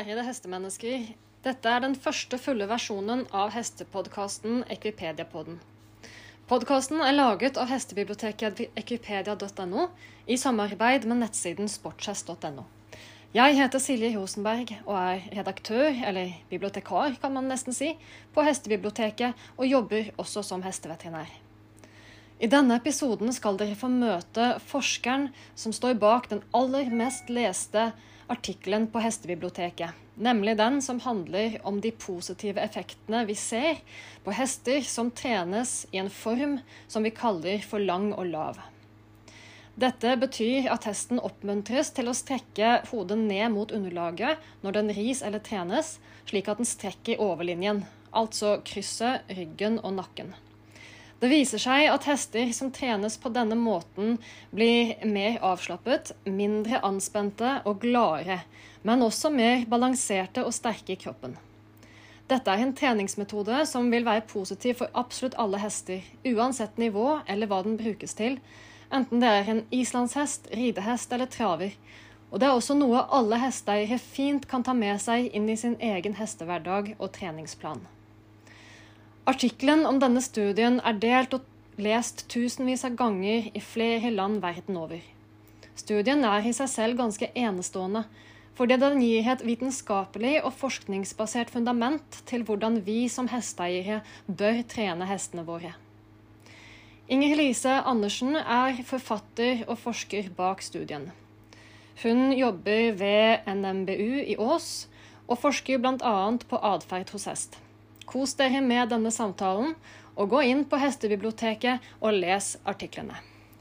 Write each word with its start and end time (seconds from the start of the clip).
Ærede 0.00 0.22
hestemennesker. 0.24 1.02
Dette 1.44 1.68
er 1.68 1.82
den 1.84 1.92
første 1.92 2.38
fulle 2.40 2.64
versjonen 2.70 3.26
av 3.36 3.50
hestepodkasten 3.52 4.62
Ekvipediapodden. 4.72 5.58
Podkasten 6.48 7.02
er 7.04 7.12
laget 7.12 7.58
av 7.60 7.68
hestebiblioteket 7.68 8.62
ekvipedia.no 8.80 9.88
i 10.24 10.38
samarbeid 10.40 11.04
med 11.10 11.20
nettsiden 11.20 11.68
sportshest.no. 11.68 12.64
Jeg 13.36 13.58
heter 13.60 13.82
Silje 13.82 14.14
Rosenberg 14.14 14.72
og 14.86 14.96
er 14.96 15.26
redaktør, 15.36 15.92
eller 15.92 16.32
bibliotekar 16.48 17.18
kan 17.20 17.36
man 17.36 17.52
nesten 17.52 17.76
si, 17.76 17.92
på 18.32 18.46
Hestebiblioteket 18.46 19.36
og 19.58 19.68
jobber 19.68 20.08
også 20.16 20.46
som 20.48 20.64
hesteveterinær. 20.64 21.28
I 22.40 22.48
denne 22.48 22.80
episoden 22.80 23.36
skal 23.36 23.60
dere 23.60 23.76
få 23.76 23.92
møte 23.92 24.54
forskeren 24.64 25.28
som 25.52 25.76
står 25.76 26.00
bak 26.00 26.30
den 26.32 26.40
aller 26.56 26.88
mest 26.88 27.28
leste 27.28 27.90
artikkelen 28.30 28.86
på 28.90 29.02
Hestebiblioteket, 29.02 29.90
nemlig 30.14 30.56
den 30.56 30.80
som 30.82 31.00
handler 31.00 31.58
om 31.66 31.80
de 31.80 31.90
positive 31.90 32.62
effektene 32.62 33.24
vi 33.28 33.34
ser 33.34 33.80
på 34.24 34.34
hester 34.36 34.80
som 34.86 35.10
trenes 35.10 35.86
i 35.90 35.98
en 36.02 36.10
form 36.10 36.58
som 36.88 37.06
vi 37.06 37.12
kaller 37.14 37.64
for 37.66 37.82
lang 37.82 38.12
og 38.12 38.28
lav. 38.30 38.60
Dette 39.80 40.12
betyr 40.20 40.68
at 40.68 40.84
hesten 40.84 41.22
oppmuntres 41.22 41.92
til 41.96 42.10
å 42.10 42.16
strekke 42.16 42.80
hodet 42.90 43.16
ned 43.22 43.54
mot 43.54 43.72
underlaget 43.72 44.42
når 44.64 44.76
den 44.76 44.92
ris 44.96 45.22
eller 45.24 45.40
trenes, 45.40 45.96
slik 46.28 46.50
at 46.50 46.60
den 46.60 46.68
strekker 46.68 47.22
overlinjen, 47.22 47.86
altså 48.12 48.58
krysset, 48.66 49.24
ryggen 49.30 49.80
og 49.80 49.96
nakken. 50.02 50.34
Det 51.20 51.28
viser 51.28 51.60
seg 51.60 51.90
at 51.92 52.06
hester 52.08 52.48
som 52.56 52.70
trenes 52.72 53.18
på 53.20 53.28
denne 53.34 53.56
måten, 53.60 54.14
blir 54.56 54.94
mer 55.04 55.36
avslappet, 55.44 56.14
mindre 56.24 56.80
anspente 56.86 57.58
og 57.68 57.82
gladere, 57.82 58.38
men 58.88 59.04
også 59.04 59.28
mer 59.34 59.66
balanserte 59.68 60.46
og 60.48 60.56
sterke 60.56 60.94
i 60.94 61.00
kroppen. 61.02 61.36
Dette 62.30 62.54
er 62.54 62.64
en 62.64 62.72
treningsmetode 62.72 63.66
som 63.68 63.90
vil 63.92 64.08
være 64.08 64.24
positiv 64.32 64.78
for 64.80 64.96
absolutt 64.96 65.36
alle 65.44 65.60
hester, 65.60 66.00
uansett 66.24 66.80
nivå 66.80 67.18
eller 67.28 67.50
hva 67.50 67.60
den 67.68 67.76
brukes 67.76 68.16
til, 68.16 68.40
enten 68.88 69.20
det 69.20 69.36
er 69.36 69.52
en 69.52 69.64
islandshest, 69.76 70.48
ridehest 70.56 71.12
eller 71.12 71.28
traver. 71.28 71.76
Og 72.30 72.40
det 72.40 72.48
er 72.48 72.56
også 72.56 72.80
noe 72.80 73.04
alle 73.12 73.44
hesteeiere 73.44 74.00
fint 74.00 74.48
kan 74.48 74.64
ta 74.64 74.72
med 74.72 75.02
seg 75.02 75.28
inn 75.36 75.52
i 75.52 75.58
sin 75.58 75.76
egen 75.84 76.16
hestehverdag 76.16 76.94
og 76.96 77.10
treningsplan. 77.12 77.82
Artikkelen 79.28 79.84
om 79.84 79.98
denne 80.00 80.22
studien 80.24 80.78
er 80.80 80.96
delt 80.96 81.34
og 81.36 81.44
lest 81.80 82.24
tusenvis 82.32 82.86
av 82.88 82.96
ganger 82.96 83.50
i 83.52 83.60
flere 83.60 84.12
land 84.14 84.40
verden 84.40 84.78
over. 84.80 85.02
Studien 85.76 86.24
er 86.24 86.46
i 86.48 86.54
seg 86.56 86.70
selv 86.72 86.98
ganske 87.00 87.28
enestående, 87.36 88.06
fordi 88.56 88.76
den 88.80 88.98
gir 89.00 89.28
et 89.32 89.44
vitenskapelig 89.44 90.40
og 90.40 90.56
forskningsbasert 90.56 91.52
fundament 91.52 92.22
til 92.28 92.44
hvordan 92.48 92.80
vi 92.88 93.06
som 93.12 93.28
hesteeiere 93.32 94.00
bør 94.26 94.64
trene 94.68 95.08
hestene 95.08 95.44
våre. 95.46 95.76
Inger 97.10 97.36
Lise 97.36 97.78
Andersen 97.90 98.36
er 98.40 98.84
forfatter 98.86 99.64
og 99.66 99.80
forsker 99.84 100.28
bak 100.36 100.60
studien. 100.62 101.10
Hun 102.02 102.30
jobber 102.32 102.92
ved 102.96 103.48
NMBU 103.52 104.22
i 104.32 104.36
Ås, 104.38 104.86
og 105.28 105.38
forsker 105.38 105.78
bl.a. 105.78 106.14
på 106.48 106.60
atferd 106.64 107.12
hos 107.12 107.26
hest. 107.28 107.58
Kos 108.10 108.34
dere 108.38 108.60
med 108.64 108.90
denne 108.90 109.12
samtalen, 109.14 109.76
og 110.18 110.32
gå 110.32 110.42
inn 110.50 110.64
på 110.68 110.78
Hestebiblioteket 110.80 111.84
og 112.00 112.16
les 112.18 112.56
artiklene. 112.68 113.16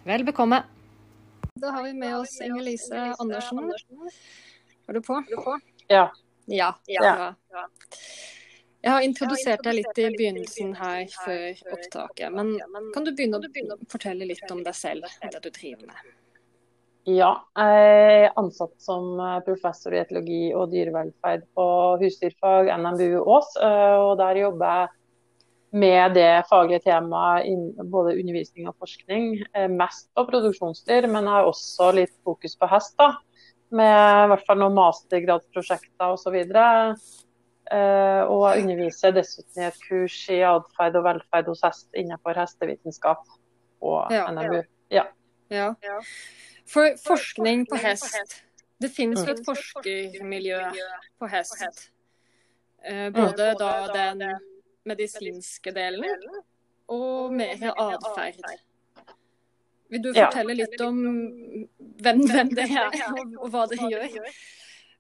Vel 0.10 0.26
bekomme. 0.26 0.64
Da 1.60 1.74
har 1.76 1.84
vi 1.86 1.94
med 1.94 2.16
oss 2.18 2.40
Inger 2.42 2.66
Lise 2.66 3.04
Andersen. 3.20 3.70
Er 4.88 4.98
du 4.98 5.02
på? 5.06 5.22
Ja. 5.88 6.08
Ja. 6.46 6.74
ja. 6.88 7.34
Jeg 8.82 8.92
har 8.92 9.04
introdusert 9.04 9.64
deg 9.68 9.82
litt 9.82 10.00
i 10.00 10.08
begynnelsen 10.16 10.72
her 10.80 11.04
før 11.26 11.76
opptaket, 11.76 12.32
men 12.32 12.56
kan 12.96 13.06
du 13.06 13.12
begynne 13.12 13.42
å 13.42 13.78
fortelle 13.92 14.28
litt 14.30 14.50
om 14.56 14.64
deg 14.64 14.78
selv, 14.78 15.06
det 15.22 15.44
du 15.44 15.50
driver 15.52 15.92
med? 15.92 16.14
Ja, 17.10 17.30
jeg 17.58 18.24
er 18.28 18.36
ansatt 18.38 18.76
som 18.84 19.18
eh, 19.24 19.40
professor 19.46 19.94
i 19.96 20.02
etologi 20.02 20.50
og 20.54 20.70
dyrevelferd 20.74 21.46
på 21.58 21.66
husdyrfag 22.02 22.70
NMBU 22.76 23.24
Ås. 23.24 23.54
Eh, 23.64 23.96
og 24.04 24.18
der 24.20 24.42
jobber 24.44 24.74
jeg 24.74 24.90
med 25.80 26.16
det 26.18 26.30
faglige 26.50 26.82
temaet 26.84 27.80
både 27.90 28.18
undervisning 28.18 28.68
og 28.70 28.76
forskning. 28.84 29.40
Eh, 29.56 29.70
mest 29.72 30.10
på 30.14 30.26
produksjonsdyr, 30.28 31.08
men 31.08 31.26
jeg 31.26 31.38
har 31.38 31.50
også 31.50 31.90
litt 31.98 32.14
fokus 32.28 32.58
på 32.60 32.70
hest. 32.70 32.94
da, 33.00 33.14
Med 33.72 34.26
i 34.26 34.30
hvert 34.34 34.46
fall 34.46 34.62
noen 34.62 34.78
mastergradsprosjekter 34.78 36.14
osv. 36.14 36.36
Og 37.70 38.44
jeg 38.50 38.64
underviser 38.64 39.14
dessuten 39.14 39.64
i 39.64 39.68
et 39.70 39.82
kurs 39.86 40.20
i 40.34 40.42
atferd 40.46 40.98
og 41.00 41.06
velferd 41.06 41.50
hos 41.54 41.62
hest 41.66 41.88
innenfor 41.94 42.38
hestevitenskap 42.38 43.26
på 43.80 43.96
NMBU. 44.10 44.62
Ja. 44.94 45.06
ja. 45.54 45.74
ja. 45.86 46.00
For 46.70 46.94
forskning 47.02 47.66
på 47.70 47.80
hest 47.82 48.44
Det 48.80 48.92
finnes 48.94 49.26
jo 49.26 49.34
et 49.34 49.42
forskermiljø 49.44 50.60
på 51.20 51.28
hest. 51.28 51.90
Eh, 52.86 53.10
både 53.12 53.50
da 53.60 53.72
den 53.92 54.24
medisinske 54.88 55.74
delen 55.76 56.24
og 56.88 57.34
mer 57.36 57.66
atferd. 57.74 58.40
Vil 59.90 60.06
du 60.06 60.14
fortelle 60.14 60.56
litt 60.56 60.80
om 60.86 61.02
hvem, 62.00 62.24
hvem 62.30 62.54
det 62.56 62.70
er, 62.70 62.96
og, 63.42 63.50
hva 63.52 63.66
det 63.68 63.82
gjør? 63.82 64.08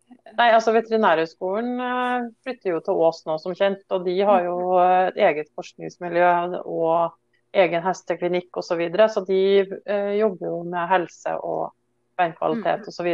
Nei, 0.09 0.49
altså 0.49 0.73
Veterinærhøgskolen 0.73 1.81
eh, 1.85 2.27
flytter 2.43 2.73
jo 2.73 2.83
til 2.83 3.01
Ås 3.07 3.21
nå, 3.29 3.37
som 3.39 3.55
kjent. 3.55 3.85
Og 3.93 4.03
de 4.07 4.17
har 4.25 4.43
jo 4.47 4.57
et 4.81 5.19
eget 5.29 5.51
forskningsmiljø 5.55 6.31
og 6.65 7.13
egen 7.53 7.83
hesteklinikk 7.83 8.57
osv. 8.57 8.67
Så, 8.67 8.77
videre, 8.79 9.09
så 9.09 9.23
de 9.25 9.41
eh, 9.85 10.11
jobber 10.19 10.51
jo 10.51 10.59
med 10.69 10.89
helse 10.91 11.35
og 11.39 11.71
beinkvalitet 12.19 12.85
mm. 12.85 12.91
osv. 12.91 13.09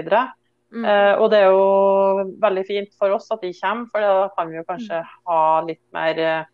Mm. 0.76 0.86
Eh, 0.86 1.14
og 1.22 1.30
det 1.32 1.40
er 1.44 1.54
jo 1.54 2.26
veldig 2.42 2.66
fint 2.68 2.92
for 3.00 3.16
oss 3.16 3.30
at 3.32 3.46
de 3.46 3.54
kommer, 3.56 3.88
for 3.94 4.04
da 4.04 4.28
kan 4.36 4.52
vi 4.52 4.60
jo 4.60 4.66
kanskje 4.68 5.00
mm. 5.04 5.14
ha 5.30 5.40
litt 5.70 5.84
mer 5.96 6.20
eh, 6.20 6.52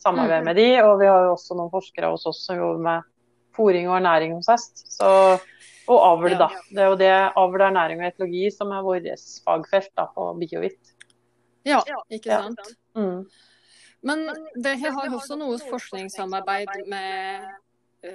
samarbeid 0.00 0.44
mm. 0.44 0.48
med 0.50 0.60
de. 0.60 0.68
Og 0.84 0.94
vi 1.02 1.10
har 1.10 1.26
jo 1.26 1.34
også 1.34 1.58
noen 1.58 1.72
forskere 1.74 2.12
hos 2.14 2.26
oss 2.30 2.44
som 2.46 2.60
jobber 2.60 2.86
med 2.88 3.10
fòring 3.54 3.90
og 3.90 3.98
ernæring 4.00 4.36
hos 4.36 4.50
hest. 4.50 4.84
Så, 4.96 5.08
og 5.84 5.98
avl, 5.98 6.36
da. 6.38 6.50
Det 6.70 6.82
er 6.82 6.92
jo 6.92 7.00
det 7.00 7.14
avl, 7.40 7.66
ernæring 7.70 8.02
og 8.02 8.10
etologi 8.10 8.46
som 8.54 8.72
er 8.74 8.86
vårt 8.86 9.10
fagfelt 9.46 9.92
da, 9.98 10.08
på 10.14 10.30
BioVit. 10.42 10.94
Ja, 11.64 11.80
ikke 12.12 12.30
sant. 12.30 12.60
Ja. 12.94 13.00
Mm. 13.00 13.24
Men 14.04 14.26
dere 14.60 14.92
har 14.92 15.14
også 15.16 15.38
noe 15.40 15.56
forskningssamarbeid 15.64 16.84
med 16.92 17.46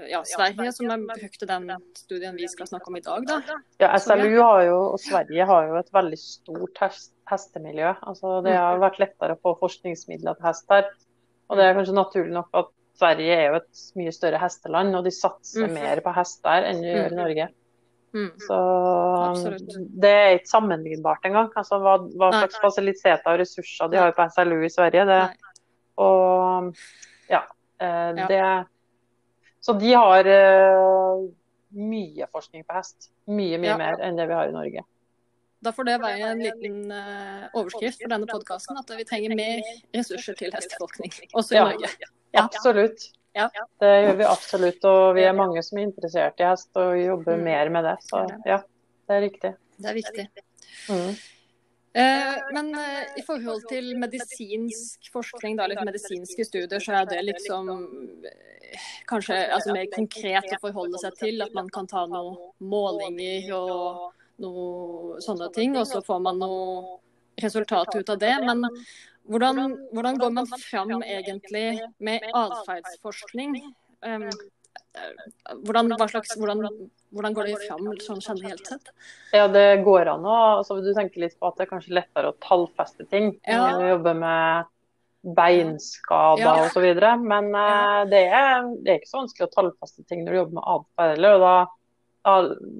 ja, 0.09 0.21
Sverige, 0.25 0.71
som 0.73 0.89
har 0.89 0.97
brukt 0.97 1.45
den 1.47 1.71
studien 1.97 2.35
vi 2.37 2.47
skal 2.47 2.67
snakke 2.67 2.91
om 2.91 2.97
i 2.97 3.01
dag. 3.01 3.25
Da. 3.27 3.59
Ja, 3.81 3.91
SLU 3.99 4.37
har 4.37 4.63
jo, 4.67 4.79
og 4.93 4.99
Sverige 5.01 5.45
har 5.49 5.69
jo 5.69 5.77
et 5.79 5.93
veldig 5.93 6.19
stort 6.21 6.81
hestemiljø. 7.29 7.93
Altså, 8.01 8.39
det 8.45 8.55
har 8.57 8.77
mm. 8.77 8.83
vært 8.85 8.99
lettere 9.01 9.37
å 9.37 9.41
få 9.41 9.55
forskningsmidler 9.63 10.37
til 10.37 10.49
hest 10.49 10.69
her. 10.73 10.91
Og 11.49 11.57
det 11.57 11.65
er 11.65 11.77
kanskje 11.77 11.97
naturlig 11.97 12.35
nok 12.35 12.61
at 12.61 12.73
Sverige 12.99 13.37
er 13.39 13.47
jo 13.47 13.61
et 13.61 13.85
mye 13.97 14.13
større 14.13 14.41
hesteland, 14.41 14.97
og 14.97 15.07
de 15.07 15.15
satser 15.15 15.65
mm. 15.65 15.79
mer 15.79 16.03
på 16.05 16.13
hest 16.17 16.43
der 16.45 16.69
enn 16.69 16.83
de 16.83 16.91
gjør 16.91 17.07
i 17.07 17.15
mm. 17.15 17.21
Norge. 17.23 17.49
Mm. 18.09 18.29
Så 18.41 18.55
Absolutt. 19.23 19.75
det 20.01 20.09
er 20.09 20.31
ikke 20.37 20.51
sammenlignbart 20.51 21.25
engang. 21.29 21.49
Altså, 21.57 21.81
hva, 21.81 21.99
hva 22.19 22.33
slags 22.35 22.61
fasiliteter 22.61 23.33
og 23.33 23.41
ressurser 23.41 23.89
de 23.89 24.01
har 24.01 24.13
på 24.17 24.25
SLU 24.35 24.59
i 24.65 24.73
Sverige. 24.73 25.05
det 25.09 25.21
Nei 25.29 25.48
og 25.99 26.75
ja, 27.29 27.43
eh, 27.81 28.25
det 28.29 28.43
Så 29.61 29.75
de 29.75 29.91
har 29.93 30.27
uh, 30.27 31.25
mye 31.75 32.27
forskning 32.31 32.63
på 32.63 32.77
hest. 32.77 33.11
Mye, 33.27 33.59
mye 33.59 33.73
ja. 33.73 33.77
mer 33.77 34.01
enn 34.05 34.17
det 34.17 34.29
vi 34.29 34.37
har 34.37 34.49
i 34.49 34.55
Norge. 34.55 34.85
Da 35.59 35.73
får 35.75 35.89
det 35.89 35.97
være 35.99 36.31
en 36.31 36.41
liten 36.41 36.77
uh, 36.95 37.49
overskrift 37.59 37.99
for 37.99 38.13
denne 38.13 38.29
podkasten, 38.29 38.79
at 38.79 38.93
vi 38.95 39.03
trenger 39.07 39.35
mer 39.35 39.59
ressurser 39.95 40.37
til 40.39 40.55
hesteforskning, 40.55 41.11
også 41.33 41.57
i 41.57 41.59
ja. 41.59 41.65
Norge. 41.67 41.91
Ja. 41.99 42.45
Absolutt. 42.45 43.09
Det 43.79 43.89
gjør 44.03 44.15
vi 44.19 44.27
absolutt. 44.27 44.85
Og 44.87 45.03
vi 45.17 45.25
er 45.27 45.35
mange 45.35 45.61
som 45.65 45.79
er 45.79 45.89
interessert 45.89 46.39
i 46.39 46.47
hest 46.47 46.79
og 46.79 46.95
jobber 46.99 47.35
mm. 47.35 47.43
mer 47.45 47.73
med 47.75 47.85
det. 47.89 47.97
Så 48.07 48.23
ja, 48.47 48.61
det 49.09 49.17
er 49.17 49.25
riktig. 49.25 49.51
Det 49.79 49.91
er 49.91 49.99
viktig. 49.99 50.25
Mm. 50.89 51.11
Eh, 51.93 52.53
men 52.53 52.75
eh, 52.75 53.17
i 53.17 53.23
forhold 53.25 53.63
til 53.69 53.95
medisinsk 53.97 55.09
forskning, 55.13 55.57
da, 55.57 55.65
eller 55.65 55.87
medisinske 55.87 56.45
studier, 56.45 56.81
så 56.83 56.99
er 56.99 57.09
det 57.09 57.23
liksom 57.25 57.71
eh, 58.29 58.83
kanskje 59.09 59.39
altså, 59.47 59.73
mer 59.73 59.89
konkret 59.95 60.53
å 60.53 60.61
forholde 60.61 61.01
seg 61.01 61.17
til. 61.17 61.41
At 61.45 61.55
man 61.57 61.71
kan 61.73 61.89
ta 61.89 62.05
noen 62.09 62.37
målinger 62.61 63.49
og 63.57 64.05
noe 64.39 65.17
sånne 65.25 65.49
ting, 65.55 65.77
og 65.79 65.87
så 65.89 66.03
får 66.05 66.21
man 66.29 66.37
noe 66.43 66.99
resultat 67.41 67.95
ut 67.97 68.13
av 68.13 68.21
det. 68.21 68.35
Men 68.45 68.67
hvordan, 69.29 69.73
hvordan 69.95 70.21
går 70.21 70.37
man 70.37 70.53
fram 70.61 70.93
egentlig 71.01 71.67
med 71.97 72.29
atferdsforskning? 72.37 73.57
Um, 74.99 75.59
hvordan, 75.67 75.91
slags, 76.09 76.33
hvordan 76.37 76.63
hvordan 77.13 77.33
går 77.37 77.47
det 77.49 77.57
fram 77.67 77.87
sånn 78.03 78.19
generelt 78.21 78.65
sett? 78.67 78.89
Ja, 79.33 79.47
det 79.47 79.83
går 79.85 80.09
an 80.15 80.25
å 80.25 80.35
altså, 80.59 80.79
Du 80.83 80.89
tenker 80.97 81.21
litt 81.23 81.37
på 81.39 81.47
at 81.49 81.57
det 81.57 81.67
er 81.67 81.71
kanskje 81.71 81.95
lettere 81.97 82.31
å 82.33 82.37
tallfeste 82.43 83.05
ting 83.09 83.31
Ja. 83.47 83.71
når 83.71 83.83
vi 83.83 83.89
jobber 83.93 84.19
med 84.19 84.65
beinskader 85.35 86.43
Ja. 86.43 86.69
videre. 86.81 87.17
Men 87.19 87.49
eh, 87.55 88.05
det, 88.09 88.23
er, 88.27 88.63
det 88.83 88.91
er 88.93 88.99
ikke 89.01 89.11
så 89.11 89.21
vanskelig 89.23 89.47
å 89.49 89.53
tallfeste 89.55 90.05
ting 90.07 90.23
når 90.23 90.31
du 90.31 90.39
jobber 90.41 90.59
med 90.59 90.69
atferd 90.75 91.13
heller. 91.15 91.39
Da, 91.43 91.53
da 92.29 92.35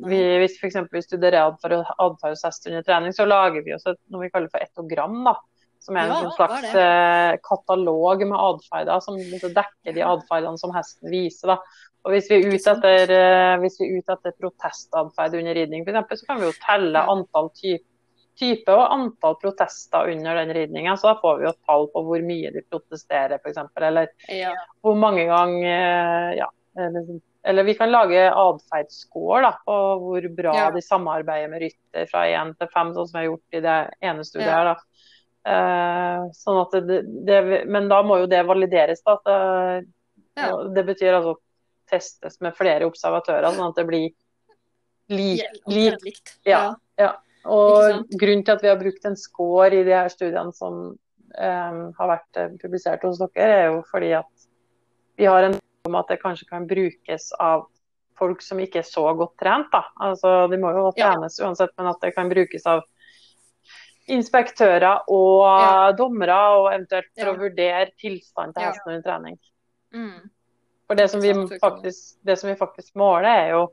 vi, 0.09 0.21
hvis 0.43 0.57
f.eks. 0.59 0.79
vi 0.91 1.01
studerer 1.05 1.49
atferd 1.49 1.85
hos 2.31 2.45
hest 2.47 2.67
under 2.69 2.85
trening, 2.87 3.15
så 3.15 3.27
lager 3.27 3.65
vi 3.65 3.75
oss 3.75 3.87
et, 3.91 3.99
noe 4.11 4.25
vi 4.27 4.31
kaller 4.33 4.51
for 4.53 4.63
etogram. 4.63 5.21
da. 5.27 5.35
Som 5.79 5.95
er 5.95 6.09
en 6.09 6.25
Ja, 6.25 6.31
slags 6.35 6.73
er 6.75 7.33
eh, 7.33 7.37
katalog 7.43 8.19
med 8.27 8.35
atferder 8.35 8.99
som 9.03 9.15
dekker 9.15 9.93
de 9.95 10.01
atferdene 10.03 10.59
som 10.59 10.73
hesten 10.75 11.11
viser. 11.11 11.53
da. 11.53 11.59
Og 12.05 12.13
Hvis 12.13 12.29
vi 12.31 12.37
er 12.39 12.47
ute 12.53 12.71
etter, 12.71 13.11
eh, 13.11 13.57
hvis 13.59 13.77
vi 13.81 13.87
er 13.99 14.33
protestatferd 14.39 15.33
under 15.35 15.53
ridning, 15.57 15.83
eksempel, 15.83 16.17
så 16.17 16.25
kan 16.29 16.39
vi 16.39 16.47
jo 16.47 16.53
telle 16.63 17.01
antall 17.11 17.49
type, 17.59 17.83
type 18.39 18.71
og 18.71 18.85
antall 18.95 19.35
protester 19.41 20.07
under 20.13 20.35
den 20.39 20.53
ridninga. 20.55 20.93
Så 20.97 21.09
da 21.09 21.15
får 21.19 21.39
vi 21.41 21.47
jo 21.49 21.51
tall 21.67 21.89
på 21.91 22.03
hvor 22.07 22.21
mye 22.23 22.53
de 22.55 22.61
protesterer, 22.71 23.35
f.eks. 23.43 23.57
Eller 23.83 24.07
Ja. 24.31 24.53
hvor 24.81 24.95
mange 24.95 25.25
ganger 25.27 25.67
eh, 25.67 26.37
ja, 26.39 26.47
eller, 26.79 27.19
eller 27.43 27.63
vi 27.67 27.73
kan 27.75 27.91
lage 27.91 28.29
atferdsscore 28.31 29.51
på 29.67 29.75
hvor 29.99 30.29
bra 30.37 30.55
Ja. 30.55 30.69
de 30.71 30.81
samarbeider 30.81 31.49
med 31.51 31.61
rytter 31.67 32.07
fra 32.07 32.23
én 32.31 32.55
til 32.57 32.67
fem, 32.73 32.93
sånn 32.95 33.07
som 33.11 33.19
vi 33.19 33.25
har 33.25 33.31
gjort 33.33 33.59
i 33.59 33.59
det 33.67 33.77
ene 34.01 34.23
studiet 34.23 34.55
her. 34.55 34.71
da. 34.71 34.77
Eh, 35.49 36.23
sånn 36.35 36.61
at 36.63 36.79
det, 36.87 37.01
det, 37.27 37.65
men 37.67 37.87
da 37.91 38.01
må 38.03 38.21
jo 38.23 38.25
det 38.31 38.45
valideres. 38.47 39.03
da, 39.03 39.17
at 39.19 39.23
det, 40.39 40.73
det 40.75 40.85
betyr 40.93 41.19
altså 41.19 41.35
testes 41.89 42.39
med 42.41 42.55
flere 42.57 42.87
observatører, 42.89 43.51
sånn 43.55 43.71
at 43.71 43.79
det 43.81 43.87
blir 43.89 44.09
lik, 45.09 45.43
lik 45.67 46.35
Ja, 46.47 46.75
ja. 46.99 47.15
Og 47.49 48.05
grunnen 48.19 48.43
til 48.45 48.55
at 48.57 48.61
vi 48.63 48.69
har 48.69 48.77
brukt 48.79 49.05
en 49.07 49.15
score 49.17 49.71
i 49.73 49.83
de 49.87 49.95
her 49.95 50.09
studiene 50.11 50.53
som 50.53 50.79
um, 50.91 51.79
har 51.97 52.11
vært 52.11 52.37
eh, 52.37 52.51
publisert 52.61 53.05
hos 53.07 53.21
dere, 53.21 53.55
er 53.63 53.67
jo 53.71 53.81
fordi 53.89 54.11
at 54.19 54.47
vi 55.17 55.27
har 55.29 55.47
en 55.47 55.57
om 55.87 55.95
at 55.95 56.09
det 56.11 56.19
kanskje 56.21 56.47
kan 56.49 56.67
brukes 56.67 57.31
av 57.39 57.65
folk 58.19 58.41
som 58.43 58.59
ikke 58.59 58.81
er 58.81 58.87
så 58.87 59.05
godt 59.15 59.37
trent. 59.39 59.69
Da. 59.71 59.85
Altså, 60.03 60.47
de 60.51 60.59
må 60.59 60.73
jo 60.75 60.89
Ja. 60.99 61.13
uansett, 61.15 61.71
men 61.77 61.87
at 61.87 62.01
det 62.01 62.13
kan 62.15 62.29
brukes 62.29 62.65
av 62.67 62.83
inspektører 64.09 65.03
og 65.07 65.45
Ja. 65.45 65.91
dommere, 65.91 66.37
og 66.57 66.73
eventuelt 66.73 67.09
for 67.15 67.25
Ja. 67.25 67.33
å 67.33 67.39
vurdere 67.39 67.91
tilstanden 67.97 68.53
til 68.53 68.63
hesten 68.63 68.91
under 68.91 69.01
trening. 69.01 69.39
Mm. 69.93 70.29
For 70.89 70.97
det 70.97 71.05
som, 71.11 71.21
vi 71.21 71.33
faktisk, 71.61 72.17
det 72.25 72.35
som 72.41 72.49
vi 72.49 72.55
faktisk 72.57 72.95
måler, 72.97 73.29
er 73.29 73.51
jo 73.53 73.65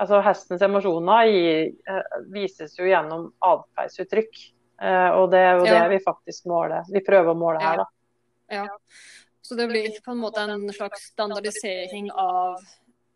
altså 0.00 0.22
Hestens 0.24 0.62
emosjoner 0.64 1.28
i, 1.28 1.42
eh, 1.68 2.14
vises 2.32 2.78
jo 2.78 2.86
gjennom 2.88 3.26
atferdsuttrykk. 3.44 4.38
Eh, 4.82 5.10
og 5.18 5.28
det 5.34 5.42
er 5.44 5.58
jo 5.58 5.66
Ja. 5.68 5.82
det 5.82 5.90
vi 5.90 5.98
faktisk 6.04 6.46
måler. 6.48 6.88
Vi 6.88 7.04
prøver 7.04 7.34
å 7.34 7.36
måle 7.36 7.60
her, 7.60 7.76
da. 7.76 7.84
Ja. 8.50 8.64
Så 9.42 9.54
det 9.54 9.68
blir 9.68 10.00
på 10.00 10.10
en 10.12 10.22
måte 10.22 10.40
en 10.40 10.72
slags 10.72 11.12
standardisering 11.12 12.10
av 12.10 12.56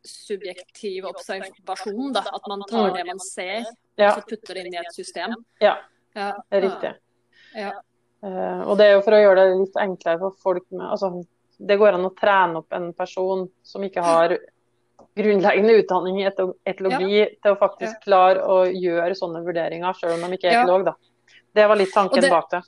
subjektiv 0.05 1.05
observasjon, 1.09 2.13
da. 2.13 2.21
At 2.21 2.47
man 2.47 2.63
tar 2.69 2.93
det 2.93 3.07
man 3.07 3.19
ser, 3.19 3.65
Ja, 3.97 4.13
og 4.15 4.23
så 4.23 4.29
putter 4.29 4.55
det 4.55 4.67
inn 4.67 4.75
i 4.75 4.79
et 4.79 4.93
system. 4.95 5.35
Ja. 5.61 5.79
Ja. 6.15 6.33
det 6.51 6.57
er 6.57 6.69
riktig. 6.69 6.95
Ja. 7.55 7.73
Eh, 8.23 8.61
og 8.69 8.77
det 8.79 8.87
er 8.87 8.93
jo 8.93 9.03
for 9.03 9.13
å 9.17 9.23
gjøre 9.23 9.43
det 9.47 9.59
litt 9.59 9.77
enklere 9.77 10.19
for 10.19 10.37
folk 10.43 10.65
med 10.71 10.87
altså, 10.87 11.27
Det 11.59 11.77
går 11.79 11.97
an 11.99 12.07
å 12.07 12.15
trene 12.15 12.61
opp 12.63 12.73
en 12.73 12.93
person 12.95 13.49
som 13.67 13.83
ikke 13.83 14.03
har 14.05 14.37
grunnleggende 15.19 15.75
utdanning 15.81 16.21
i 16.23 16.27
etologi, 16.29 16.59
etologi, 16.71 17.23
til 17.43 17.55
å 17.55 17.59
faktisk 17.59 18.05
klare 18.05 18.45
å 18.47 18.59
gjøre 18.71 19.17
sånne 19.19 19.43
vurderinger, 19.47 19.97
selv 19.99 20.15
om 20.15 20.27
de 20.31 20.39
ikke 20.39 20.51
er 20.53 20.61
etolog. 20.63 20.85
Da. 20.87 20.95
Det 21.59 21.67
var 21.69 21.81
litt 21.81 21.93
tanken 21.95 22.23
det- 22.23 22.31
bak 22.31 22.51
det. 22.51 22.63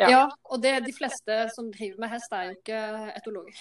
Ja. 0.00 0.08
Ja. 0.08 0.30
og 0.50 0.62
det, 0.62 0.80
de 0.86 0.92
fleste 0.92 1.50
som 1.54 1.70
driver 1.70 2.00
med 2.00 2.10
hest, 2.10 2.32
er 2.32 2.46
jo 2.48 2.54
ikke 2.56 2.78
etologer. 3.14 3.52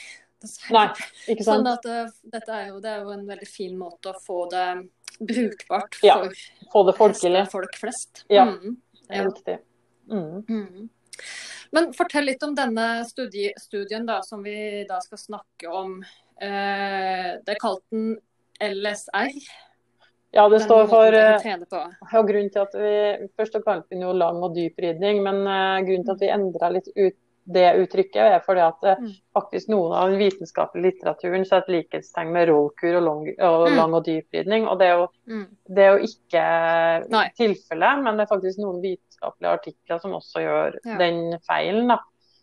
Nei, 0.71 0.87
ikke 1.27 1.43
sant? 1.43 1.59
Sånn 1.59 1.67
at 1.69 1.85
eh, 1.85 2.07
dette 2.23 2.55
er 2.55 2.69
jo, 2.69 2.79
det 2.79 2.89
er 2.89 3.03
jo 3.03 3.11
en 3.13 3.27
veldig 3.27 3.47
fin 3.47 3.75
måte 3.77 4.09
å 4.09 4.21
få 4.23 4.49
det 4.49 4.63
brukbart 5.19 5.99
for 5.99 6.07
Ja, 6.07 6.15
Få 6.71 6.85
det 6.87 6.95
folk 7.51 7.75
flest. 7.77 8.23
Ja. 8.31 8.47
Mm. 8.47 8.77
Det 9.07 9.17
er 9.17 9.21
Ja. 9.21 9.27
Riktig. 9.27 9.59
Mm. 10.09 10.45
Mm. 10.47 10.89
Men 11.71 11.93
fortell 11.95 12.25
litt 12.27 12.43
om 12.43 12.55
denne 12.55 13.05
studie, 13.07 13.53
studien 13.59 14.05
da, 14.05 14.19
som 14.27 14.43
vi 14.43 14.83
da 14.89 14.99
skal 15.03 15.17
snakke 15.17 15.71
om. 15.71 16.01
Eh, 16.41 17.29
det 17.45 17.53
er 17.55 17.59
kalt 17.61 17.83
den 17.93 18.17
LSR. 18.59 19.31
Ja, 20.31 20.45
det 20.49 20.61
står 20.63 20.85
for 20.87 21.11
dere 21.11 21.39
eh. 21.43 21.95
Og 22.15 22.27
grunnen 22.29 22.51
til 22.53 22.61
at 22.63 22.75
vi 22.79 23.27
Først 23.35 23.57
kalte 23.65 23.91
vi 23.91 23.99
jo 23.99 24.13
lang 24.15 24.39
og 24.43 24.53
dyp 24.55 24.79
ridning, 24.79 25.19
men 25.23 25.41
eh, 25.43 25.81
grunnen 25.87 26.05
til 26.07 26.15
at 26.15 26.23
vi 26.23 26.31
endra 26.31 26.71
litt 26.71 26.87
ut 26.95 27.17
det 27.51 27.71
uttrykket, 27.81 28.21
er 28.37 28.43
fordi 28.45 28.61
at 28.63 28.83
eh, 28.85 28.99
Mm. 29.01 29.13
faktisk 29.33 29.71
noen 29.73 29.95
av 29.97 30.11
den 30.11 30.19
vitenskapelige 30.21 30.85
litteraturen 30.91 31.43
så 31.43 31.55
er 31.57 31.63
et 31.63 31.71
likhetstegn 31.73 32.31
med 32.31 32.47
rollkur 32.51 32.97
og, 32.99 33.03
long, 33.03 33.23
og 33.39 33.65
Mm. 33.67 33.77
lang 33.79 33.93
og 33.97 34.05
dyp 34.05 34.27
ridning. 34.37 34.67
Og 34.67 34.77
det 34.79 34.87
er 34.87 34.95
jo, 34.99 35.07
Mm. 35.27 35.47
det 35.67 35.83
er 35.83 35.97
jo 35.97 36.05
ikke 36.05 36.43
Nei. 37.09 37.29
tilfellet, 37.35 38.03
men 38.03 38.17
det 38.17 38.27
er 38.29 38.35
faktisk 38.35 38.59
noen 38.61 38.81
vitenskapelige 39.21 39.53
artikler 39.53 39.99
som 40.01 40.11
også 40.13 40.41
gjør 40.41 40.77
Ja. 40.85 40.97
den 40.97 41.39
feilen. 41.47 41.87
da. 41.87 41.97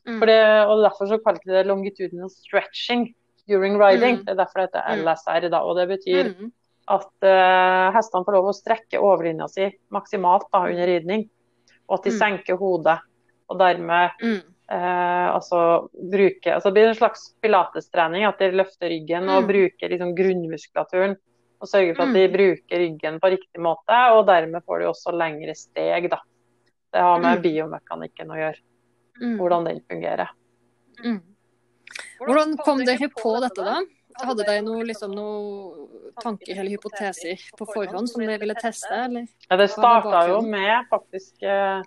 Mm. 0.07 0.21
Det, 0.21 0.67
og 0.69 0.83
Derfor 0.85 1.07
så 1.09 1.23
kalte 1.25 1.41
vi 1.47 1.53
det 1.53 1.67
longitudinal 1.67 2.31
stretching 2.31 3.15
during 3.49 3.77
riding. 3.79 4.19
Mm. 4.19 4.25
Det 4.25 4.31
er 4.31 4.45
derfor 4.45 4.55
det 4.61 4.71
heter 4.73 4.97
Mm. 4.97 5.05
LSR. 5.05 5.51
da, 5.51 5.61
og 5.63 5.77
det 5.77 5.89
betyr 5.89 6.35
Mm. 6.39 6.53
at 6.89 7.13
uh, 7.23 7.93
hestene 7.93 8.25
får 8.25 8.33
lov 8.33 8.45
å 8.47 8.55
strekke 8.55 8.99
overlinja 8.99 9.49
si 9.51 9.71
maksimalt 9.93 10.47
da, 10.53 10.59
under 10.65 10.87
ridning, 10.87 11.29
og 11.89 11.99
at 11.99 12.05
de 12.05 12.11
Mm. 12.11 12.19
senker 12.19 12.57
hodet. 12.59 13.01
Og 13.51 13.59
dermed 13.59 14.11
Mm. 14.23 14.43
eh, 14.71 15.35
altså 15.35 15.89
bruke 16.11 16.45
altså 16.53 16.65
Det 16.65 16.75
blir 16.75 16.89
en 16.89 16.95
slags 16.95 17.35
pilatestrening, 17.43 18.25
at 18.27 18.39
de 18.39 18.51
løfter 18.53 18.89
ryggen 18.91 19.29
og 19.29 19.43
Mm. 19.45 19.49
bruker 19.49 19.89
liksom 19.89 20.15
grunnmuskulaturen. 20.15 21.17
Og 21.61 21.67
sørger 21.69 21.97
for 21.97 22.03
at 22.03 22.09
Mm. 22.09 22.15
de 22.15 22.29
bruker 22.29 22.79
ryggen 22.79 23.21
på 23.21 23.31
riktig 23.31 23.59
måte, 23.61 24.13
og 24.13 24.27
dermed 24.27 24.63
får 24.65 24.79
de 24.81 24.85
også 24.87 25.13
lengre 25.13 25.55
steg. 25.57 26.09
da. 26.11 26.19
Det 26.93 27.00
har 27.05 27.19
med 27.20 27.38
Mm. 27.38 27.43
biomekanikken 27.43 28.31
å 28.32 28.37
gjøre, 28.38 28.58
Mm. 29.20 29.37
hvordan 29.38 29.64
den 29.64 29.81
fungerer. 29.90 30.29
Mm. 31.05 31.20
Hvordan 32.20 32.56
kom 32.64 32.79
dere 32.85 33.08
på 33.08 33.40
dette, 33.40 33.62
da? 33.64 33.82
Hadde 34.25 34.44
dere 34.44 34.62
noen 34.62 34.87
liksom, 34.87 35.12
noe 35.14 35.87
tanker 36.20 36.58
eller 36.58 36.70
hypoteser 36.75 37.38
på 37.58 37.67
forhånd 37.73 38.08
som 38.11 38.20
dere 38.25 38.38
ville 38.40 38.55
teste? 38.55 38.90
Eller? 38.90 39.29
Ja, 39.50 39.56
det 39.56 39.69
starta 39.70 40.27
jo 40.29 40.41
med 40.43 40.89
faktisk 40.91 41.43
eh, 41.43 41.82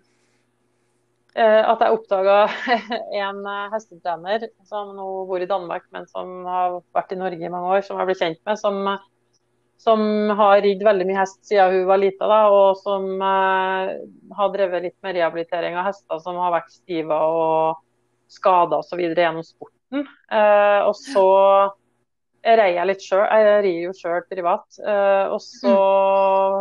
eh, 1.35 1.61
at 1.69 1.79
jeg 1.83 1.97
oppdaga 1.97 2.37
en 3.25 3.45
eh, 3.45 3.69
hestetrener 3.73 4.47
som 4.67 4.93
nå 4.95 5.09
bor 5.27 5.41
i 5.43 5.49
Danmark, 5.49 5.83
men 5.91 6.07
som 6.07 6.45
har 6.45 6.79
vært 6.95 7.11
i 7.11 7.19
Norge 7.19 7.41
i 7.45 7.49
mange 7.51 7.73
år, 7.77 7.83
som 7.83 7.99
jeg 7.99 8.07
ble 8.11 8.15
kjent 8.21 8.39
med. 8.45 8.59
Som, 8.59 8.87
eh, 8.87 8.97
som 9.81 10.01
har 10.37 10.61
ridd 10.61 10.83
veldig 10.85 11.07
mye 11.09 11.21
hest 11.23 11.39
siden 11.47 11.73
hun 11.73 11.87
var 11.89 12.01
lita, 12.01 12.27
da, 12.29 12.41
og 12.53 12.77
som 12.83 13.07
eh, 13.17 13.93
har 14.37 14.51
drevet 14.53 14.85
litt 14.85 14.97
med 15.01 15.17
rehabilitering 15.17 15.77
av 15.79 15.87
hester 15.89 16.21
som 16.21 16.37
har 16.37 16.53
vært 16.53 16.69
stive 16.73 17.17
og 17.17 17.79
skada 18.31 18.81
osv. 18.83 19.01
gjennom 19.09 19.45
sporten. 19.45 20.05
Eh, 20.31 20.81
og 20.85 20.93
så 20.99 21.25
rei 22.45 22.69
jeg 22.75 22.89
litt 22.89 23.03
sjøl. 23.05 23.25
Jeg 23.25 23.57
rir 23.65 23.81
jo 23.87 23.95
sjøl 23.97 24.21
privat. 24.29 24.67
Eh, 24.79 25.33
og 25.33 25.41
så 25.43 25.75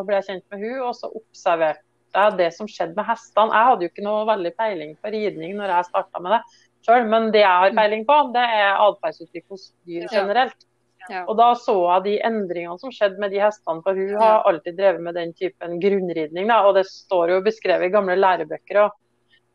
ble 0.09 0.19
jeg 0.19 0.29
kjent 0.31 0.47
med 0.55 0.65
hun, 0.65 0.81
og 0.89 0.97
så 0.97 1.12
observerte 1.12 1.85
jeg 2.17 2.39
det 2.41 2.49
som 2.57 2.69
skjedde 2.69 2.97
med 2.97 3.07
hestene. 3.07 3.53
Jeg 3.53 3.69
hadde 3.69 3.87
jo 3.87 3.93
ikke 3.93 4.09
noe 4.09 4.25
veldig 4.33 4.55
peiling 4.59 4.97
på 4.99 5.12
ridning 5.15 5.55
når 5.61 5.77
jeg 5.77 5.91
starta 5.93 6.25
med 6.25 6.39
det 6.39 6.43
sjøl, 6.89 7.07
men 7.12 7.29
det 7.35 7.45
jeg 7.45 7.65
har 7.65 7.77
peiling 7.77 8.09
på, 8.09 8.17
det 8.35 8.49
er 8.57 8.81
atferdsutvikling 8.81 9.53
hos 9.53 9.71
dyr 9.85 10.09
generelt. 10.09 10.70
Ja. 11.09 11.23
Og 11.26 11.37
da 11.38 11.54
så 11.57 11.75
jeg 11.95 12.02
de 12.04 12.16
endringene 12.28 12.78
som 12.78 12.90
skjedde 12.92 13.19
med 13.23 13.30
de 13.33 13.40
hestene, 13.40 13.80
for 13.83 13.97
hun 13.97 14.19
har 14.21 14.42
alltid 14.47 14.76
drevet 14.76 15.00
med 15.00 15.14
den 15.16 15.33
typen 15.33 15.78
grunnridning. 15.80 16.47
Da, 16.50 16.59
og 16.69 16.75
det 16.76 16.85
står 16.90 17.30
jo 17.37 17.40
beskrevet 17.47 17.88
i 17.88 17.95
gamle 17.95 18.19
lærebøker 18.21 18.83
og 18.85 18.90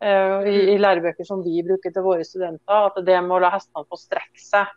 uh, 0.01 0.41
i, 0.49 0.73
i 0.73 0.79
lærebøker 0.81 1.27
som 1.27 1.43
vi 1.45 1.61
bruker 1.67 1.93
til 1.93 2.03
våre 2.03 2.25
studenter, 2.25 2.89
at 2.89 2.97
det 3.05 3.21
med 3.21 3.37
å 3.37 3.39
la 3.45 3.53
hestene 3.53 3.85
få 3.85 3.99
strekke 4.01 4.41
seg, 4.41 4.73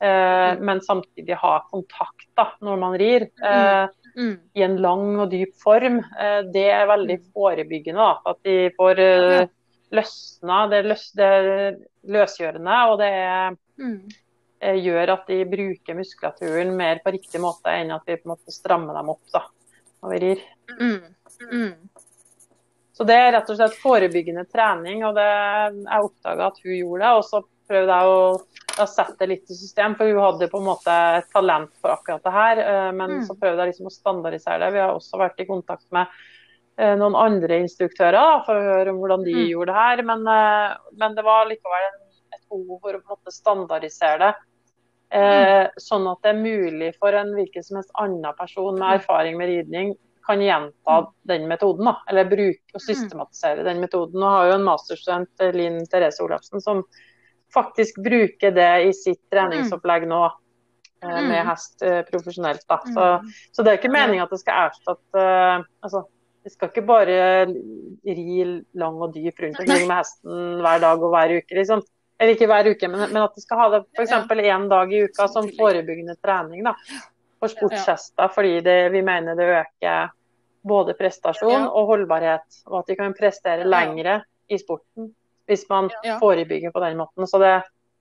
eh, 0.00 0.54
men 0.60 0.80
samtidig 0.80 1.36
ha 1.42 1.58
kontakt 1.70 2.28
da, 2.36 2.50
når 2.62 2.80
man 2.86 2.98
rir. 3.00 3.28
uh, 3.42 3.88
Mm. 4.14 4.36
i 4.54 4.62
en 4.62 4.76
lang 4.78 5.16
og 5.18 5.32
dyp 5.32 5.56
form, 5.58 5.96
eh, 5.98 6.42
det 6.54 6.68
er 6.70 6.86
veldig 6.86 7.16
forebyggende. 7.34 7.98
Da. 7.98 8.30
At 8.30 8.36
de 8.46 8.70
får 8.76 9.00
eh, 9.02 9.46
løsna. 9.90 10.58
Det 10.70 10.78
er, 10.78 10.86
løs, 10.92 11.02
det 11.18 11.24
er 11.26 11.48
løsgjørende, 12.14 12.76
og 12.92 12.98
det 13.00 13.08
er, 13.10 13.56
Mm. 13.76 13.96
eh, 14.06 14.23
gjør 14.64 15.12
at 15.16 15.26
de 15.28 15.40
bruker 15.48 15.98
muskulaturen 15.98 16.70
mer 16.76 17.02
på 17.04 17.12
riktig 17.14 17.40
måte 17.42 17.72
enn 17.74 17.92
at 17.94 18.06
vi 18.06 18.16
på 18.16 18.28
en 18.28 18.34
måte 18.34 18.54
strammer 18.54 18.96
dem 18.96 19.12
opp 19.12 19.34
da, 19.34 19.44
vi 20.10 20.20
rir. 20.22 20.44
Mm. 20.80 21.00
Mm. 21.52 21.72
Så 22.94 23.04
det 23.08 23.14
er 23.18 23.32
rett 23.34 23.48
og 23.50 23.56
slett 23.58 23.80
forebyggende 23.82 24.44
trening, 24.46 25.00
og 25.02 25.16
det, 25.16 25.26
jeg 25.82 26.06
oppdaga 26.06 26.46
at 26.46 26.60
hun 26.62 26.76
gjorde 26.76 27.02
det. 27.02 27.14
Og 27.18 27.24
så 27.26 27.40
prøvde 27.66 27.96
jeg 27.96 28.12
å, 28.12 28.20
å 28.84 28.86
sette 28.90 29.16
det 29.24 29.30
litt 29.32 29.50
i 29.50 29.56
system, 29.58 29.96
for 29.98 30.10
hun 30.10 30.22
hadde 30.22 30.48
på 30.52 30.60
en 30.60 30.68
måte 30.68 30.94
et 31.18 31.26
talent 31.34 31.72
for 31.82 31.96
akkurat 31.96 32.22
det 32.22 32.34
her. 32.36 32.62
Eh, 32.62 32.92
men 32.94 33.18
mm. 33.18 33.24
så 33.26 33.34
prøvde 33.34 33.64
jeg 33.64 33.72
liksom 33.72 33.90
å 33.90 33.94
standardisere 33.96 34.60
det. 34.62 34.70
Vi 34.76 34.82
har 34.84 34.94
også 34.94 35.20
vært 35.20 35.42
i 35.42 35.48
kontakt 35.48 35.86
med 35.96 36.06
eh, 36.78 36.94
noen 37.00 37.18
andre 37.18 37.58
instruktører 37.64 38.14
da, 38.20 38.40
for 38.46 38.60
å 38.60 38.72
høre 38.76 38.94
om 38.94 39.02
hvordan 39.02 39.26
de 39.26 39.36
mm. 39.40 39.44
gjorde 39.50 39.72
det 39.72 39.80
her. 39.80 40.06
Men, 40.12 40.26
eh, 40.36 40.80
men, 40.94 41.18
det 41.18 41.26
var 41.26 41.50
likevel 41.50 41.90
et 41.90 42.42
behov 42.46 42.78
for 42.78 42.94
å 42.94 43.00
på 43.00 43.02
en 43.02 43.16
måte 43.16 43.34
standardisere 43.34 44.20
det. 44.22 44.32
Mm. 45.14 45.76
Sånn 45.78 46.08
at 46.10 46.24
det 46.26 46.32
er 46.32 46.40
mulig 46.40 46.88
for 46.98 47.14
en 47.14 47.28
hvilken 47.36 47.62
som 47.62 47.76
helst 47.78 47.92
annen 48.02 48.34
person 48.34 48.72
med 48.74 48.82
mm. 48.82 48.94
erfaring 48.96 49.36
med 49.38 49.50
ridning 49.52 49.92
kan 50.26 50.42
gjenta 50.42 50.98
mm. 50.98 51.10
den 51.30 51.48
metoden, 51.48 51.84
da, 51.84 51.96
eller 52.10 52.28
bruke 52.28 52.78
og 52.78 52.82
systematisere 52.82 53.64
den 53.66 53.82
metoden. 53.82 54.20
Nå 54.20 54.30
har 54.32 54.48
jo 54.48 54.56
en 54.56 54.64
masterstudent, 54.66 55.44
Linn 55.56 55.82
Therese 55.90 56.22
Olafsen, 56.24 56.62
som 56.64 56.82
faktisk 57.54 58.00
bruker 58.02 58.54
det 58.54 58.72
i 58.88 58.90
sitt 58.96 59.20
treningsopplegg 59.32 60.08
nå 60.10 60.22
eh, 60.26 61.20
med 61.28 61.44
hest 61.46 61.84
eh, 61.86 62.02
profesjonelt. 62.08 62.64
Da. 62.70 62.80
Så, 62.88 63.06
så, 63.52 63.62
det 63.62 63.72
er 63.72 63.80
ikke 63.80 63.94
meninga 63.94 64.26
at 64.26 64.34
det 64.34 64.40
skal 64.42 64.70
erstatte 64.70 65.24
altså, 65.84 66.06
Vi 66.44 66.52
skal 66.52 66.72
ikke 66.72 66.86
bare 66.88 67.18
ri 67.46 68.44
lang 68.80 68.98
og 69.00 69.14
dyp 69.14 69.38
rundt 69.44 69.60
omkring 69.62 69.86
med 69.88 69.96
hesten 69.96 70.64
hver 70.64 70.82
dag 70.82 71.04
og 71.04 71.14
hver 71.14 71.38
uke. 71.38 71.60
liksom. 71.60 71.84
Eller 72.18 72.36
ikke 72.36 72.46
hver 72.46 72.68
uke, 72.70 72.88
men, 72.88 73.08
men 73.10 73.22
at 73.24 73.34
de 73.34 73.42
skal 73.42 73.58
ha 73.58 73.66
det 73.72 73.82
f.eks. 73.96 74.12
én 74.14 74.68
dag 74.70 74.92
i 74.92 75.02
uka 75.08 75.26
som 75.28 75.48
forebyggende 75.58 76.14
trening. 76.22 76.62
da 76.64 76.76
for 77.44 77.52
sportshester, 77.52 78.28
fordi 78.28 78.60
det, 78.60 78.88
vi 78.88 79.02
mener 79.02 79.36
det 79.36 79.48
øker 79.58 80.12
både 80.64 80.94
prestasjon 80.96 81.66
og 81.66 81.90
holdbarhet. 81.90 82.60
Og 82.70 82.78
at 82.80 82.88
de 82.88 82.96
kan 82.96 83.16
prestere 83.16 83.68
lengre 83.68 84.22
i 84.48 84.58
sporten 84.58 85.12
hvis 85.44 85.66
man 85.68 85.90
forebygger 86.22 86.72
på 86.72 86.80
den 86.80 86.96
måten. 86.96 87.26
Så 87.28 87.38
det, 87.42 87.52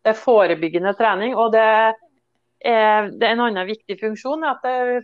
det 0.03 0.13
er 0.13 0.21
forebyggende 0.21 0.93
trening. 0.95 1.35
Og 1.35 1.51
det 1.51 1.63
er, 1.63 3.09
det 3.11 3.27
er 3.27 3.33
en 3.33 3.43
annen 3.49 3.67
viktig 3.67 3.97
funksjon 3.99 4.45
at 4.47 4.63
det 4.63 5.03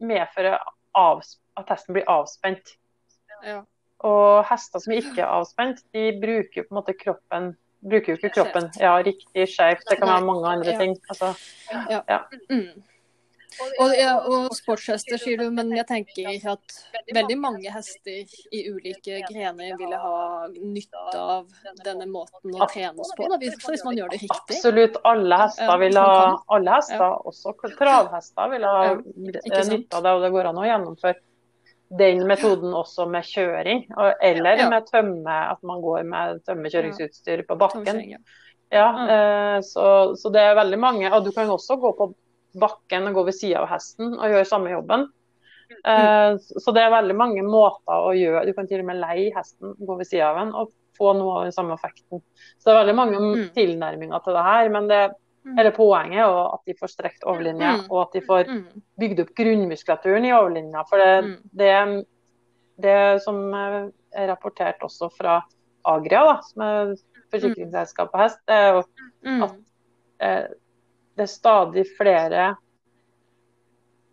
medfører 0.00 0.56
av, 0.96 1.20
at 1.60 1.74
hesten 1.74 1.98
blir 1.98 2.08
avspent. 2.08 2.76
Ja. 3.44 3.60
Og 4.04 4.46
hester 4.48 4.80
som 4.80 4.96
ikke 4.96 5.20
er 5.20 5.28
avspent, 5.28 5.84
de 5.92 6.08
bruker 6.22 6.64
på 6.64 6.72
en 6.72 6.80
måte 6.80 6.96
kroppen 6.96 7.52
bruker 7.84 8.14
jo 8.14 8.18
ikke 8.18 8.32
kroppen 8.38 8.70
ja, 8.80 8.96
riktig 9.04 9.46
skjevt. 9.52 9.86
Det 9.90 10.00
kan 10.00 10.10
være 10.14 10.26
mange 10.26 10.56
andre 10.56 10.74
ting. 10.80 10.98
Altså, 11.12 11.34
ja. 11.92 12.24
Mm. 12.50 12.82
Og, 13.54 13.92
ja, 13.94 14.14
og 14.26 14.54
sportshester, 14.56 15.18
sier 15.20 15.38
du, 15.38 15.44
men 15.54 15.70
jeg 15.74 15.86
tenker 15.86 16.48
at 16.50 16.76
veldig 17.14 17.36
mange 17.38 17.70
hester 17.70 18.32
i 18.54 18.62
ulike 18.70 19.20
grener 19.28 19.76
ville 19.78 20.00
ha 20.00 20.48
nytte 20.50 21.20
av 21.20 21.44
denne 21.84 22.08
måten 22.10 22.56
å 22.56 22.68
trenes 22.72 23.12
på, 23.14 23.28
da, 23.30 23.38
hvis, 23.42 23.54
hvis 23.62 23.84
man 23.86 24.00
gjør 24.00 24.10
det 24.14 24.20
riktig. 24.24 24.56
Absolutt 24.58 24.98
alle 25.06 25.38
hester 25.44 25.76
vil 25.84 26.00
ha, 26.00 26.16
alle 26.56 26.80
hester, 26.80 27.06
også 27.30 27.54
travhester, 27.78 28.50
vil 28.56 28.66
ha 28.68 28.80
nytte 28.96 30.00
av 30.00 30.02
det. 30.02 30.16
Og 30.16 30.26
det 30.26 30.34
går 30.34 30.50
an 30.50 30.60
å 30.60 30.66
gjennomføre 30.68 31.20
den 31.92 32.24
metoden 32.26 32.72
også 32.74 33.06
med 33.10 33.26
kjøring, 33.28 33.84
eller 34.22 34.64
med 34.70 34.86
tømme, 34.88 35.36
at 35.52 35.60
man 35.62 35.82
går 35.84 36.06
med 36.08 36.40
tømmekjøringsutstyr 36.48 37.44
på 37.48 37.58
bakken. 37.60 38.00
Ja, 38.74 38.88
eh, 39.14 39.58
så, 39.62 40.14
så, 40.18 40.30
det 40.34 40.42
er 40.42 40.56
veldig 40.58 40.78
mange. 40.80 41.10
Og 41.12 41.26
du 41.26 41.30
kan 41.34 41.50
også 41.50 41.76
gå 41.80 41.92
på 41.98 42.08
bakken 42.60 43.10
og 43.10 43.20
gå 43.20 43.26
ved 43.28 43.36
sida 43.36 43.60
av 43.62 43.68
hesten 43.70 44.16
og 44.16 44.32
gjøre 44.32 44.48
samme 44.48 44.72
jobben. 44.72 45.06
Uh, 45.84 46.36
så 46.38 46.72
det 46.76 46.82
er 46.84 46.92
veldig 46.92 47.14
mange 47.16 47.42
måter 47.44 48.04
å 48.04 48.10
gjøre 48.14 48.42
Du 48.46 48.52
kan 48.54 48.66
til 48.68 48.82
og 48.82 48.88
med 48.90 48.98
leie 49.00 49.32
hesten, 49.32 49.72
gå 49.80 49.96
ved 49.96 50.06
sida 50.06 50.28
av 50.28 50.36
den 50.42 50.50
og 50.60 50.74
få 50.94 51.14
noe 51.16 51.38
av 51.38 51.46
den 51.48 51.54
samme 51.56 51.74
effekten. 51.74 52.20
Så 52.60 52.68
det 52.68 52.74
er 52.74 52.80
veldig 52.82 52.96
mange 52.98 53.20
mm. 53.22 53.44
tilnærminger 53.56 54.24
til 54.24 54.36
det 54.36 54.44
her. 54.46 54.68
Men 54.76 54.90
det, 54.90 55.00
mm. 55.44 55.56
hele 55.58 55.72
poenget 55.76 56.22
er 56.24 56.38
at 56.54 56.62
de 56.68 56.76
får 56.78 56.92
strekt 56.92 57.26
overlinja, 57.28 57.76
mm. 57.78 57.86
og 57.90 58.00
at 58.06 58.16
de 58.16 58.24
får 58.24 58.50
mm. 58.50 58.64
bygd 59.00 59.22
opp 59.24 59.34
grunnmuskulaturen 59.40 60.28
i 60.28 60.34
overlinja. 60.36 60.84
For 60.90 61.02
det, 61.02 61.38
det, 61.60 61.74
det 62.84 62.98
som 63.24 63.40
er 63.54 63.78
rapportert 64.30 64.82
også 64.84 65.10
fra 65.14 65.38
Agria, 65.84 66.24
da, 66.30 66.36
som 66.48 66.64
er 66.64 66.94
forsikringsselskap 67.34 68.12
på 68.12 68.22
hest, 68.22 68.40
det 68.48 68.56
er 68.56 68.68
jo 68.72 68.84
at 69.44 69.56
eh, 70.24 70.44
det 71.14 71.26
er 71.26 71.30
stadig 71.30 71.84
flere 71.98 72.54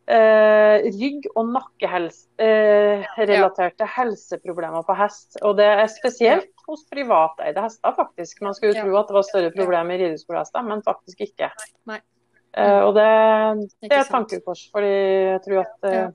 eh, 0.10 0.78
rygg- 0.98 1.30
og 1.36 1.52
nakkerelaterte 1.54 3.86
eh, 3.86 3.94
helseproblemer 3.98 4.84
på 4.88 4.94
hest. 5.00 5.30
Og 5.46 5.52
det 5.60 5.70
er 5.72 5.88
spesielt 5.92 6.56
hos 6.68 6.82
privateide 6.92 7.60
hester, 7.66 7.92
faktisk. 7.98 8.34
Man 8.46 8.56
skulle 8.58 8.78
tro 8.78 8.92
at 9.00 9.08
det 9.10 9.18
var 9.18 9.26
større 9.28 9.52
problemer 9.56 9.94
i 9.98 10.00
rideskolehester, 10.06 10.62
men 10.68 10.86
faktisk 10.86 11.18
ikke. 11.28 11.48
Eh, 11.92 12.82
og 12.82 12.92
det, 12.98 13.12
det 13.84 13.92
er 13.92 14.04
et 14.04 14.12
tankekors, 14.12 14.64
fordi 14.74 14.96
jeg 14.96 15.42
tror 15.46 15.58
at 15.66 15.80
eh, 15.92 16.10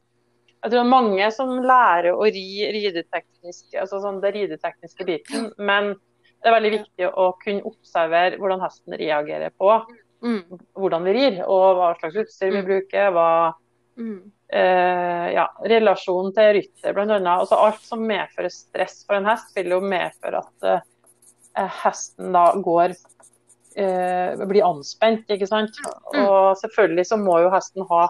jeg 0.57 0.73
tror 0.73 0.85
mange 0.89 1.27
som 1.31 1.49
lærer 1.63 2.13
å 2.17 2.25
ri 2.27 2.49
rideteknisk, 2.75 3.67
altså 3.79 3.97
sånn 4.03 4.23
det 4.25 4.35
ridetekniske 4.35 5.05
biten, 5.07 5.43
men 5.69 5.85
det 6.43 6.49
er 6.51 6.57
veldig 6.57 6.73
viktig 6.75 7.05
å 7.09 7.25
kunne 7.41 7.69
observere 7.69 8.39
hvordan 8.41 8.65
hesten 8.65 8.93
reagerer 8.99 9.51
på 9.57 9.69
Mm. 10.25 10.59
Hvordan 10.73 11.05
vi 11.05 11.13
rir, 11.13 11.35
og 11.45 11.77
hva 11.77 11.91
slags 12.01 12.17
utstyr 12.23 12.55
vi 12.55 12.63
mm. 12.63 12.67
bruker. 12.67 13.11
hva 13.13 13.53
mm. 13.99 14.21
eh, 14.53 15.27
ja, 15.37 15.47
Relasjonen 15.73 16.35
til 16.37 16.53
rytter, 16.59 16.97
bl.a. 16.97 17.19
Altså 17.37 17.59
alt 17.61 17.83
som 17.87 18.05
medfører 18.07 18.53
stress 18.53 19.03
for 19.07 19.19
en 19.19 19.29
hest, 19.29 19.53
vil 19.57 19.75
jo 19.77 19.83
medføre 19.85 20.45
at 20.45 20.71
eh, 20.71 21.81
hesten 21.83 22.37
da 22.37 22.47
går 22.63 22.95
eh, 23.77 24.47
blir 24.47 24.67
anspent. 24.67 25.27
ikke 25.31 25.49
sant? 25.51 25.77
Mm. 26.15 26.23
Og 26.25 26.57
selvfølgelig 26.63 27.07
så 27.11 27.21
må 27.21 27.41
jo 27.45 27.53
hesten 27.55 27.87
ha 27.91 28.07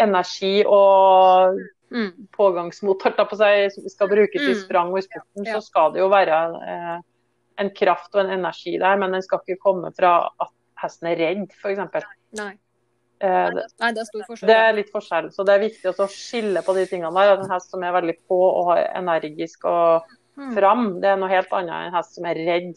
energi 0.00 0.64
og 0.66 1.60
mm. 1.94 2.28
pågangsmot, 2.34 3.02
holdt 3.04 3.20
jeg 3.22 3.30
på 3.30 3.38
å 3.38 3.42
si, 3.42 3.68
som 3.76 3.92
skal 3.92 4.10
brukes 4.10 4.48
i 4.48 4.56
sprang 4.58 4.92
og 4.92 5.00
i 5.00 5.06
sporten, 5.06 5.46
så 5.46 5.60
skal 5.64 5.94
det 5.94 6.02
jo 6.02 6.10
være 6.12 6.40
eh, 6.66 6.96
en 7.62 7.70
kraft 7.76 8.10
og 8.16 8.24
en 8.24 8.34
energi 8.34 8.76
der, 8.82 8.98
men 9.00 9.14
den 9.14 9.22
skal 9.24 9.42
ikke 9.44 9.62
komme 9.62 9.92
fra 9.96 10.16
at 10.42 10.52
hesten 10.82 11.12
er 11.12 11.20
redd, 11.20 11.46
f.eks. 11.54 12.06
Nei. 12.40 12.52
Eh, 13.22 13.60
Nei, 13.80 13.92
det 13.94 14.02
er. 14.02 14.42
Det 14.42 14.56
er 14.56 14.74
litt 14.76 14.90
forskjell. 14.92 15.30
Så 15.34 15.46
det 15.46 15.54
er 15.54 15.62
viktig 15.62 15.92
å 15.92 16.08
skille 16.10 16.64
på 16.66 16.74
de 16.76 16.84
tingene 16.90 17.12
der. 17.14 17.38
En 17.38 17.54
hest 17.54 17.72
som 17.72 17.84
er 17.86 17.94
veldig 17.94 18.16
på 18.28 18.40
og 18.48 18.74
energisk 18.82 19.68
og 19.70 20.10
mm. 20.40 20.52
fram, 20.58 20.86
det 21.02 21.12
er 21.12 21.20
noe 21.20 21.32
helt 21.32 21.54
annet 21.54 21.76
enn 21.76 21.88
en 21.90 21.98
hest 21.98 22.18
som 22.18 22.28
er 22.28 22.42
redd 22.48 22.74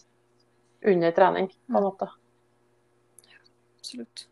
under 0.87 1.13
trening, 1.17 1.49
på 1.49 1.79
en 1.79 1.87
måte. 1.87 2.09
Ja, 3.27 3.39
Absolutt. 3.79 4.27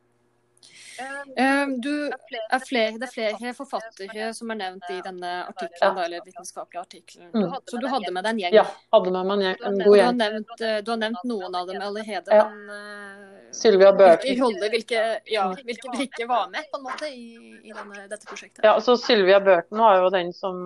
Ehm, 1.37 1.81
du, 1.81 2.07
er 2.51 2.59
flere, 2.67 2.97
det 2.99 3.07
er 3.09 3.37
flere 3.37 3.53
forfattere 3.57 4.29
som 4.37 4.51
er 4.53 4.59
nevnt 4.59 4.87
i 4.93 4.99
denne 5.03 5.31
artikkelen, 5.49 5.99
eller 6.05 6.23
vitenskapelige 6.25 6.81
artikkelen. 6.81 7.31
Mm. 7.33 7.55
Så 7.65 7.81
du 7.81 7.87
hadde 7.91 8.13
med 8.15 8.23
deg 8.25 8.35
en 8.35 8.41
gjeng? 8.43 8.55
Ja, 8.55 8.65
hadde 8.95 9.13
med 9.15 9.31
meg 9.31 9.43
en 9.51 9.81
god 9.81 9.81
gjeng. 9.81 9.83
Du 9.85 10.05
har 10.05 10.15
nevnt, 10.19 10.55
eh, 10.61 10.77
du 10.85 10.93
har 10.93 11.01
nevnt 11.01 11.27
noen 11.27 11.59
av 11.59 11.67
dem 11.67 11.81
allerede. 11.83 12.39
Ja. 12.39 12.47
men 12.53 12.71
uh, 12.71 13.51
Sylvia 13.55 13.91
Børten. 13.93 14.39
Hvilke, 14.39 14.71
hvilke, 14.71 15.03
ja, 15.31 15.49
hvilke 15.63 15.91
brikker 15.97 16.31
var 16.31 16.49
med 16.53 16.71
på 16.71 16.79
en 16.79 16.87
måte 16.87 17.11
i, 17.11 17.27
i 17.63 17.75
denne, 17.75 18.07
dette 18.09 18.25
prosjektet? 18.29 18.63
Ja, 18.65 18.79
så 18.81 18.97
Sylvia 18.99 19.39
Børten 19.43 19.79
var 19.79 19.99
jo 20.03 20.09
den 20.13 20.33
som 20.35 20.57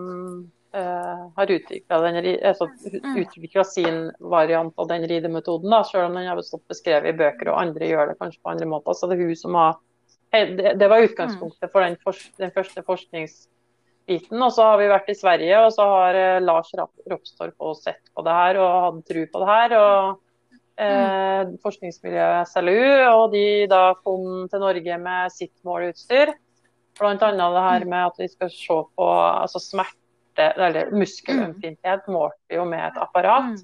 uh, 0.76 1.28
har 1.36 1.52
utvikla 1.52 2.00
altså, 2.00 2.70
mm. 3.04 3.64
sin 3.66 4.02
variant 4.20 4.74
av 4.78 4.88
den 4.88 5.08
ridemetoden, 5.08 5.70
da, 5.70 5.84
selv 5.84 6.10
om 6.10 6.18
den 6.18 6.30
har 6.30 6.42
stått 6.46 6.68
beskrevet 6.70 7.14
i 7.14 7.18
bøker, 7.18 7.50
og 7.50 7.62
andre 7.62 7.90
gjør 7.90 8.12
det 8.12 8.20
kanskje 8.22 8.42
på 8.44 8.54
andre 8.54 8.70
måter. 8.70 8.98
Så 8.98 9.10
det 9.10 9.18
er 9.18 9.30
hun 9.30 9.38
som 9.38 9.58
har 9.58 9.78
det, 10.32 10.88
var 10.88 11.06
utgangspunktet 11.06 11.72
for 11.72 11.86
den, 11.86 11.98
den, 12.38 12.52
første 12.54 12.84
forskningsbiten. 12.86 14.38
Og 14.38 14.54
så 14.54 14.68
har 14.72 14.82
vi 14.82 14.90
vært 14.92 15.10
i 15.10 15.18
Sverige, 15.18 15.62
og 15.66 15.74
så 15.74 15.88
har 15.90 16.20
eh, 16.20 16.42
Lars 16.44 16.72
Ropstorp 16.78 17.70
sett 17.82 18.12
på 18.14 18.26
det 18.26 18.36
her 18.38 18.60
og 18.62 18.76
hatt 18.86 19.00
tro 19.10 19.26
på 19.34 19.42
det 19.44 19.50
her. 19.50 19.78
og 19.80 20.84
eh, 20.86 21.56
Forskningsmiljøet 21.66 22.52
SLU, 22.52 22.84
og 23.16 23.26
de 23.34 23.48
da 23.72 23.84
kom 24.04 24.46
til 24.52 24.64
Norge 24.66 25.02
med 25.02 25.34
sitt 25.34 25.56
målutstyr. 25.68 26.36
Bl.a. 27.00 27.16
det 27.16 27.66
her 27.66 27.86
med 27.88 28.06
at 28.06 28.18
vi 28.20 28.28
skal 28.28 28.52
se 28.52 28.80
på 29.00 29.10
altså 29.10 29.62
smerte, 29.64 30.50
eller 30.56 30.92
muskelømfinthet, 30.96 32.08
målte 32.12 32.40
vi 32.52 32.60
jo 32.60 32.66
med 32.68 32.86
et 32.90 33.00
apparat. 33.02 33.64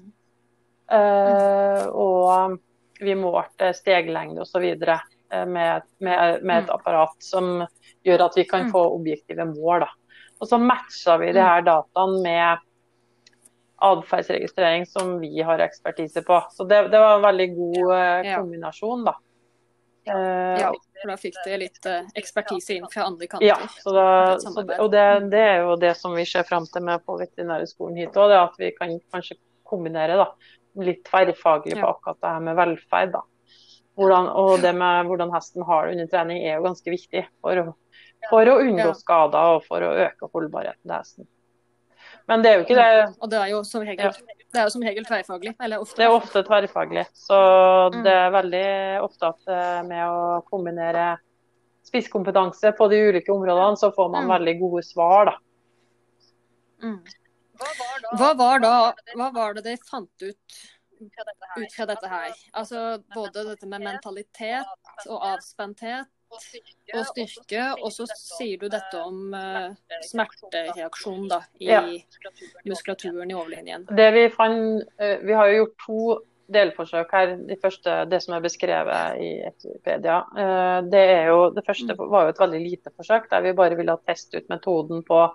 Eh, 0.92 1.84
og 1.90 2.58
vi 3.02 3.14
målte 3.18 3.72
steglengde 3.76 4.44
osv. 4.44 4.64
Eh, 4.64 5.04
med, 5.44 5.86
med, 5.98 6.42
med, 6.42 6.62
et 6.62 6.70
mm. 6.70 6.74
apparat 6.74 7.16
som 7.22 7.66
gjør 8.06 8.26
at 8.28 8.38
vi 8.38 8.46
kan 8.48 8.66
mm. 8.66 8.72
få 8.74 8.84
objektive 8.94 9.48
mål. 9.50 9.84
Da. 9.84 10.22
Og 10.40 10.48
så 10.50 10.60
matcha 10.60 11.18
vi 11.20 11.32
de 11.32 11.40
mm. 11.40 11.46
her 11.48 11.66
dataene 11.66 12.22
med 12.24 12.64
atferdsregistrering 13.86 14.86
som 14.88 15.18
vi 15.20 15.42
har 15.44 15.60
ekspertise 15.60 16.22
på. 16.24 16.40
Så 16.52 16.64
det, 16.64 16.86
det 16.92 17.00
var 17.02 17.18
en 17.18 17.26
veldig 17.26 17.48
god 17.56 17.94
eh, 17.98 18.32
kombinasjon, 18.32 19.04
da. 19.04 19.16
Eh, 20.06 20.60
ja, 20.62 20.70
for 21.02 21.10
da 21.10 21.16
fikk 21.18 21.36
dere 21.44 21.58
litt 21.64 21.88
ekspertise 22.16 22.76
inn 22.76 22.86
fra 22.92 23.08
andre 23.10 23.28
kanter. 23.28 23.46
Ja, 23.48 23.58
da, 23.58 24.36
så, 24.40 24.52
og 24.62 24.92
det, 24.92 25.06
det, 25.32 25.42
er 25.42 25.64
jo 25.66 25.74
det 25.82 25.96
som 25.98 26.14
vi 26.16 26.24
ser 26.28 26.46
fram 26.46 26.68
til 26.70 26.86
med 26.86 27.02
på 27.04 27.18
veterinærhøgskolen 27.20 27.98
hit 28.00 28.16
òg, 28.20 28.34
at 28.38 28.54
vi 28.60 28.70
kan 28.76 28.94
kanskje 29.12 29.38
kombinere 29.66 30.18
da, 30.20 30.28
litt 30.86 31.02
tverrfaglig 31.08 31.80
på 31.80 31.88
akkurat 31.88 32.20
det 32.22 32.34
her 32.36 32.46
med 32.48 32.60
velferd. 32.60 33.16
da. 33.16 33.24
Hvordan, 33.96 34.28
og 34.28 34.60
det 34.62 34.72
med 34.76 35.08
hvordan 35.08 35.32
hesten 35.32 35.64
har 35.66 35.86
det 35.86 35.96
under 35.96 36.10
trening 36.12 36.42
er 36.44 36.58
jo 36.58 36.66
ganske 36.66 36.92
viktig 36.92 37.22
for 37.40 37.62
å, 37.62 37.64
for 38.30 38.50
å 38.52 38.58
unngå 38.62 38.90
ja. 38.90 38.98
skader 38.98 39.56
og 39.56 39.64
for 39.66 39.84
å 39.84 39.94
øke 40.06 40.28
holdbarheten 40.32 40.84
til 40.84 40.96
hesten. 40.96 41.28
Men 42.26 42.42
det 42.42 42.50
er 42.50 42.56
jo 42.58 42.64
ikke 42.64 42.76
det 42.78 42.90
Og 43.22 43.30
det 43.30 43.38
er 43.38 43.50
jo 43.52 43.60
som 43.66 43.84
regel, 43.86 44.08
ja. 44.10 44.38
det 44.52 44.60
er 44.60 44.66
jo 44.66 44.72
som 44.74 44.84
regel 44.86 45.06
tverrfaglig? 45.06 45.54
Eller 45.62 45.82
ofte. 45.82 45.98
Det 46.00 46.06
er 46.06 46.14
ofte 46.14 46.42
tverrfaglig. 46.46 47.06
Så 47.14 47.38
mm. 47.94 48.00
det 48.06 48.14
er 48.14 48.34
veldig 48.34 48.66
ofte 49.06 49.30
at 49.30 49.52
eh, 49.56 49.82
med 49.86 50.02
å 50.10 50.40
kombinere 50.50 51.06
spisskompetanse 51.86 52.72
på 52.74 52.88
de 52.90 53.02
ulike 53.10 53.30
områdene, 53.32 53.78
så 53.78 53.92
får 53.94 54.10
man 54.10 54.26
mm. 54.26 54.32
veldig 54.34 54.56
gode 54.58 54.82
svar, 54.86 55.30
da. 55.30 55.36
Mm. 56.82 56.98
Hva, 58.18 58.32
var 58.36 58.60
da, 58.60 58.72
hva 59.16 59.30
var 59.32 59.54
det 59.56 59.62
de 59.64 59.76
fant 59.86 60.26
ut 60.26 60.58
ut 61.00 61.72
fra 61.76 61.88
dette 61.88 62.10
her? 62.10 62.36
Altså 62.52 62.82
både 63.14 63.46
dette 63.52 63.68
med 63.70 63.84
mentalitet 63.84 65.08
og 65.08 65.24
avspenthet 65.32 66.12
og 66.30 67.04
styrke. 67.10 67.64
Og 67.82 67.92
så 67.94 68.06
sier 68.12 68.60
du 68.60 68.68
dette 68.72 69.00
om 69.00 69.34
uh, 69.34 69.74
smertereaksjon 70.06 71.26
da, 71.30 71.42
i 71.62 71.70
ja. 71.70 71.82
muskulaturen 72.66 73.30
i 73.30 73.36
overlinjen. 73.36 73.86
Det 73.96 74.08
Vi 74.16 74.24
fant, 74.34 74.86
uh, 75.02 75.18
vi 75.22 75.36
har 75.36 75.50
jo 75.50 75.60
gjort 75.62 75.76
to 75.86 76.00
delforsøk 76.56 77.12
her. 77.14 77.34
De 77.48 77.58
første, 77.62 77.98
det 78.10 78.20
som 78.22 78.36
er 78.36 78.44
beskrevet 78.44 79.18
i 79.22 79.32
Wikipedia. 79.42 80.20
Uh, 80.36 80.78
det, 80.90 81.04
er 81.16 81.32
jo, 81.32 81.50
det 81.56 81.66
første 81.66 81.96
mm. 81.96 82.06
var 82.12 82.26
jo 82.26 82.34
et 82.34 82.42
veldig 82.44 82.62
lite 82.62 82.94
forsøk, 82.94 83.30
der 83.32 83.46
vi 83.46 83.56
bare 83.58 83.78
ville 83.78 83.98
teste 84.06 84.42
ut 84.42 84.50
metoden 84.52 85.04
på 85.06 85.26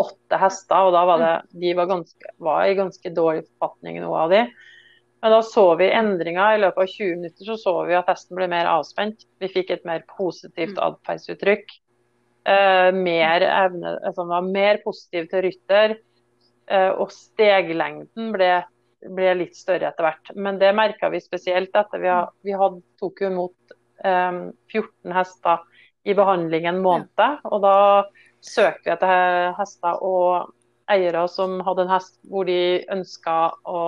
åtte 0.00 0.40
hester. 0.40 0.88
og 0.88 0.94
da 0.96 1.04
var 1.08 1.22
det, 1.22 1.32
De 1.60 1.76
var, 1.76 1.90
ganske, 1.90 2.34
var 2.40 2.66
i 2.66 2.76
ganske 2.78 3.14
dårlig 3.14 3.44
forfatning, 3.48 4.00
noe 4.04 4.26
av 4.26 4.32
de. 4.32 4.44
Men 5.20 5.34
da 5.34 5.42
så 5.44 5.66
vi 5.76 5.90
endringer. 5.92 6.54
I 6.56 6.60
løpet 6.62 6.82
av 6.82 6.92
20 6.94 7.16
minutter 7.20 7.48
så, 7.50 7.56
så 7.60 7.74
vi 7.88 7.96
at 7.98 8.08
hesten 8.08 8.38
ble 8.38 8.48
mer 8.50 8.68
avspent. 8.70 9.26
Vi 9.40 9.50
fikk 9.52 9.72
et 9.74 9.86
mer 9.88 10.04
positivt 10.16 10.76
mm. 10.78 10.84
atferdsuttrykk. 10.86 11.74
Eh, 12.48 12.90
mer 12.96 13.44
evne, 13.44 13.98
altså 14.08 14.24
var 14.30 14.46
mer 14.48 14.80
positiv 14.84 15.28
til 15.30 15.44
rytter. 15.44 15.96
Eh, 16.70 16.88
og 16.94 17.12
steglengden 17.12 18.30
ble, 18.32 18.52
ble, 19.04 19.34
litt 19.42 19.58
større 19.58 19.90
etter 19.90 20.08
hvert. 20.08 20.32
Men 20.36 20.60
det 20.62 20.72
merka 20.78 21.10
vi 21.12 21.20
spesielt 21.22 21.76
etter 21.76 22.00
vi, 22.00 22.08
had, 22.08 22.32
vi 22.46 22.56
had, 22.56 22.78
tok 23.02 23.20
jo 23.20 23.32
imot 23.32 23.76
eh, 24.06 24.40
14 24.72 25.16
hester 25.18 25.66
i 26.08 26.16
behandling 26.16 26.70
en 26.70 26.80
måned. 26.80 27.44
Og 27.50 27.60
da 27.66 27.76
søkte 28.40 28.88
vi 28.88 28.94
etter 28.94 29.52
hester 29.58 30.00
og 30.00 30.54
eiere 30.90 31.26
som 31.30 31.60
hadde 31.66 31.84
en 31.84 31.92
hest 31.92 32.16
hvor 32.30 32.48
de 32.48 32.80
ønska 32.90 33.36
å 33.68 33.82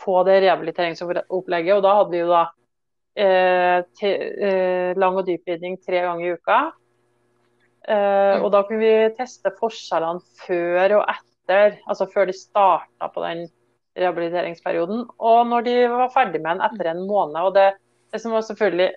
få 0.00 0.22
det 0.28 0.40
rehabiliteringsopplegget. 0.44 1.76
Og 1.76 1.84
da 1.84 1.94
hadde 1.98 2.14
vi 2.14 2.22
jo 2.22 2.30
da 2.30 2.42
eh, 3.20 3.78
te, 3.98 4.12
eh, 4.48 4.98
lang 4.98 5.18
og 5.20 5.26
dypridning 5.28 5.78
tre 5.84 6.04
ganger 6.06 6.26
i 6.26 6.36
uka. 6.38 6.60
Eh, 7.88 8.36
og 8.40 8.50
da 8.54 8.62
kunne 8.68 8.82
vi 8.82 9.14
teste 9.16 9.52
forskjellene 9.56 10.22
før 10.44 10.98
og 11.00 11.06
etter, 11.08 11.80
altså 11.88 12.08
før 12.10 12.28
de 12.28 12.36
starta 12.36 13.08
på 13.10 13.24
den 13.24 13.46
rehabiliteringsperioden, 13.98 15.06
og 15.18 15.38
når 15.50 15.64
de 15.66 15.76
var 15.90 16.12
ferdig 16.14 16.40
med 16.42 16.52
den 16.54 16.66
etter 16.68 16.90
en 16.92 17.06
måned. 17.08 17.40
og 17.42 17.54
Det, 17.56 17.72
det 18.12 18.20
som 18.22 18.36
var 18.36 18.44
selvfølgelig 18.46 18.90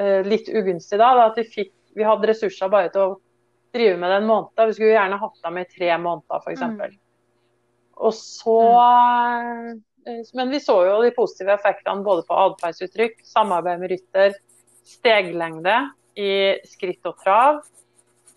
eh, 0.00 0.20
litt 0.26 0.48
ugunstig 0.48 0.98
da, 0.98 1.12
var 1.18 1.32
at 1.32 1.42
vi, 1.42 1.44
fikk, 1.58 1.74
vi 1.98 2.06
hadde 2.06 2.30
ressurser 2.30 2.72
bare 2.72 2.92
til 2.94 3.04
å 3.04 3.18
drive 3.74 3.98
med 4.00 4.10
det 4.10 4.18
en 4.22 4.30
måned. 4.30 4.64
Vi 4.70 4.78
skulle 4.78 4.96
gjerne 4.96 5.20
hatt 5.20 5.44
dem 5.44 5.60
i 5.60 5.68
tre 5.68 5.92
måneder, 6.06 6.42
f.eks. 6.42 6.64
Mm. 6.64 6.98
Og 8.00 8.16
så 8.16 8.58
mm. 8.64 9.78
Men 10.34 10.50
vi 10.50 10.60
så 10.60 10.76
jo 10.86 11.00
de 11.04 11.12
positive 11.14 11.52
effektene 11.54 12.04
både 12.04 12.24
på 12.28 12.36
atferdsuttrykk, 12.44 13.20
samarbeid 13.26 13.82
med 13.82 13.92
rytter, 13.92 14.36
steglengde 14.86 15.76
i 16.18 16.32
skritt 16.68 17.06
og 17.08 17.18
trav. 17.22 17.60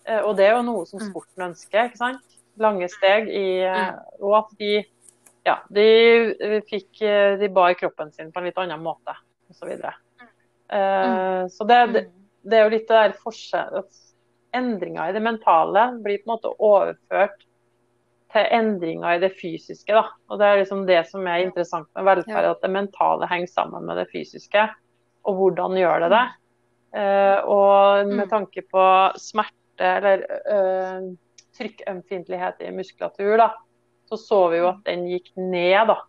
Eh, 0.06 0.20
og 0.22 0.36
det 0.38 0.50
er 0.50 0.58
jo 0.58 0.66
noe 0.68 0.88
som 0.90 1.02
mm. 1.02 1.10
sporten 1.12 1.46
ønsker. 1.50 1.90
ikke 1.90 2.02
sant? 2.02 2.40
Lange 2.62 2.90
steg 2.92 3.30
i 3.32 3.46
eh, 3.66 3.86
mm. 3.94 4.02
Og 4.22 4.40
at 4.44 4.58
de 4.60 4.74
ja, 5.44 5.58
de 5.76 6.62
fikk 6.70 7.02
De 7.42 7.50
bar 7.52 7.74
kroppen 7.76 8.14
sin 8.16 8.30
på 8.32 8.40
en 8.40 8.46
litt 8.48 8.60
annen 8.62 8.80
måte, 8.80 9.16
osv. 9.52 9.58
Så, 9.58 9.68
videre. 9.68 9.92
mm. 10.72 11.50
så 11.52 11.66
det, 11.68 11.80
det, 11.92 12.04
det, 12.48 12.58
er 12.58 12.64
jo 12.64 12.72
litt 12.78 12.88
der 12.88 13.18
forskjell 13.20 13.82
Endringer 14.56 15.10
i 15.10 15.16
det 15.16 15.24
mentale 15.26 15.88
blir 16.00 16.22
på 16.22 16.30
en 16.30 16.32
måte 16.36 16.54
overført 16.64 17.44
til 18.34 18.54
endringer 18.58 19.16
i 19.16 19.22
det 19.22 19.34
fysiske. 19.38 19.94
Da. 19.94 20.08
Og 20.30 20.40
Det 20.40 20.48
er 20.48 20.62
liksom 20.62 20.86
det 20.90 21.02
som 21.10 21.28
er 21.28 21.44
interessant 21.44 21.90
med 21.96 22.08
velferd, 22.10 22.50
at 22.50 22.64
det 22.64 22.72
mentale 22.74 23.30
henger 23.30 23.52
sammen 23.52 23.86
med 23.86 24.02
det 24.02 24.08
fysiske. 24.14 24.68
Og 25.24 25.38
hvordan 25.40 25.78
gjør 25.80 26.06
det 26.06 26.14
det? 26.16 26.24
Uh, 26.94 27.38
og 27.50 28.08
med 28.08 28.28
mm. 28.28 28.30
tanke 28.30 28.62
på 28.70 28.86
smerte 29.18 29.92
eller 29.98 30.26
uh, 30.46 31.06
trykkømfintlighet 31.58 32.62
i 32.62 32.74
muskulatur, 32.74 33.38
da, 33.42 33.48
så 34.10 34.20
så 34.22 34.42
vi 34.52 34.60
jo 34.60 34.68
at 34.70 34.84
den 34.86 35.08
gikk 35.10 35.32
ned. 35.38 35.90
da. 35.90 36.00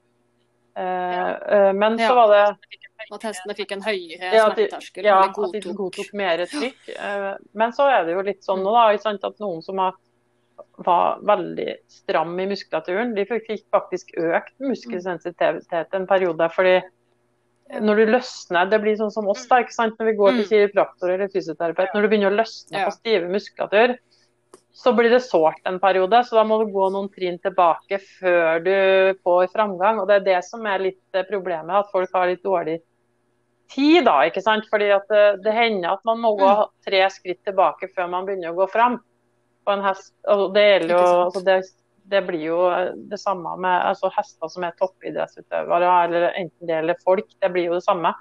Uh, 0.75 1.71
men 1.77 1.97
så 2.01 2.13
var 2.17 2.33
det 2.33 2.43
at 3.15 3.25
hestene 3.29 3.55
fikk 3.57 3.77
en 3.77 3.85
høyere 3.85 4.33
ja, 4.33 4.49
smerteterskel? 4.49 5.07
Ja, 5.07 5.21
at 5.29 5.37
de 5.37 5.73
godtok 5.77 6.13
mer 6.17 6.45
trykk. 6.49 6.93
Men 7.53 7.73
så 7.77 7.89
er 7.93 8.05
det 8.05 8.17
jo 8.17 8.25
litt 8.25 8.45
sånn 8.45 8.65
nå 8.65 8.73
da, 8.73 8.89
at 9.15 9.45
noen 9.45 9.61
som 9.65 9.81
har 9.81 9.97
var 10.87 11.21
veldig 11.27 11.77
stram 11.90 12.35
i 12.40 12.47
muskulaturen. 12.51 13.14
De 13.14 13.25
fikk 13.29 13.67
faktisk 13.75 14.14
økt 14.19 14.55
muskelsensitivitet 14.62 15.95
en 15.95 16.07
periode. 16.11 16.51
fordi 16.55 16.81
når 17.81 17.97
du 17.97 18.12
løsner, 18.12 18.69
Det 18.71 18.81
blir 18.81 18.97
sånn 18.97 19.12
som 19.12 19.29
oss 19.29 19.47
da, 19.49 19.62
ikke 19.62 19.73
sant? 19.73 19.99
når 19.99 20.11
vi 20.11 20.17
går 20.19 20.33
til 20.33 20.45
mm. 20.45 20.49
kiropraktor 20.49 21.11
eller 21.11 21.31
fysioterapeut. 21.33 21.95
Når 21.95 22.03
du 22.03 22.09
begynner 22.09 22.33
å 22.33 22.40
løsne 22.40 22.85
på 22.85 22.97
stive 22.99 23.31
muskulatur, 23.31 23.97
så 24.75 24.93
blir 24.93 25.11
det 25.11 25.23
sårt 25.23 25.62
en 25.64 25.79
periode. 25.81 26.21
Så 26.27 26.37
da 26.37 26.45
må 26.45 26.59
du 26.61 26.73
gå 26.75 26.88
noen 26.93 27.09
trinn 27.14 27.38
tilbake 27.38 28.01
før 28.19 28.61
du 28.64 28.75
får 29.25 29.53
framgang. 29.55 30.01
og 30.01 30.09
Det 30.09 30.19
er 30.19 30.27
det 30.29 30.43
som 30.45 30.67
er 30.67 30.90
litt 30.90 31.23
problemet, 31.31 31.73
at 31.79 31.95
folk 31.95 32.11
har 32.12 32.29
litt 32.29 32.45
dårlig 32.45 32.81
tid. 33.73 34.05
da, 34.05 34.21
ikke 34.29 34.45
sant? 34.45 34.69
Fordi 34.71 34.90
det, 35.09 35.25
det 35.47 35.57
hender 35.57 35.95
at 35.95 36.05
man 36.05 36.21
må 36.21 36.35
gå 36.37 36.51
mm. 36.51 36.71
tre 36.85 37.07
skritt 37.11 37.43
tilbake 37.47 37.88
før 37.95 38.11
man 38.12 38.29
begynner 38.29 38.53
å 38.53 38.61
gå 38.61 38.69
fram 38.75 39.01
på 39.64 39.74
en 39.74 39.83
hest. 39.85 40.12
Altså 40.29 40.50
det, 40.55 40.66
jo, 40.90 41.00
altså 41.24 41.42
det, 41.46 41.57
det, 42.12 42.22
blir 42.29 42.44
jo 42.48 42.61
det 43.11 43.20
samme 43.20 43.57
med 43.64 43.88
altså 43.90 44.11
hester 44.14 44.53
som 44.53 44.66
er 44.66 44.77
toppidrettsutøvere, 44.81 45.90
eller 46.05 46.31
enten 46.33 46.70
det 46.70 46.79
eller 46.83 47.00
folk. 47.05 47.29
Det 47.40 47.53
blir 47.55 47.70
jo 47.70 47.79
det 47.79 47.87
samme. 47.87 48.14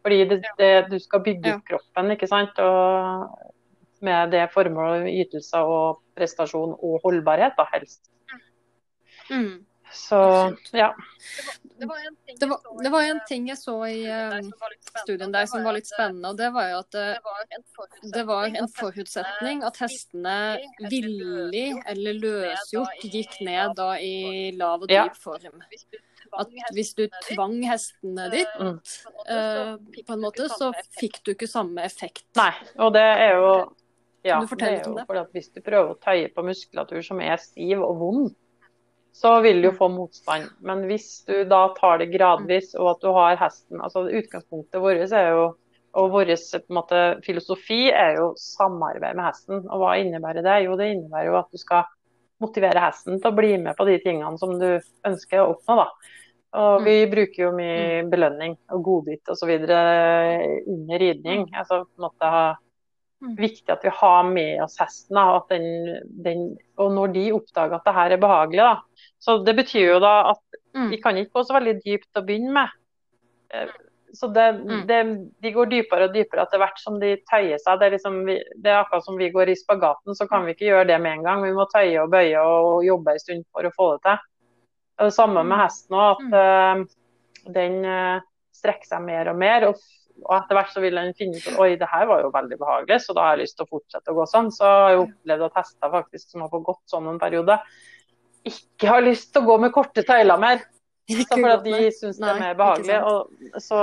Fordi 0.00 0.40
det, 0.58 0.74
du 0.88 0.96
skal 0.98 1.24
bygge 1.24 1.56
opp 1.58 1.66
kroppen, 1.68 2.14
ikke 2.14 2.28
sant. 2.30 2.60
Og 2.64 4.04
med 4.04 4.32
det 4.32 4.46
formålet 4.54 5.10
ytelser 5.12 5.68
og 5.68 6.00
prestasjon 6.16 6.72
og 6.72 7.02
holdbarhet, 7.04 7.52
da 7.58 7.66
helst. 7.74 8.00
Mm. 9.30 9.60
Så 9.92 10.56
ja. 10.72 10.96
Det 11.78 11.86
var, 11.86 11.96
det, 12.40 12.46
var, 12.46 12.82
det 12.82 12.90
var, 12.92 13.02
en 13.02 13.20
ting 13.28 13.48
jeg 13.48 13.58
så 13.58 13.74
i 13.88 14.04
studien 15.02 15.32
der 15.32 15.48
som 15.48 15.64
var 15.64 15.76
litt 15.76 15.88
spennende. 15.88 16.30
og 16.30 16.38
Det 16.38 16.50
var 16.54 16.68
jo 16.70 16.78
at 16.82 16.96
det, 16.96 17.06
det 18.14 18.24
var 18.28 18.50
en 18.50 18.68
forutsetning 18.76 19.64
at 19.66 19.80
hestene 19.80 20.36
villig 20.92 21.72
eller 21.88 22.20
løsgjort 22.20 23.04
gikk 23.08 23.40
ned 23.46 23.74
da 23.80 23.94
i 23.96 24.52
lav 24.60 24.84
og 24.84 24.92
dyp 24.92 25.16
form. 25.20 25.64
At 26.38 26.52
hvis 26.76 26.92
du 26.94 27.06
tvang 27.32 27.58
hestene 27.66 28.28
ditt 28.30 28.60
mm. 28.60 28.76
på 30.06 30.14
en 30.14 30.22
måte, 30.22 30.46
så 30.52 30.70
fikk 31.00 31.22
du 31.24 31.32
ikke 31.34 31.50
samme 31.50 31.82
effekt. 31.86 32.28
Nei, 32.38 32.52
og 32.78 32.92
det 32.94 33.06
er 33.08 33.38
jo 33.40 33.52
ja, 34.20 34.36
det 34.44 34.66
er 34.66 34.82
jo 34.84 34.94
fordi 35.00 35.18
at 35.22 35.32
Hvis 35.32 35.48
du 35.54 35.62
prøver 35.64 35.94
å 35.94 35.98
tøye 36.00 36.28
på 36.34 36.44
muskulatur 36.44 37.00
som 37.04 37.22
er 37.24 37.40
stiv 37.40 37.80
og 37.80 38.00
vond, 38.02 38.34
så 39.12 39.40
vil 39.44 39.62
du 39.62 39.70
få 39.76 39.88
motstand. 39.92 40.50
Men 40.64 40.84
hvis 40.88 41.24
du 41.28 41.42
da 41.48 41.66
tar 41.76 42.00
det 42.00 42.10
gradvis, 42.14 42.74
og 42.78 42.94
at 42.94 43.02
du 43.04 43.10
har 43.16 43.40
hesten 43.40 43.82
altså 43.82 44.06
Utgangspunktet 44.08 44.82
vårt 44.82 45.12
er 45.12 45.32
jo, 45.34 45.46
og 45.98 46.12
vår 46.12 46.30
filosofi 47.24 47.88
er 47.90 48.20
jo 48.20 48.30
samarbeid 48.38 49.18
med 49.18 49.26
hesten. 49.26 49.64
Og 49.66 49.82
hva 49.82 49.96
innebærer 49.98 50.46
det? 50.46 50.60
Jo, 50.66 50.76
det 50.78 50.92
innebærer 50.94 51.32
jo 51.32 51.40
at 51.40 51.50
du 51.50 51.58
skal 51.58 51.88
motivere 52.40 52.82
hesten 52.86 53.18
til 53.20 53.32
å 53.32 53.36
bli 53.36 53.56
med 53.60 53.76
på 53.76 53.84
de 53.88 53.98
tingene 54.00 54.38
som 54.40 54.54
du 54.60 54.68
ønsker 55.06 55.42
å 55.42 55.50
oppnå. 55.56 55.82
da. 55.82 55.88
Og 56.60 56.82
vi 56.82 56.96
mm. 57.04 57.10
bruker 57.12 57.44
jo 57.44 57.50
mye 57.54 57.82
mm. 58.02 58.10
belønning 58.10 58.56
og 58.74 58.82
godbit 58.86 59.30
osv. 59.30 59.50
under 59.50 61.02
ridning. 61.02 61.46
Mm. 61.46 61.58
Altså 61.62 61.84
på 61.84 62.00
en 62.00 62.06
måte 62.06 62.32
ha 62.34 62.46
viktig 63.20 63.72
at 63.72 63.84
vi 63.84 63.92
har 63.92 64.24
med 64.28 64.62
oss 64.64 64.78
hesten. 64.80 65.18
Da, 65.18 65.42
den, 65.50 65.66
den, 66.24 66.46
og 66.80 66.94
når 66.96 67.14
de 67.16 67.26
oppdager 67.36 67.76
at 67.76 67.86
det 67.86 67.96
her 67.96 68.16
er 68.16 68.22
behagelig, 68.22 68.64
da, 68.64 69.06
så 69.20 69.38
det 69.44 69.56
betyr 69.58 69.94
jo 69.94 70.00
da 70.02 70.14
at 70.32 70.60
mm. 70.76 70.90
vi 70.92 71.00
kan 71.02 71.20
ikke 71.20 71.38
gå 71.38 71.46
så 71.46 71.56
veldig 71.58 71.76
dypt 71.84 72.20
å 72.20 72.24
begynne 72.26 72.56
med. 72.56 72.76
Eh, 73.54 73.72
så 74.16 74.26
det, 74.34 74.46
mm. 74.52 74.86
det, 74.88 75.00
de 75.42 75.52
går 75.54 75.68
dypere 75.70 76.08
og 76.08 76.14
dypere 76.14 76.42
etter 76.42 76.58
hvert 76.58 76.80
som 76.82 76.96
de 77.02 77.12
tøyer 77.30 77.60
seg. 77.62 77.78
Det 77.78 77.86
er, 77.86 77.94
liksom, 77.94 78.16
det 78.26 78.72
er, 78.72 78.80
akkurat 78.80 79.06
som 79.06 79.20
vi 79.20 79.30
går 79.30 79.52
i 79.52 79.58
spagaten, 79.58 80.16
så 80.18 80.26
kan 80.30 80.46
vi 80.46 80.56
ikke 80.56 80.66
gjøre 80.66 80.88
det 80.90 80.98
med 81.02 81.20
en 81.20 81.28
gang. 81.28 81.44
Vi 81.46 81.54
må 81.54 81.68
tøye 81.70 82.00
og 82.02 82.10
bøye 82.10 82.42
og 82.42 82.82
jobbe 82.86 83.14
en 83.14 83.22
stund 83.22 83.46
for 83.54 83.68
å 83.68 83.74
få 83.76 83.92
det 83.94 84.02
til. 84.08 84.26
Det 84.90 85.06
er 85.06 85.12
det 85.12 85.16
samme 85.16 85.44
med 85.44 85.54
mm. 85.54 85.60
hesten 85.62 85.96
òg, 85.96 86.24
at 86.26 86.34
uh, 86.34 87.52
den 87.54 87.78
uh, 87.86 88.26
strekker 88.56 88.90
seg 88.90 89.06
mer 89.06 89.30
og 89.30 89.38
mer. 89.40 89.68
Og 89.70 89.78
og 90.26 90.34
etter 90.36 90.58
hvert 90.58 90.72
så 90.74 90.82
vil 90.82 90.98
den 90.98 91.14
finne 91.18 91.38
ut 91.40 91.60
oi, 91.62 91.70
det 91.80 91.88
her 91.90 92.08
var 92.10 92.24
jo 92.24 92.32
veldig 92.34 92.58
behagelig, 92.60 93.00
så 93.04 93.16
da 93.16 93.26
har 93.26 93.36
jeg 93.36 93.46
lyst 93.46 93.58
til 93.58 93.66
å 93.66 93.72
fortsette 93.76 94.12
å 94.12 94.18
gå 94.18 94.26
sånn. 94.30 94.50
Så 94.54 94.66
har 94.66 94.92
jeg 94.94 95.04
opplevd 95.04 95.46
at 95.46 95.62
hester 95.62 95.94
faktisk 95.94 96.34
som 96.34 96.44
har 96.44 96.52
fått 96.52 96.66
gått 96.68 96.92
sånn 96.92 97.08
en 97.10 97.22
periode, 97.22 97.56
ikke 98.48 98.92
har 98.92 99.04
lyst 99.04 99.32
til 99.34 99.42
å 99.42 99.50
gå 99.50 99.56
med 99.64 99.74
korte 99.74 100.04
tøyler 100.06 100.40
mer. 100.40 100.62
Så 101.10 101.26
for 101.32 101.50
at 101.50 101.64
de 101.64 101.78
syns 101.90 102.20
det 102.22 102.28
er 102.30 102.38
mer 102.38 102.58
behagelig. 102.58 102.98
Og, 103.10 103.54
så, 103.62 103.78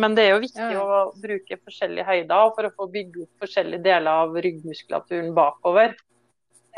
men 0.00 0.14
det 0.16 0.24
er 0.24 0.30
jo 0.32 0.44
viktig 0.46 0.68
ja. 0.72 0.84
å 0.84 1.00
bruke 1.20 1.58
forskjellige 1.60 2.06
høyder 2.08 2.54
for 2.56 2.68
å 2.68 2.72
få 2.76 2.86
bygge 2.94 3.26
opp 3.26 3.44
forskjellige 3.44 3.84
deler 3.84 4.22
av 4.24 4.38
ryggmuskulaturen 4.46 5.34
bakover. 5.36 5.92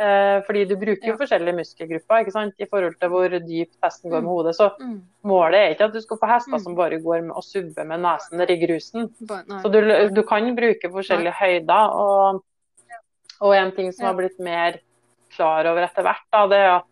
Eh, 0.02 0.38
fordi 0.46 0.62
du 0.66 0.74
bruker 0.80 1.04
jo 1.06 1.12
ja. 1.12 1.18
forskjellige 1.20 1.54
muskelgrupper 1.54 2.22
ikke 2.24 2.34
sant? 2.34 2.54
i 2.58 2.66
forhold 2.66 2.94
til 2.98 3.10
hvor 3.12 3.34
dypt 3.34 3.74
hesten 3.84 4.10
går 4.10 4.22
med 4.22 4.26
mm. 4.26 4.30
hodet. 4.32 4.54
Så 4.58 4.68
mm. 4.80 4.94
målet 5.30 5.58
er 5.58 5.74
ikke 5.74 5.90
at 5.90 5.96
du 5.96 6.00
skal 6.02 6.18
få 6.18 6.30
hester 6.30 6.56
mm. 6.56 6.62
som 6.64 6.78
bare 6.78 7.00
går 7.04 7.20
med 7.26 7.36
og 7.38 7.44
subber 7.46 7.86
med 7.88 8.02
nesen 8.02 8.40
nedi 8.40 8.56
grusen. 8.64 9.10
Så 9.20 9.72
du, 9.72 9.78
du, 10.16 10.22
kan 10.26 10.48
bruke 10.58 10.90
forskjellige 10.96 11.34
Nei. 11.34 11.42
høyder. 11.42 11.98
Og, 12.06 12.40
og, 13.42 13.52
en 13.58 13.74
ting 13.76 13.92
som 13.94 14.10
har 14.10 14.18
blitt 14.18 14.40
mer 14.42 14.80
klar 15.36 15.68
over 15.70 15.86
etter 15.86 16.06
hvert, 16.06 16.26
da, 16.34 16.46
det 16.50 16.62
er 16.64 16.72
at 16.80 16.88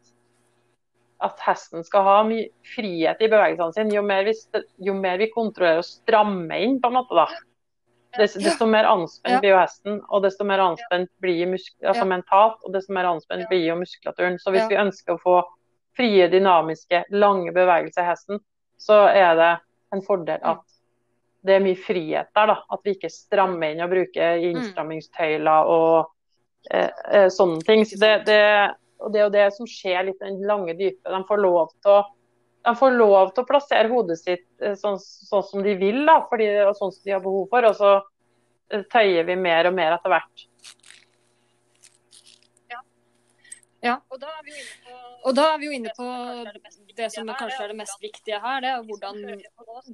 at 1.20 1.42
hesten 1.44 1.82
skal 1.84 2.04
ha 2.06 2.14
mye 2.24 2.46
frihet 2.64 3.18
i 3.20 3.26
bevegelsene 3.28 3.74
sine. 3.76 3.92
Jo 3.92 4.00
mer 4.06 4.22
vi, 4.24 4.32
jo 4.80 4.94
mer 4.96 5.18
vi 5.20 5.26
kontrollerer 5.28 5.82
og 5.82 5.84
strammer 5.84 6.62
inn, 6.64 6.78
på 6.80 6.88
en 6.88 6.96
måte, 6.96 7.12
da, 7.18 7.26
Desto 8.18 8.66
mer 8.66 8.88
anspent 8.90 9.40
blir 9.40 9.52
jo 9.52 9.60
hesten, 9.60 10.00
og 10.08 10.24
desto 10.24 10.44
mer 10.46 10.62
anspent 10.64 11.10
blir 11.22 11.52
altså 11.54 12.06
mentalt, 12.08 12.58
og 12.66 12.74
desto 12.74 12.94
mer 12.96 13.06
anspent 13.10 13.46
blir 13.50 13.68
jo 13.68 13.76
muskulaturen. 13.78 14.38
Så 14.42 14.50
hvis 14.54 14.66
vi 14.70 14.78
ønsker 14.80 15.14
å 15.14 15.22
få 15.22 15.36
frie, 15.96 16.26
dynamiske, 16.32 17.04
lange 17.10 17.52
bevegelser 17.54 18.02
i 18.02 18.10
hesten, 18.10 18.42
så 18.80 19.04
er 19.12 19.34
det 19.38 19.52
en 19.94 20.02
fordel 20.02 20.42
at 20.42 20.62
det 21.46 21.56
er 21.56 21.64
mye 21.64 21.78
frihet 21.78 22.30
der. 22.36 22.52
da, 22.52 22.56
At 22.70 22.84
vi 22.84 22.94
ikke 22.96 23.12
strammer 23.12 23.72
inn 23.72 23.82
og 23.84 23.92
bruker 23.92 24.38
mm. 24.38 24.46
innstrammingstøyler 24.50 25.70
og 25.72 26.10
eh, 26.72 26.90
eh, 27.12 27.28
sånne 27.32 27.62
ting. 27.66 27.84
Så 27.88 28.00
det, 28.00 28.12
det, 28.28 28.40
og 29.00 29.12
det 29.12 29.22
er 29.22 29.26
jo 29.26 29.36
det 29.36 29.46
som 29.56 29.68
skjer 29.68 30.08
litt 30.08 30.20
i 30.20 30.26
den 30.28 30.42
lange 30.48 30.76
dype. 30.78 31.08
De 31.08 31.22
får 31.28 31.42
lov 31.42 31.72
til 31.80 31.94
å 31.94 32.02
de 32.64 32.76
får 32.76 32.96
lov 32.96 33.32
til 33.34 33.44
å 33.44 33.48
plassere 33.48 33.90
hodet 33.90 34.18
sitt 34.20 34.46
eh, 34.62 34.76
sånn, 34.78 34.98
sånn 35.00 35.44
som 35.46 35.64
de 35.64 35.74
vil, 35.80 36.02
da, 36.08 36.20
fordi, 36.28 36.48
og 36.66 36.76
sånn 36.76 36.92
som 36.92 37.06
de 37.06 37.16
har 37.16 37.24
behov 37.24 37.48
for. 37.52 37.68
Og 37.70 37.76
så 37.78 37.92
eh, 38.72 38.84
tøyer 38.92 39.28
vi 39.28 39.36
mer 39.40 39.70
og 39.70 39.76
mer 39.78 39.96
etter 39.96 40.12
hvert. 40.12 40.44
Ja. 42.72 42.82
ja. 43.86 43.96
Og, 44.12 44.20
da 44.20 44.36
på, 44.44 44.98
og, 45.24 45.32
da 45.38 45.48
er 45.54 45.58
vi 45.62 45.70
jo 45.70 45.78
inne 45.78 45.94
på, 45.96 46.10
det 47.00 47.10
som 47.16 47.32
kanskje 47.32 47.64
er 47.64 47.72
det 47.72 47.80
mest 47.80 48.04
viktige 48.04 48.42
her. 48.44 48.60
Det 48.64 48.74
er 48.74 48.86
hvordan 48.92 49.20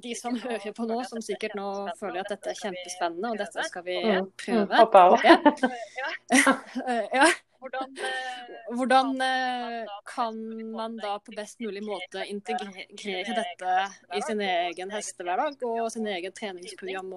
de 0.03 0.19
som 0.19 0.35
hører 0.43 0.75
på 0.75 0.91
nå, 0.91 1.01
som 1.07 1.23
sikkert 1.23 1.55
nå 1.59 1.71
føler 2.01 2.25
at 2.25 2.35
dette 2.35 2.51
er 2.51 2.63
kjempespennende, 2.65 3.31
og 3.31 3.43
dette 3.45 3.67
skal 3.71 3.87
vi 3.87 4.01
mm. 4.03 4.31
prøve. 4.43 5.11
Ja. 6.37 6.95
ja. 7.23 7.29
Hvordan, 7.67 7.97
eh, 7.99 8.75
Hvordan 8.77 9.21
eh, 9.21 9.91
kan 10.15 10.39
man 10.71 10.97
da 11.01 11.17
på 11.19 11.35
best 11.35 11.59
mulig 11.59 11.83
måte 11.83 12.23
integrere 12.31 13.35
dette 13.35 13.75
i 14.15 14.23
sin 14.23 14.41
egen 14.41 14.91
hestehverdag 14.93 15.61
og 15.67 15.91
sin 15.91 16.07
egen 16.07 16.31
treningsprogram? 16.31 17.13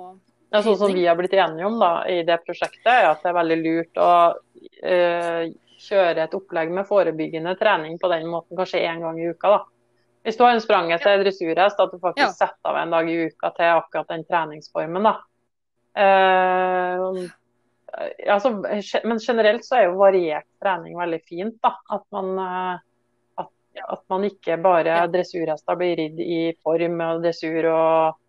ja, 0.51 0.63
sånn 0.63 0.79
som 0.79 0.95
vi 0.95 1.07
har 1.07 1.19
blitt 1.19 1.35
enige 1.39 1.67
om 1.69 1.79
da, 1.79 1.93
i 2.11 2.23
det 2.27 2.41
prosjektet, 2.43 2.87
er 2.91 3.13
at 3.13 3.23
det 3.23 3.31
er 3.31 3.37
veldig 3.39 3.59
lurt 3.61 4.01
å 4.03 4.13
uh, 4.35 5.43
kjøre 5.81 6.25
et 6.25 6.35
opplegg 6.37 6.73
med 6.75 6.89
forebyggende 6.89 7.55
trening 7.61 7.99
på 8.03 8.11
den 8.11 8.27
måten, 8.31 8.59
kanskje 8.59 8.83
én 8.83 9.05
gang 9.05 9.21
i 9.21 9.31
uka. 9.31 9.55
da. 9.55 9.61
Hvis 10.27 10.37
du 10.37 10.45
har 10.45 10.57
en 10.57 10.63
spranget 10.65 11.07
til 11.07 11.23
dressurhest, 11.23 11.79
at 11.79 11.95
du 11.95 12.03
faktisk 12.03 12.27
ja. 12.27 12.33
setter 12.35 12.73
av 12.73 12.81
en 12.83 12.97
dag 12.97 13.09
i 13.09 13.21
uka 13.31 13.53
til 13.57 13.77
akkurat 13.79 14.11
den 14.11 14.27
treningsformen. 14.27 15.07
da. 15.07 15.15
Uh, 15.91 17.31
altså, 18.29 18.53
men 19.05 19.19
generelt 19.19 19.65
så 19.67 19.79
er 19.79 19.89
jo 19.89 19.99
variert 20.01 20.49
trening 20.63 20.97
veldig 20.99 21.21
fint. 21.29 21.59
da, 21.63 21.75
At 21.91 22.07
man, 22.15 22.33
eh, 22.39 23.13
at, 23.43 23.53
at 23.97 24.03
man 24.13 24.27
ikke 24.29 24.59
bare 24.63 25.05
dressurhester 25.13 25.79
blir 25.79 25.97
ridd 25.99 26.21
i 26.25 26.41
form 26.63 27.01
og 27.07 27.23
dressur, 27.25 27.71
og, 27.73 28.21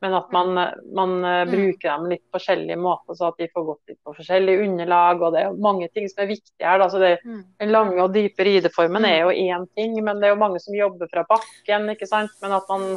men 0.00 0.16
at 0.16 0.32
man, 0.32 0.54
man 0.96 1.16
eh, 1.20 1.42
mm. 1.44 1.52
bruker 1.52 1.88
dem 1.88 2.08
litt 2.14 2.24
forskjellige 2.32 2.80
måter, 2.80 3.18
så 3.18 3.30
at 3.30 3.42
de 3.42 3.50
får 3.52 3.68
gått 3.68 3.92
litt 3.92 4.00
på 4.06 4.16
forskjellige 4.16 4.64
underlag. 4.66 5.22
og 5.22 5.36
Det 5.36 5.44
er 5.44 5.62
mange 5.68 5.90
ting 5.94 6.08
som 6.10 6.24
er 6.24 6.32
viktige 6.32 6.66
her. 6.66 6.80
da, 6.82 6.88
så 6.92 7.02
det, 7.02 7.14
mm. 7.24 7.44
Den 7.60 7.74
lange 7.74 8.00
og 8.00 8.16
dype 8.16 8.46
rideformen 8.48 9.08
er 9.08 9.24
jo 9.24 9.36
én 9.36 9.68
ting, 9.76 9.98
men 10.04 10.20
det 10.20 10.30
er 10.30 10.36
jo 10.36 10.42
mange 10.44 10.62
som 10.64 10.76
jobber 10.76 11.12
fra 11.12 11.26
bakken. 11.28 11.90
ikke 11.96 12.08
sant, 12.08 12.32
men 12.42 12.56
at 12.56 12.72
man 12.72 12.94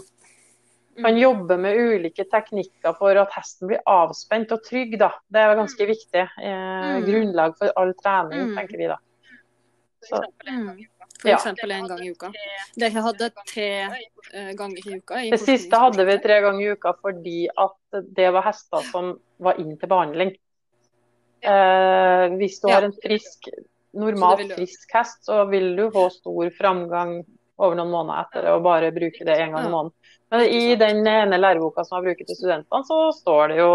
kan 0.96 1.14
mm. 1.14 1.20
jobbe 1.20 1.58
med 1.58 1.78
ulike 1.78 2.26
teknikker 2.30 2.96
for 3.00 3.18
at 3.18 3.34
hesten 3.34 3.72
blir 3.72 3.82
avspent 3.90 4.52
og 4.54 4.64
trygg. 4.66 4.98
Da. 5.02 5.12
Det 5.28 5.42
er 5.42 5.58
ganske 5.58 5.88
mm. 5.88 5.92
viktig. 5.94 6.24
Eh, 6.24 6.54
mm. 6.54 7.06
grunnlag 7.08 7.58
for 7.60 7.74
all 7.80 7.94
trening, 8.02 8.54
tenker 8.58 8.82
vi 8.82 8.90
da. 8.92 9.00
Så, 10.04 10.20
for 11.24 11.32
eksempel 11.32 11.72
én 11.72 11.88
gang 11.88 12.02
i 12.04 12.12
uka. 12.12 12.30
Dere 12.76 13.04
hadde 13.06 13.30
tre 13.48 13.68
uh, 13.88 14.50
ganger 14.60 14.82
i 14.82 14.98
uka? 15.00 15.22
I 15.24 15.30
det 15.32 15.40
siste 15.40 15.80
hadde 15.80 16.04
vi 16.10 16.18
tre 16.20 16.42
ganger 16.44 16.66
i 16.66 16.74
uka 16.76 16.92
fordi 17.00 17.46
at 17.48 18.02
det 18.18 18.32
var 18.36 18.44
hester 18.50 18.84
som 18.90 19.14
var 19.44 19.62
inn 19.64 19.78
til 19.80 19.92
behandling. 19.92 20.34
Eh, 21.44 22.26
hvis 22.40 22.60
du 22.64 22.70
har 22.72 22.86
en 22.88 22.96
frisk, 23.04 23.50
normalt 24.00 24.54
frisk 24.56 24.94
hest, 24.96 25.24
så 25.28 25.44
vil 25.52 25.74
du 25.80 25.90
få 25.92 26.08
stor 26.14 26.52
framgang 26.58 27.18
over 27.62 27.78
noen 27.78 27.92
måneder 27.94 28.24
etter 28.24 28.46
det, 28.46 28.54
og 28.54 28.66
bare 28.66 28.94
bruke 28.96 29.26
det 29.28 29.40
én 29.40 29.54
gang 29.54 29.68
i 29.68 29.74
måneden. 29.74 29.96
Men 30.34 30.46
i 30.50 30.78
den 30.80 31.04
ene 31.08 31.40
læreboka 31.40 31.86
som 31.86 32.00
jeg 32.00 32.10
bruker 32.10 32.30
til 32.30 32.40
studentene, 32.40 32.86
så 32.88 33.00
står 33.20 33.54
det 33.54 33.60
jo 33.62 33.74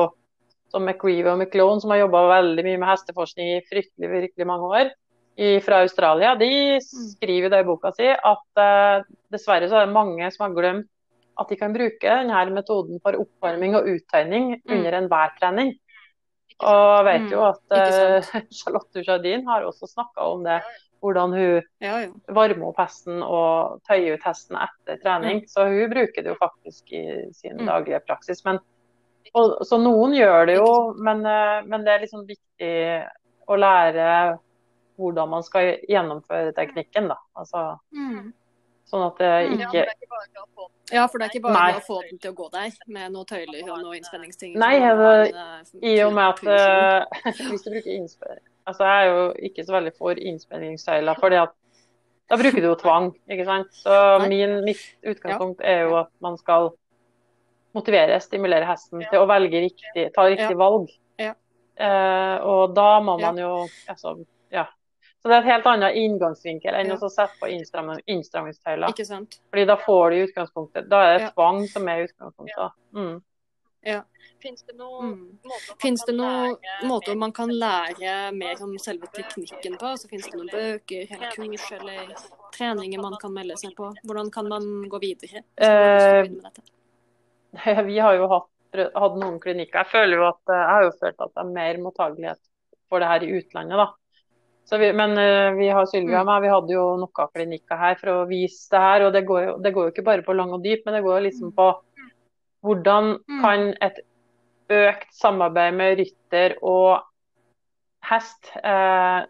som 0.73 0.85
McReeve 0.85 1.33
og 1.33 1.39
McClone, 1.39 1.81
som 1.81 1.95
har 1.95 2.03
jobba 2.03 2.25
veldig 2.35 2.65
mye 2.67 2.81
med 2.81 2.91
hesteforskning 2.91 3.55
i 3.55 3.63
fryktelig, 3.71 4.11
virkelig 4.11 4.49
mange 4.49 4.73
år 4.81 4.91
i, 5.39 5.61
fra 5.63 5.83
Australia, 5.85 6.35
de 6.35 6.79
skriver 6.83 7.53
det 7.53 7.63
i 7.63 7.67
boka 7.67 7.93
si 7.95 8.09
at 8.11 8.61
uh, 8.61 9.05
dessverre 9.31 9.69
så 9.71 9.79
er 9.79 9.87
det 9.87 9.95
mange 9.95 10.31
som 10.35 10.49
har 10.49 10.57
glemt 10.57 10.89
at 11.39 11.53
de 11.53 11.59
kan 11.61 11.75
bruke 11.75 12.03
denne 12.03 12.41
metoden 12.51 12.99
for 13.05 13.15
oppvarming 13.15 13.77
og 13.79 13.87
uttøyning 13.87 14.57
mm. 14.57 14.73
under 14.75 14.97
enhver 14.99 15.37
trening. 15.39 15.77
Og 16.59 16.89
jeg 16.97 17.05
vet 17.07 17.35
jo 17.37 17.45
mm. 17.45 17.53
at 17.53 17.77
uh, 18.27 18.33
Charlotte 18.59 19.05
Jardin 19.07 19.47
har 19.47 19.69
også 19.69 19.87
snakka 19.87 20.27
om 20.27 20.43
det 20.43 20.59
hvordan 21.01 21.33
hun 21.33 21.63
ja, 21.79 22.01
ja. 22.03 22.09
varmer 22.35 22.71
opp 22.71 22.81
hesten 22.81 23.23
og 23.23 23.79
tøyer 23.89 24.19
ut 24.19 24.27
hesten 24.27 24.59
etter 24.59 24.99
trening. 25.03 25.43
Mm. 25.45 25.51
Så 25.51 25.69
hun 25.71 25.93
bruker 25.93 26.25
det 26.25 26.33
jo 26.33 26.41
faktisk 26.41 26.93
i 26.93 27.05
sin 27.37 27.61
mm. 27.61 27.69
daglige 27.69 28.03
praksis. 28.07 28.43
Men, 28.47 28.61
og, 29.33 29.59
så 29.69 29.79
noen 29.83 30.17
gjør 30.17 30.51
det 30.51 30.59
jo, 30.59 30.73
men, 30.99 31.23
eh, 31.27 31.61
men, 31.69 31.87
det 31.87 31.95
er 31.95 32.05
liksom 32.07 32.27
viktig 32.29 32.75
å 33.49 33.59
lære 33.59 34.11
hvordan 34.99 35.31
man 35.31 35.47
skal 35.47 35.77
gjennomføre 35.89 36.53
teknikken. 36.57 37.11
da. 37.13 37.21
Altså, 37.39 37.71
mm. 37.95 38.33
Sånn 38.89 39.05
at 39.05 39.19
det 39.21 39.33
mm. 39.53 39.63
ikke 39.67 39.87
Ja, 40.89 41.03
for 41.13 41.21
det 41.21 41.27
er 41.27 41.35
ikke 41.35 41.45
bare 41.45 41.59
Nei. 41.59 41.77
å 41.77 41.83
få 41.85 41.99
den 42.09 42.19
til 42.19 42.33
å 42.33 42.37
gå 42.39 42.47
der 42.55 42.73
med 42.89 43.13
noe 43.13 43.29
tøyler 43.29 43.69
og 43.77 43.93
innspenningsting? 43.93 44.55
Nei, 44.59 44.79
det, 44.81 45.11
i 45.85 45.99
og 46.07 46.15
med 46.17 46.33
at 46.33 46.41
uh, 46.49 47.27
hvis 47.51 47.67
du 47.67 47.75
bruker 47.75 47.93
innspenning 47.93 48.47
Altså, 48.69 48.85
jeg 48.85 49.05
er 49.07 49.09
jo 49.09 49.23
ikke 49.49 49.65
så 49.65 49.73
veldig 49.79 49.95
for 49.97 50.21
innspenningssøyler, 50.31 51.17
fordi 51.21 51.39
at 51.41 51.55
da 52.29 52.37
bruker 52.37 52.61
du 52.61 52.67
jo 52.69 52.77
tvang, 52.77 53.07
ikke 53.33 53.47
sant. 53.49 53.71
Så 53.73 53.95
min, 54.29 54.59
mitt 54.67 54.83
utgangspunkt 55.09 55.63
er 55.65 55.87
jo 55.87 55.95
at 56.03 56.11
man 56.21 56.37
skal 56.37 56.75
motivere, 57.77 58.19
stimulere 58.21 58.69
hesten 58.69 59.01
til 59.09 59.23
å 59.23 59.29
velge 59.31 59.63
riktig, 59.65 60.09
ta 60.13 60.27
riktig 60.29 60.57
valg. 60.61 60.91
Eh, 61.79 62.37
og 62.43 62.75
da 62.75 62.89
må 63.01 63.15
man 63.23 63.39
jo 63.39 63.53
altså, 63.89 64.17
ja. 64.53 64.67
Så 65.23 65.31
det 65.31 65.35
er 65.37 65.41
et 65.45 65.51
helt 65.53 65.67
annet 65.71 65.97
inngangsvinkel 65.99 66.75
enn 66.79 66.93
å 66.95 67.09
sette 67.11 67.39
på 67.41 67.49
innstrammingstøyler. 67.55 68.93
Fordi 69.51 69.65
da 69.67 69.77
får 69.81 70.11
du 70.11 70.17
utgangspunktet 70.27 70.87
Da 70.91 71.01
er 71.07 71.17
det 71.19 71.33
tvang 71.35 71.65
som 71.71 71.89
er 71.91 72.05
utgangspunktet. 72.07 72.77
Mm. 72.95 73.17
Ja. 73.87 74.03
Fins 74.43 74.65
det 74.67 74.75
noen 74.79 75.13
mm. 75.13 75.39
måter, 75.51 76.07
det 76.07 76.15
noen 76.15 76.57
måter 76.87 77.17
man 77.19 77.33
kan 77.35 77.51
lære 77.51 78.33
mer 78.35 78.61
om 78.63 78.77
selve 78.83 79.07
teknikken 79.15 79.79
på? 79.81 79.93
Så 79.99 80.11
Fins 80.11 80.29
det 80.29 80.39
noen 80.39 80.51
bøker 80.53 81.15
eller 81.17 81.35
kurs 81.35 81.67
eller 81.75 82.13
treninger 82.55 83.03
man 83.03 83.17
kan 83.23 83.35
melde 83.35 83.57
seg 83.59 83.75
på? 83.79 83.91
Hvordan 84.07 84.31
kan 84.35 84.51
man 84.51 84.69
gå 84.91 85.01
videre? 85.03 85.43
Eh, 85.57 86.23
vi 87.91 87.99
har 87.99 88.19
jo 88.19 88.29
hatt, 88.35 88.51
hatt, 88.75 89.19
noen 89.19 89.41
klinikker. 89.43 89.83
Jeg 89.83 89.93
føler 89.95 90.21
jo 90.21 90.29
at, 90.29 90.43
eh, 90.51 90.63
jeg 90.63 90.75
har 90.75 90.87
jo 90.87 90.95
følt 91.01 91.27
at 91.27 91.35
det 91.35 91.45
er 91.45 91.57
mer 91.57 91.83
mottagelighet 91.87 92.43
for 92.89 93.03
det 93.03 93.11
her 93.11 93.27
i 93.27 93.33
utlandet. 93.41 93.83
da. 93.83 93.89
Vi, 94.69 94.93
men 94.93 95.15
uh, 95.17 95.57
vi 95.57 95.71
har 95.73 95.87
Sylvia 95.89 96.21
og 96.21 96.27
meg, 96.29 96.43
vi 96.45 96.51
hadde 96.53 96.75
jo 96.75 96.83
noen 97.01 97.31
klinikker 97.33 97.79
her 97.81 97.95
for 97.97 98.13
å 98.13 98.27
vise 98.29 98.69
det 98.75 98.83
her. 98.85 99.07
og 99.07 99.15
Det 99.17 99.23
går 99.29 99.45
jo, 99.47 99.55
det 99.65 99.73
går 99.73 99.87
jo 99.87 99.93
ikke 99.95 100.05
bare 100.05 100.25
på 100.27 100.37
lang 100.37 100.53
og 100.53 100.61
dyp, 100.65 100.83
men 100.85 100.99
det 100.99 101.05
går 101.07 101.17
jo 101.17 101.25
liksom 101.25 101.55
på 101.57 101.71
hvordan 102.65 103.17
kan 103.43 103.73
et 103.85 104.01
økt 104.73 105.11
samarbeid 105.17 105.77
med 105.79 105.99
rytter 106.03 106.57
og 106.67 107.01
hest. 108.09 108.51
Eh, 108.57 109.25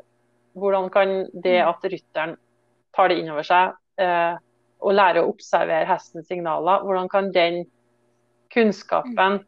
hvordan 0.59 0.91
kan 0.91 1.15
det 1.33 1.59
mm. 1.63 1.69
at 1.69 1.89
rytteren 1.93 2.37
tar 2.97 3.11
det 3.11 3.19
inn 3.21 3.31
over 3.31 3.47
seg 3.47 3.75
eh, 4.03 4.39
og 4.79 4.95
lærer 4.95 5.23
å 5.23 5.33
observere 5.33 5.87
hestens 5.89 6.29
signaler, 6.31 6.83
hvordan 6.87 7.11
kan 7.11 7.31
den 7.35 7.65
kunnskapen 8.55 9.41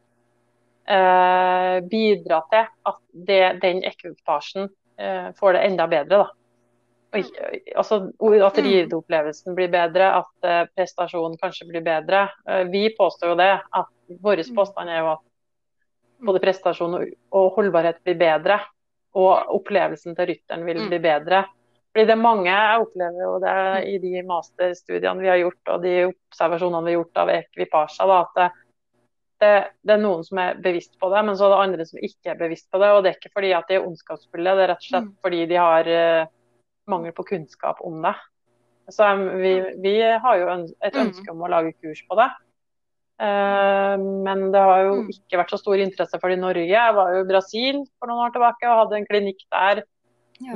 eh, 0.87 1.77
bidra 1.91 2.41
til 2.51 2.67
at 2.91 3.01
det, 3.27 3.43
den 3.63 3.81
ekvipasjen 3.87 4.69
eh, 4.99 5.31
får 5.39 5.57
det 5.57 5.65
enda 5.67 5.87
bedre. 5.91 6.23
da. 6.23 6.40
Altså, 7.11 7.95
at 8.15 8.57
mm. 8.57 8.65
rideopplevelsen 8.65 9.55
blir 9.55 9.71
bedre, 9.71 10.07
at 10.21 10.47
eh, 10.47 10.61
prestasjonen 10.75 11.35
kanskje 11.41 11.67
blir 11.67 11.83
bedre. 11.83 12.29
Eh, 12.47 12.63
vi 12.71 12.85
påstår 12.95 13.33
jo 13.33 13.39
det. 13.39 13.51
at 13.67 14.19
Vår 14.21 14.43
mm. 14.45 14.55
påstand 14.55 14.89
er 14.89 15.01
jo 15.01 15.09
at 15.17 15.25
både 16.23 16.43
prestasjon 16.43 16.95
og, 16.95 17.49
holdbarhet 17.57 17.99
blir 18.05 18.15
bedre. 18.19 18.61
Og 19.19 19.51
opplevelsen 19.57 20.15
til 20.15 20.31
rytteren 20.31 20.63
vil 20.63 20.85
bli 20.87 21.01
bedre. 21.03 21.43
Fordi 21.91 22.07
det 22.07 22.15
er 22.15 22.23
mange, 22.23 22.47
jeg 22.47 22.83
opplever 22.85 23.23
jo 23.25 23.31
det 23.43 23.55
i 23.91 23.97
de 23.99 24.21
masterstudiene 24.23 25.19
vi 25.19 25.27
har 25.27 25.41
gjort 25.41 25.71
og 25.73 25.81
de 25.83 25.95
observasjonene 26.07 26.85
vi 26.85 26.93
har 26.93 27.01
gjort 27.01 27.19
av 27.19 27.31
ekvipasjer, 27.33 28.13
at 28.15 28.37
det, 28.37 28.45
det, 29.43 29.49
det, 29.81 29.97
er 29.97 29.99
noen 29.99 30.23
som 30.23 30.39
er 30.39 30.61
bevisst 30.63 30.95
på 31.01 31.09
det, 31.11 31.25
men 31.27 31.35
så 31.35 31.49
er 31.49 31.51
det 31.51 31.65
andre 31.65 31.87
som 31.89 31.99
ikke 31.99 32.31
er 32.31 32.39
bevisst 32.39 32.69
på 32.71 32.79
det. 32.79 32.93
Og 32.95 33.03
det 33.03 33.11
er 33.11 33.19
ikke 33.19 33.33
fordi 33.35 33.51
at 33.57 33.67
de 33.67 33.75
er 33.75 33.89
ondskapsfulle, 33.89 34.55
det 34.55 34.63
er 34.63 34.71
rett 34.71 34.85
og 34.85 34.87
slett 34.87 35.11
fordi 35.27 35.41
de 35.51 35.59
har 35.59 35.91
uh, 35.91 36.31
mangel 36.91 37.15
på 37.15 37.27
kunnskap 37.33 37.81
om 37.87 38.01
det. 38.05 38.13
Så 38.91 39.07
um, 39.07 39.27
vi, 39.39 39.53
vi, 39.83 39.95
har 40.01 40.39
jo 40.39 40.49
et 40.83 40.97
ønske 40.99 41.31
om 41.31 41.43
å 41.43 41.51
lage 41.51 41.75
kurs 41.79 42.01
på 42.07 42.17
det. 42.19 42.27
Uh, 43.21 43.95
men 44.25 44.49
det 44.53 44.61
har 44.65 44.83
jo 44.87 44.93
ikke 45.13 45.39
vært 45.43 45.53
så 45.53 45.61
stor 45.61 45.81
interesse 45.83 46.19
for 46.19 46.31
det 46.31 46.39
i 46.39 46.43
Norge. 46.43 46.67
Jeg 46.67 46.97
var 46.97 47.15
jo 47.15 47.23
i 47.23 47.29
Brasil 47.29 47.81
for 47.97 48.11
noen 48.11 48.25
år 48.25 48.35
tilbake 48.35 48.69
og 48.69 48.83
hadde 48.83 48.99
en 48.99 49.09
klinikk 49.09 49.45
der 49.53 49.83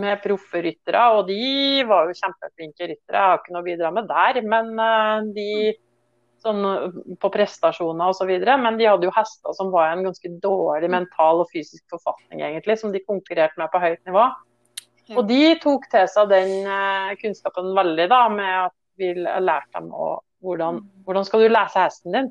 med 0.02 0.22
proffe 0.24 0.64
ryttere. 0.66 1.08
Og 1.16 1.30
de 1.30 1.86
var 1.88 2.10
jo 2.10 2.20
kjempeflinke 2.20 2.90
ryttere, 2.90 3.16
jeg 3.16 3.32
har 3.32 3.42
ikke 3.42 3.56
noe 3.56 3.64
å 3.64 3.70
bidra 3.70 3.94
med 3.96 4.10
der. 4.12 4.42
Men 4.50 4.74
uh, 4.82 5.34
de 5.36 5.50
sånn, 6.46 7.18
på 7.22 7.32
prestasjoner 7.34 8.12
osv. 8.14 8.32
Men 8.46 8.80
de 8.80 8.90
hadde 8.90 9.08
jo 9.08 9.14
hester 9.16 9.56
som 9.58 9.72
var 9.74 9.90
i 9.90 9.98
en 9.98 10.06
ganske 10.10 10.32
dårlig 10.44 10.92
mental 10.94 11.44
og 11.44 11.52
fysisk 11.54 11.84
forfatning, 11.94 12.44
egentlig, 12.46 12.78
som 12.82 12.94
de 12.94 13.04
konkurrerte 13.06 13.60
med 13.62 13.72
på 13.74 13.82
høyt 13.84 14.02
nivå. 14.10 14.28
Ja. 15.06 15.20
Og 15.20 15.28
de 15.30 15.42
tok 15.62 15.86
til 15.92 16.08
seg 16.10 16.32
den 16.32 16.54
uh, 16.66 17.14
kunnskapen 17.22 17.74
veldig, 17.78 18.08
da, 18.10 18.22
med 18.34 18.54
at 18.64 18.76
vi 19.00 19.12
lærte 19.20 19.78
dem 19.78 19.92
å, 19.94 20.16
hvordan, 20.46 20.82
mm. 20.82 21.06
hvordan 21.06 21.28
skal 21.28 21.44
du 21.44 21.52
lese 21.52 21.84
hesten 21.84 22.16
din. 22.16 22.30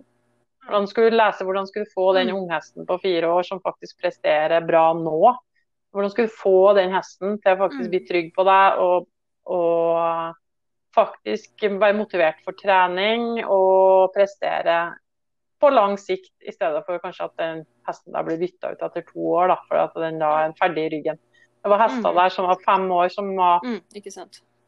Hvordan 0.65 0.89
skal 0.89 1.07
du 1.07 1.17
lese, 1.19 1.45
hvordan 1.45 1.67
skal 1.69 1.85
du 1.85 1.93
få 1.93 2.07
den 2.17 2.31
mm. 2.33 2.39
unghesten 2.39 2.87
på 2.89 2.99
fire 3.03 3.31
år 3.37 3.47
som 3.47 3.61
faktisk 3.65 4.01
presterer 4.01 4.65
bra 4.65 4.87
nå, 4.97 5.19
hvordan 5.95 6.11
skal 6.11 6.27
du 6.27 6.35
få 6.35 6.59
den 6.79 6.95
hesten 6.95 7.37
til 7.43 7.55
å 7.55 7.61
faktisk 7.61 7.93
bli 7.93 8.01
mm. 8.03 8.09
trygg 8.09 8.33
på 8.35 8.47
deg 8.49 8.81
og, 8.83 9.07
og 9.55 10.41
faktisk 10.95 11.67
være 11.69 11.99
motivert 11.99 12.41
for 12.47 12.57
trening 12.59 13.45
og 13.45 14.15
prestere 14.15 14.79
på 15.63 15.71
lang 15.71 15.95
sikt, 16.01 16.33
i 16.43 16.53
stedet 16.53 16.83
for 16.87 17.01
kanskje 17.03 17.29
at 17.29 17.37
den 17.41 17.63
hesten 17.89 18.15
da 18.17 18.25
blir 18.27 18.41
bytta 18.41 18.75
ut 18.75 18.83
etter 18.83 19.05
to 19.07 19.31
år, 19.37 19.53
da, 19.53 19.59
for 19.69 19.81
at 19.85 19.95
den 20.03 20.19
da 20.21 20.33
er 20.43 20.57
ferdig 20.59 20.89
i 20.89 20.93
ryggen. 20.97 21.21
Det 21.65 21.71
var 21.73 21.81
hester 21.81 22.11
mm. 22.13 22.17
der 22.19 22.33
som 22.33 22.47
var 22.49 22.59
fem 22.61 22.91
år, 22.93 23.09
som 23.09 23.31
var 23.39 23.63
mm, 23.65 23.79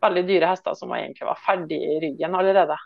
veldig 0.00 0.22
dyre 0.28 0.48
hester 0.48 0.76
som 0.78 0.94
egentlig 0.96 1.26
var 1.28 1.40
ferdig 1.44 1.76
i 1.76 1.98
ryggen 2.00 2.36
allerede. 2.38 2.78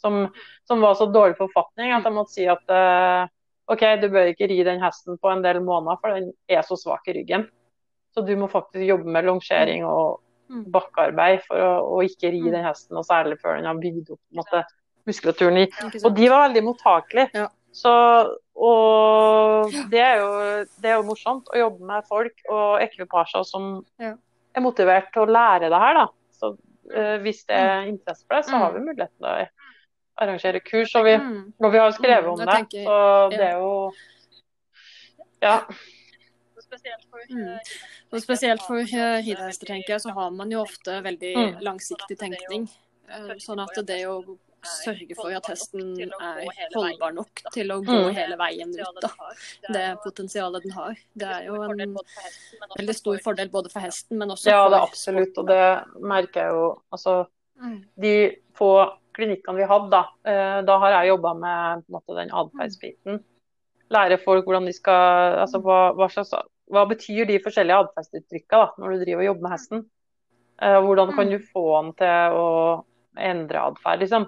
Som, 0.00 0.22
som, 0.64 0.80
var 0.80 0.94
så 0.96 1.08
dårlig 1.10 1.36
forfatning 1.36 1.92
at 1.92 2.06
jeg 2.06 2.14
måtte 2.14 2.32
si 2.32 2.46
at 2.48 2.72
uh, 2.72 3.26
OK, 3.68 3.84
du 4.00 4.06
bør 4.14 4.30
ikke 4.30 4.48
ri 4.48 4.62
den 4.64 4.80
hesten 4.80 5.18
på 5.20 5.32
en 5.32 5.42
del 5.44 5.60
måneder, 5.64 5.98
for 6.00 6.16
den 6.16 6.30
er 6.48 6.64
så 6.64 6.78
svak 6.80 7.10
i 7.10 7.18
ryggen. 7.18 7.44
Så 8.14 8.24
du 8.24 8.32
må 8.40 8.48
faktisk 8.48 8.86
jobbe 8.88 9.10
med 9.12 9.28
longering 9.28 9.84
og 9.84 10.22
mm. 10.48 10.64
bakkearbeid 10.72 11.44
for 11.44 11.60
å, 11.60 11.72
å 11.98 12.00
ikke 12.06 12.32
ri 12.32 12.40
mm. 12.46 12.52
den 12.54 12.64
hesten, 12.64 12.96
og 12.96 13.04
særlig 13.04 13.36
før 13.42 13.58
den 13.58 13.68
har 13.68 13.82
bygd 13.82 14.14
opp 14.14 14.22
måte, 14.40 14.64
muskulaturen 15.08 15.60
i. 15.66 15.68
Og 16.00 16.08
de 16.16 16.32
var 16.32 16.46
veldig 16.46 16.64
mottakelige. 16.70 17.44
Ja. 17.44 17.50
Så, 17.76 17.92
og 18.58 19.74
det 19.92 20.00
er, 20.02 20.16
jo, 20.18 20.30
det 20.82 20.90
er, 20.90 20.96
jo, 20.96 21.04
morsomt 21.06 21.50
å 21.52 21.60
jobbe 21.60 21.90
med 21.90 22.06
folk 22.08 22.40
og 22.50 22.80
ekvipasjer 22.82 23.44
som 23.46 23.68
ja. 24.02 24.16
er 24.56 24.64
motivert 24.64 25.12
til 25.14 25.22
å 25.26 25.30
lære 25.30 25.70
det 25.70 25.82
her. 25.82 26.00
Da. 26.00 26.06
Så 26.34 26.50
uh, 26.54 27.16
hvis 27.22 27.44
det 27.46 27.58
er 27.58 27.84
mm. 27.84 27.92
interesse 27.92 28.26
for 28.26 28.38
det, 28.38 28.48
så 28.48 28.62
har 28.64 28.74
vi 28.74 28.82
muligheten 28.86 29.14
til 29.14 29.30
å 29.30 29.36
arrangere 30.24 30.64
kurs. 30.64 30.96
Og 30.98 31.06
vi, 31.06 31.14
og 31.62 31.70
vi 31.70 31.84
har 31.84 31.94
skrevet 31.94 32.32
om 32.32 32.42
det. 32.42 32.58
Så 32.74 32.98
det 33.36 33.46
er 33.52 33.62
jo 33.62 33.70
Ja 35.44 35.60
spesielt 36.68 37.04
for, 37.10 37.20
mm. 37.30 37.58
Og 38.10 38.22
spesielt 38.22 38.64
for 38.66 38.82
ridehester, 39.24 39.66
tenker 39.66 39.94
jeg, 39.94 40.00
så 40.04 40.12
har 40.16 40.30
man 40.34 40.52
jo 40.52 40.60
ofte 40.60 40.98
veldig 41.04 41.32
mm. 41.36 41.54
langsiktig 41.64 42.18
tenkning. 42.20 42.68
Sånn 43.40 43.62
at 43.64 43.78
det 43.88 44.02
å 44.08 44.20
sørge 44.66 45.16
for 45.18 45.34
at 45.36 45.48
hesten 45.52 45.94
er 46.02 46.42
holdbar 46.74 47.14
nok 47.16 47.42
til 47.54 47.72
å 47.74 47.78
gå 47.84 47.96
mm. 48.08 48.10
hele 48.16 48.38
veien 48.40 48.74
ut, 48.74 49.00
da. 49.04 49.10
Det 49.68 49.86
potensialet 50.04 50.66
den 50.66 50.76
har. 50.76 50.98
Det 51.18 51.30
er 51.38 51.48
jo 51.48 51.62
en 51.62 51.96
veldig 52.76 52.96
stor 52.96 53.22
fordel 53.24 53.52
både 53.54 53.72
for 53.72 53.84
hesten, 53.84 54.18
men 54.18 54.34
også 54.34 54.48
for 54.48 54.54
Ja, 54.56 54.68
det 54.68 54.80
er 54.80 54.86
absolutt, 54.90 55.40
og 55.40 55.50
det 55.50 55.64
merker 56.14 56.44
jeg 56.44 56.58
jo. 56.58 56.68
Altså, 56.94 57.16
mm. 57.62 57.80
de 58.04 58.14
få 58.58 58.72
klinikkene 59.18 59.58
vi 59.58 59.66
hadde, 59.70 59.90
da, 59.94 60.04
uh, 60.30 60.60
da 60.66 60.78
har 60.84 60.96
jeg 60.98 61.14
jobba 61.14 61.34
med 61.38 61.88
måte, 61.90 62.14
den 62.18 62.34
atferdsbiten 62.34 63.22
lære 63.94 64.20
folk 64.24 64.46
hvordan 64.46 64.68
de 64.68 64.74
skal 64.76 65.38
altså 65.42 65.60
hva, 65.64 65.78
hva, 65.96 66.08
slags 66.12 66.34
hva 66.68 66.84
betyr 66.88 67.28
de 67.28 67.38
forskjellige 67.44 67.86
atferdsuttrykkene 67.86 68.82
når 68.82 68.92
du 68.94 69.04
driver 69.04 69.22
og 69.22 69.28
jobber 69.30 69.46
med 69.46 69.54
hesten? 69.54 69.84
Uh, 70.58 70.80
hvordan 70.84 71.12
kan 71.14 71.28
mm. 71.28 71.32
du 71.32 71.46
få 71.52 71.64
han 71.76 71.92
til 71.98 72.36
å 72.36 72.48
endre 73.18 73.62
atferd, 73.70 74.02
liksom? 74.02 74.26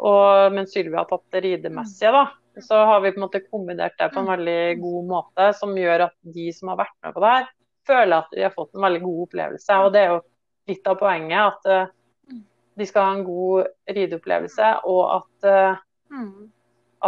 Og 0.00 0.54
mens 0.54 0.72
Sylvia 0.72 1.02
har 1.02 1.08
tatt 1.10 1.34
det 1.34 1.42
ridemessige, 1.44 2.12
da, 2.14 2.24
så 2.64 2.82
har 2.88 3.00
vi 3.04 3.12
på 3.12 3.20
en 3.20 3.26
måte 3.26 3.42
kombinert 3.44 3.98
det 3.98 4.08
på 4.14 4.20
en 4.22 4.28
mm. 4.28 4.32
veldig 4.32 4.60
god 4.80 5.08
måte, 5.10 5.48
som 5.58 5.74
gjør 5.76 6.06
at 6.08 6.16
de 6.36 6.46
som 6.56 6.72
har 6.72 6.80
vært 6.80 6.96
med 7.04 7.16
på 7.16 7.24
det 7.24 7.32
her, 7.34 7.50
føler 7.90 8.16
at 8.16 8.32
de 8.36 8.44
har 8.46 8.54
fått 8.54 8.74
en 8.74 8.86
veldig 8.86 9.02
god 9.04 9.18
opplevelse. 9.26 9.80
Og 9.84 9.92
det 9.94 10.02
er 10.02 10.14
jo 10.14 10.22
litt 10.70 10.88
av 10.88 10.98
poenget, 11.00 11.52
at 11.52 11.68
uh, 11.70 12.40
de 12.80 12.88
skal 12.88 13.06
ha 13.06 13.12
en 13.18 13.26
god 13.26 13.70
rideopplevelse, 13.98 14.72
og 14.88 15.02
at, 15.18 15.48
uh, 15.50 16.24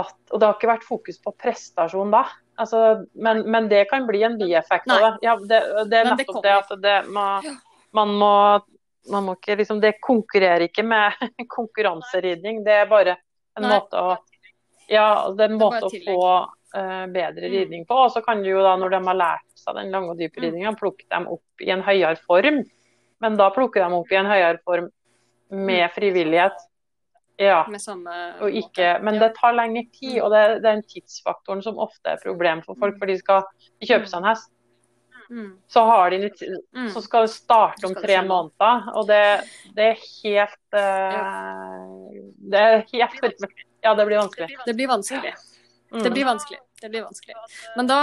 at 0.02 0.14
Og 0.30 0.40
det 0.40 0.48
har 0.48 0.56
ikke 0.56 0.72
vært 0.72 0.88
fokus 0.88 1.20
på 1.22 1.34
prestasjon 1.40 2.12
da. 2.14 2.24
Altså, 2.60 3.06
men, 3.14 3.42
men, 3.50 3.68
det 3.72 3.86
kan 3.90 4.04
bli 4.08 4.22
en 4.26 4.36
bieffekt 4.40 4.90
av 4.92 5.00
det. 5.00 5.12
Ja, 5.24 5.36
det, 5.40 5.62
det 5.88 5.98
er 5.98 6.10
nettopp 6.12 6.42
det, 6.44 6.56
at 6.60 6.72
det 6.84 6.98
må, 7.08 7.26
man 7.96 8.12
må 8.20 8.34
man 9.10 9.26
må 9.26 9.36
ikke 9.38 9.56
liksom, 9.58 9.80
Det 9.82 9.96
konkurrerer 10.00 10.68
ikke 10.68 10.84
med 10.86 11.18
konkurranseridning. 11.56 12.62
Det 12.66 12.76
er 12.82 12.90
bare 12.90 13.16
en 13.58 13.66
Nei. 13.66 13.72
måte 13.74 14.02
å 14.02 14.16
ja, 14.90 15.30
det 15.32 15.46
er 15.46 15.52
en 15.54 15.60
måte 15.60 15.86
å 15.86 15.90
få 15.90 16.24
uh, 16.76 17.04
bedre 17.12 17.46
mm. 17.48 17.52
ridning 17.54 17.84
på. 17.88 17.96
Og 17.96 18.12
så 18.12 18.20
kan 18.24 18.42
du 18.42 18.50
jo 18.50 18.62
da, 18.64 18.74
når 18.76 18.96
de 18.96 19.00
har 19.06 19.18
lært 19.18 19.62
seg 19.62 19.78
den 19.78 19.92
lange 19.94 20.12
og 20.12 20.18
dype 20.20 20.40
mm. 20.40 20.44
ridninga, 20.46 20.74
plukke 20.76 21.06
dem 21.08 21.28
opp 21.32 21.64
i 21.64 21.70
en 21.72 21.84
høyere 21.86 22.18
form. 22.26 22.60
Men 23.22 23.38
da 23.38 23.48
plukker 23.54 23.84
de 23.84 24.00
opp 24.00 24.12
i 24.12 24.18
en 24.18 24.28
høyere 24.28 24.60
form 24.66 24.90
med 25.52 25.86
mm. 25.86 25.94
frivillighet. 25.94 26.68
Ja, 27.40 27.62
og 27.64 28.54
ikke, 28.54 28.98
men 29.02 29.16
det 29.18 29.32
tar 29.38 29.54
lengre 29.56 29.86
tid, 29.96 30.18
og 30.22 30.30
det 30.34 30.40
er 30.42 30.58
den 30.62 30.82
tidsfaktoren 30.86 31.62
som 31.64 31.80
ofte 31.80 32.12
er 32.12 32.20
problem 32.22 32.60
for 32.66 32.78
folk. 32.78 32.98
For 33.00 33.10
de 33.10 33.16
skal 33.18 33.46
kjøpe 33.82 34.10
seg 34.10 34.20
en 34.20 34.28
hest, 34.28 34.50
mm. 35.32 35.52
så, 35.68 35.84
de, 36.10 36.18
mm. 36.76 36.90
så, 36.94 37.02
skal 37.02 37.26
det 37.26 37.32
starte 37.34 37.86
om 37.88 37.94
tre 37.94 38.18
måneder. 38.26 38.90
Og 38.96 39.06
det, 39.08 39.22
det 39.76 39.88
er 39.92 40.02
helt 40.24 40.76
uh, 40.76 42.18
Det 42.52 42.66
er 42.66 42.84
helt 42.92 43.48
Ja, 43.82 43.94
det 43.94 44.06
blir 44.06 44.20
vanskelig. 44.20 44.52
Det 44.66 44.74
blir 44.74 44.88
vanskelig. 44.88 45.32
Det 45.92 46.10
blir 46.10 46.24
vanskelig. 46.24 46.60
Det 46.82 46.88
blir 46.88 47.02
vanskelig. 47.02 47.34
Men 47.76 47.86
da 47.86 48.00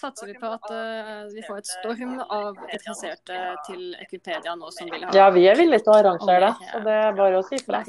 satser 0.00 0.26
vi 0.26 0.34
på 0.38 0.48
at 0.48 0.70
uh, 0.70 1.24
vi 1.34 1.42
får 1.44 1.62
et 1.62 1.70
storm 1.70 2.18
av 2.22 2.58
interesserte 2.70 3.40
til 3.68 3.94
Equipedia 4.00 4.56
nå 4.56 4.72
som 4.72 4.90
vil 4.90 5.04
ha 5.04 5.14
Ja, 5.16 5.30
vi 5.34 5.46
er 5.50 5.58
villige 5.58 5.84
til 5.84 5.94
å 5.94 6.00
arrangere 6.02 6.50
det. 6.50 6.72
Så 6.72 6.82
det 6.86 6.98
er 7.04 7.16
bare 7.20 7.40
å 7.40 7.46
si 7.48 7.60
fra. 7.64 7.84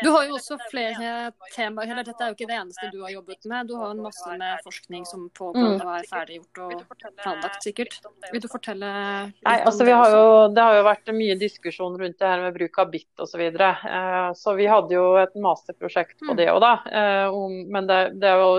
Du 0.00 0.08
har 0.14 0.24
jo 0.26 0.36
også 0.38 0.56
flere 0.70 1.32
temaer. 1.54 1.90
eller 1.92 2.06
Dette 2.06 2.24
er 2.24 2.32
jo 2.32 2.36
ikke 2.36 2.48
det 2.50 2.58
eneste 2.58 2.90
du 2.92 3.00
har 3.04 3.12
jobbet 3.12 3.48
med. 3.50 3.68
Du 3.70 3.74
har 3.78 3.92
en 3.92 4.02
masse 4.04 4.36
med 4.38 4.62
forskning 4.64 5.06
som 5.08 5.28
pågår 5.36 5.76
mm. 5.76 5.82
og 5.82 5.92
er 5.98 6.08
ferdiggjort 6.10 6.60
og 6.64 7.06
planlagt, 7.22 7.60
sikkert. 7.66 7.98
Vil 8.32 8.44
du 8.44 8.48
fortelle 8.52 8.92
litt 9.28 9.48
Nei, 9.48 9.56
altså, 9.60 9.86
vi 9.88 9.96
har 9.96 10.14
jo, 10.14 10.26
Det 10.54 10.66
har 10.66 10.78
jo 10.78 10.86
vært 10.88 11.14
mye 11.16 11.38
diskusjon 11.40 11.98
rundt 12.00 12.18
det 12.18 12.32
her 12.32 12.44
med 12.46 12.56
bruk 12.56 12.78
av 12.82 12.92
BIT 12.92 13.10
osv. 13.18 13.32
Så, 13.32 13.40
videre. 13.40 13.72
Eh, 13.88 14.30
så 14.38 14.52
vi 14.58 14.68
hadde 14.68 14.94
jo 14.94 15.06
et 15.20 15.32
masterprosjekt 15.40 16.18
på 16.20 16.32
mm. 16.32 16.38
det 16.38 16.50
òg, 16.52 16.60
da. 16.62 16.74
Eh, 17.00 17.38
men 17.72 17.88
det, 17.88 18.00
det 18.22 18.28
er 18.28 18.42
jo 18.42 18.52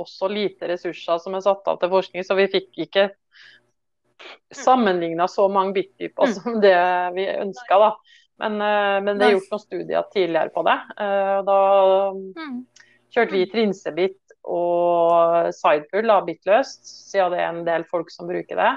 også 0.00 0.30
lite 0.32 0.68
ressurser 0.70 1.18
som 1.20 1.34
er 1.36 1.44
satt 1.44 1.66
av 1.68 1.80
til 1.80 1.90
forskning, 1.92 2.24
så 2.24 2.36
vi 2.38 2.48
fikk 2.52 2.78
ikke 2.86 3.10
sammenligna 4.54 5.28
så 5.28 5.48
mange 5.48 5.74
bit-typer 5.76 6.32
som 6.36 6.60
det 6.62 6.76
vi 7.16 7.26
ønska. 7.32 7.78
Men, 8.40 8.56
eh, 8.64 8.98
men, 9.04 9.18
det 9.18 9.26
er 9.26 9.34
gjort 9.36 9.52
noen 9.52 9.62
studier 9.62 10.06
tidligere 10.12 10.52
på 10.54 10.62
det. 10.66 10.78
Eh, 11.04 11.38
da 11.46 11.58
mm. 12.16 12.58
kjørte 13.14 13.36
vi 13.36 13.50
trinsebit 13.52 14.34
og 14.50 15.50
sidepull 15.54 16.08
da, 16.08 16.16
bittløst, 16.24 16.80
siden 17.10 17.34
det 17.34 17.42
er 17.42 17.50
en 17.50 17.66
del 17.66 17.84
folk 17.90 18.08
som 18.12 18.30
bruker 18.30 18.60
det. 18.60 18.70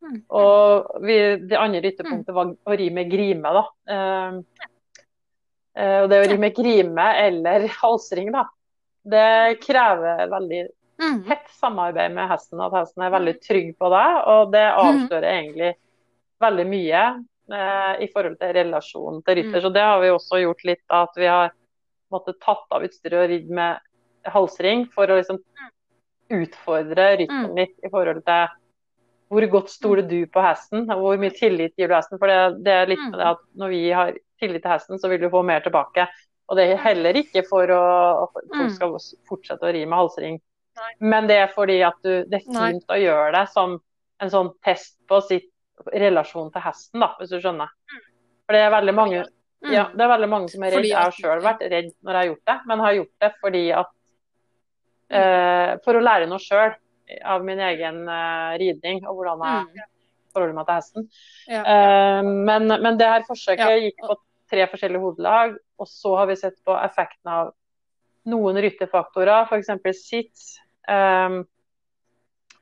Mm. 0.00 0.18
Og 0.40 1.04
vi, 1.04 1.16
det 1.50 1.60
andre 1.60 1.90
ytterpunktet 1.92 2.36
var 2.36 2.54
å 2.56 2.78
ri 2.80 2.88
med 2.96 3.12
grime. 3.12 3.52
da. 3.58 3.64
Eh, 3.92 4.32
og 6.00 6.10
det 6.10 6.24
å 6.24 6.30
ri 6.32 6.38
med 6.40 6.56
grime 6.56 7.06
eller 7.26 7.68
halsring, 7.82 8.32
da. 8.34 8.46
Det 9.10 9.60
krever 9.62 10.26
veldig 10.32 10.64
Mm. 11.00 11.22
tett 11.24 11.48
samarbeid 11.50 12.12
med 12.12 12.28
hesten, 12.28 12.60
at 12.60 12.74
hesten 12.76 13.06
er 13.06 13.14
veldig 13.14 13.36
trygg 13.40 13.70
på 13.80 13.88
deg. 13.92 14.16
Og 14.28 14.50
det 14.52 14.66
avslører 14.68 15.28
egentlig 15.30 15.70
veldig 16.40 16.66
mye 16.68 17.04
i 17.52 18.08
forhold 18.12 18.38
til 18.40 18.52
relasjonen 18.54 19.22
til 19.26 19.36
rytter. 19.40 19.58
Mm. 19.58 19.62
Så 19.64 19.72
det 19.74 19.82
har 19.82 20.00
vi 20.02 20.10
også 20.14 20.40
gjort 20.44 20.64
litt, 20.64 20.84
at 20.90 21.16
vi 21.16 21.26
har 21.26 21.52
måttet 22.12 22.40
tatt 22.42 22.66
av 22.74 22.82
utstyret 22.86 23.24
og 23.24 23.28
ridd 23.30 23.50
med 23.50 23.78
halsring 24.30 24.86
for 24.94 25.06
å 25.10 25.16
liksom 25.20 25.38
utfordre 26.30 27.16
rytteren 27.18 27.50
Mm. 27.50 27.56
litt 27.56 27.76
i 27.84 27.88
forhold 27.90 28.24
til 28.24 28.48
hvor 29.30 29.46
godt 29.50 29.70
stoler 29.70 30.02
du 30.02 30.26
på 30.26 30.42
hesten, 30.42 30.90
og 30.90 30.98
hvor 31.04 31.18
mye 31.22 31.30
tillit 31.30 31.74
gir 31.78 31.86
du 31.88 31.94
hesten. 31.94 32.18
For 32.18 32.26
det, 32.26 32.64
det 32.66 32.72
er 32.74 32.86
litt 32.90 33.02
med 33.10 33.18
det 33.20 33.26
at 33.30 33.42
når 33.54 33.68
vi 33.70 33.82
har 33.94 34.12
tillit 34.42 34.62
til 34.64 34.70
hesten, 34.72 34.98
så 34.98 35.08
vil 35.08 35.20
du 35.22 35.28
få 35.30 35.42
mer 35.46 35.60
tilbake. 35.62 36.08
Og 36.50 36.56
det 36.58 36.64
er 36.72 36.76
heller 36.82 37.14
ikke 37.14 37.44
for 37.46 37.62
å, 37.70 37.82
at 38.24 38.32
folk 38.34 38.50
Mm. 38.58 38.70
skal 38.74 38.96
fortsette 39.28 39.62
å 39.62 39.72
ri 39.72 39.84
med 39.86 39.98
halsring, 39.98 40.40
men 41.00 41.26
det 41.28 41.36
er 41.36 41.46
fordi 41.54 41.80
at 41.86 41.94
du, 42.02 42.24
det 42.24 42.42
er 42.42 42.52
Nei. 42.52 42.72
fint 42.72 42.84
å 42.90 42.98
gjøre 42.98 43.32
det 43.32 43.48
som 43.52 43.80
en 44.20 44.30
sånn 44.30 44.50
test 44.64 44.96
på 45.08 45.20
sitt 45.22 45.49
relasjon 45.92 46.50
til 46.52 46.60
hesten, 46.64 47.00
da, 47.00 47.08
hvis 47.18 47.30
du 47.30 47.38
skjønner. 47.40 47.68
For 48.46 48.52
det 48.56 48.64
er 48.66 48.70
veldig 48.70 48.94
mange 48.94 49.26
Mm. 49.60 49.72
ja, 49.74 49.82
det 49.92 50.00
er 50.00 50.08
veldig 50.08 50.28
mange 50.32 50.48
som 50.48 50.62
er 50.64 50.70
redd. 50.72 50.86
Jeg 50.88 50.96
har 50.96 51.10
sjøl 51.12 51.42
vært 51.44 51.60
redd 51.68 51.90
når 52.02 52.12
jeg 52.14 52.20
har 52.20 52.28
gjort 52.30 52.46
det, 52.48 52.54
men 52.66 52.78
har 52.80 52.94
gjort 52.96 53.10
det 53.20 53.32
fordi 53.42 53.64
at 53.76 53.90
eh, 55.10 55.72
For 55.84 55.98
å 55.98 56.00
lære 56.04 56.28
noe 56.30 56.38
sjøl 56.42 56.72
av 57.26 57.44
min 57.44 57.58
egen 57.58 58.08
eh, 58.08 58.58
ridning 58.62 59.02
og 59.06 59.16
hvordan 59.18 59.42
jeg 59.44 59.66
Mm. 59.66 59.86
forholder 60.32 60.54
meg 60.54 60.66
til 60.66 60.74
hesten. 60.78 61.08
Ja. 61.48 61.62
Eh, 61.66 62.22
men, 62.22 62.68
men 62.68 62.96
det 62.98 63.06
her 63.10 63.22
forsøket 63.28 63.58
Ja. 63.58 63.78
gikk 63.90 63.98
på 64.06 64.16
tre 64.50 64.66
forskjellige 64.70 65.00
hodelag, 65.02 65.56
og 65.78 65.86
så 65.86 66.16
har 66.16 66.26
vi 66.26 66.36
sett 66.36 66.56
på 66.64 66.74
effekten 66.84 67.26
av 67.30 67.52
noen 68.26 68.56
ryttefaktorer, 68.62 69.46
f.eks. 69.48 69.70
sitt. 70.00 70.60
eh, 70.88 71.42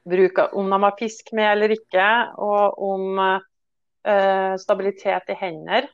bruk 0.08 0.38
av, 0.42 0.54
om 0.58 0.70
de 0.70 0.82
har 0.82 0.96
pisk 0.98 1.32
med 1.36 1.50
eller 1.52 1.74
ikke, 1.74 2.08
og 2.40 2.80
om 2.88 3.20
eh, 3.20 4.54
stabilitet 4.60 5.32
i 5.32 5.38
hender 5.38 5.88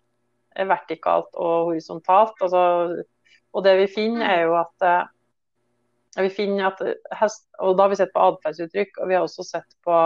vertikalt 0.54 1.32
og 1.34 1.70
horisontalt. 1.70 2.38
Altså, 2.42 3.02
og 3.54 3.66
det 3.66 3.74
vi 3.80 3.90
finner, 3.90 4.26
er 4.28 4.44
jo 4.46 4.54
at 4.60 4.86
eh, 4.86 5.10
vi 6.22 6.30
finner 6.30 6.70
at 6.70 6.82
hest, 7.18 7.48
og 7.58 7.76
Da 7.76 7.86
har 7.86 7.90
vi 7.90 7.98
sett 7.98 8.14
på 8.14 8.22
atferdsuttrykk, 8.28 9.00
og 9.00 9.10
vi 9.10 9.16
har 9.16 9.26
også 9.26 9.46
sett 9.46 9.76
på 9.84 9.98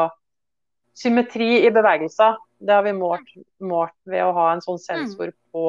symmetri 0.98 1.66
i 1.66 1.70
bevegelser. 1.70 2.38
Det 2.58 2.74
har 2.74 2.82
vi 2.86 2.96
målt, 2.96 3.28
målt 3.60 3.96
ved 4.08 4.24
å 4.24 4.34
ha 4.36 4.50
en 4.52 4.64
sånn 4.64 4.80
sensor 4.82 5.30
på 5.52 5.66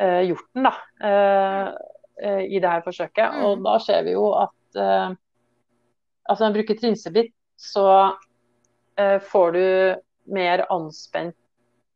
eh, 0.00 0.22
hjorten 0.30 0.68
da, 0.68 0.72
eh, 1.04 1.68
eh, 2.22 2.42
i 2.46 2.60
det 2.62 2.72
her 2.72 2.84
forsøket. 2.86 3.36
Mm. 3.36 3.44
Og 3.48 3.66
da 3.66 3.76
ser 3.84 4.06
vi 4.06 4.14
jo 4.14 4.30
at 4.38 4.80
eh, 4.80 5.10
altså 6.28 6.44
når 6.44 6.50
man 6.50 6.58
bruker 6.58 6.78
trinsebit, 6.80 7.32
så 7.56 7.86
eh, 8.98 9.18
får 9.22 9.52
du 9.56 9.62
mer 10.36 10.64
anspent 10.72 11.36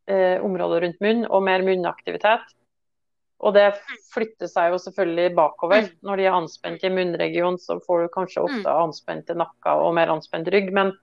eh, 0.07 0.39
område 0.43 0.81
rundt 0.85 0.99
munn 1.03 1.25
og 1.27 1.43
mer 1.45 1.63
munnaktivitet. 1.65 2.43
Og 3.41 3.55
det 3.57 3.71
flytter 4.13 4.49
seg 4.49 4.69
jo 4.73 4.77
selvfølgelig 4.83 5.31
bakover. 5.37 5.87
Mm. 5.87 5.93
Når 6.05 6.19
de 6.19 6.25
er 6.27 6.35
anspent 6.37 6.83
i 6.85 6.91
munnregionen, 6.93 7.57
så 7.57 7.79
får 7.81 8.03
du 8.03 8.11
kanskje 8.13 8.43
ofte 8.45 8.69
Mm. 8.69 8.83
anspente 8.83 9.33
nakker 9.35 9.81
og 9.81 9.95
mer 9.97 10.11
anspent 10.13 10.47
rygg. 10.53 10.71
Men, 10.73 10.93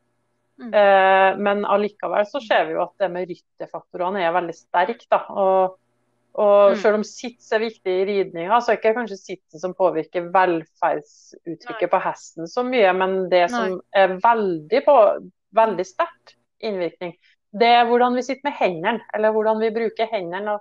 Mm. 0.59 0.73
eh, 0.75 1.37
men 1.37 1.65
allikevel 1.65 2.25
så 2.27 2.41
ser 2.41 2.67
vi 2.67 2.73
jo 2.73 2.83
at 2.83 2.95
det 2.99 3.11
med 3.11 3.29
rytterfaktorene 3.29 4.23
er 4.23 4.33
veldig 4.33 4.55
sterkt. 4.55 5.07
Da. 5.11 5.25
Og, 5.31 5.77
og 6.39 6.71
Mm. 6.73 6.77
selv 6.79 6.95
om 7.01 7.05
sits 7.05 7.49
er 7.53 7.59
viktig 7.65 7.93
i 7.93 8.05
ridninga, 8.07 8.61
så 8.63 8.71
er 8.71 8.77
det 8.77 8.83
ikke 8.85 8.95
kanskje 9.01 9.17
sitsen 9.19 9.61
som 9.61 9.75
påvirker 9.75 10.29
velferdsuttrykket 10.35 11.91
på 11.91 12.01
hesten 12.05 12.47
så 12.51 12.63
mye, 12.67 12.93
men 12.97 13.29
det 13.31 13.49
som 13.51 13.81
er 13.97 14.15
veldig, 14.23 14.85
på, 14.87 14.97
veldig 15.59 15.87
sterkt 15.87 16.37
innvirkning, 16.63 17.15
det 17.59 17.69
er 17.81 17.87
hvordan 17.89 18.15
vi 18.15 18.23
sitter 18.23 18.45
med 18.51 18.59
hendene, 18.61 19.01
eller 19.15 19.33
hvordan 19.35 19.59
vi 19.63 19.71
bruker 19.75 20.07
hendene. 20.13 20.55
og 20.59 20.61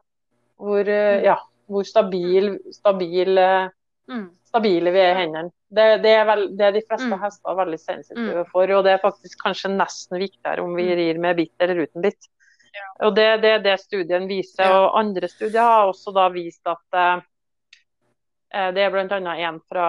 hvor, 0.58 0.80
eh, 0.90 1.20
Mm. 1.20 1.24
ja, 1.24 1.36
hvor 1.70 1.84
stabil, 1.86 2.58
stabil, 2.72 3.38
eh, 3.38 3.70
Mm. 4.10 4.32
stabile 4.48 4.92
vi 4.92 5.00
er 5.00 5.12
i 5.14 5.20
hendene. 5.26 5.52
Det, 5.72 6.02
det, 6.02 6.10
er 6.18 6.26
vel, 6.26 6.48
det 6.58 6.62
er 6.66 6.72
de 6.72 6.82
fleste 6.90 7.20
hester 7.22 7.56
veldig 7.56 7.80
sensitive 7.80 8.46
for, 8.52 8.64
og 8.72 8.84
det 8.86 8.94
er 8.94 8.98
faktisk 9.04 9.38
kanskje 9.46 9.70
nesten 9.78 10.18
viktigere 10.18 10.64
om 10.64 10.74
vi 10.76 10.96
rir 10.96 11.20
med 11.20 11.36
bitt 11.38 11.54
eller 11.60 11.84
uten 11.86 12.02
bitt. 12.02 12.28
Og 13.06 13.16
Det 13.16 13.26
er 13.26 13.38
det, 13.44 13.56
det 13.64 13.78
studien 13.80 14.28
viser. 14.30 14.68
Og 14.72 14.98
Andre 15.00 15.28
studier 15.32 15.62
har 15.62 15.88
også 15.92 16.14
da 16.16 16.28
vist 16.34 16.68
at 16.68 16.98
eh, 16.98 17.22
eh, 18.54 18.70
det 18.76 18.84
er 18.88 18.92
bl.a. 18.94 19.18
en 19.48 19.60
fra 19.70 19.88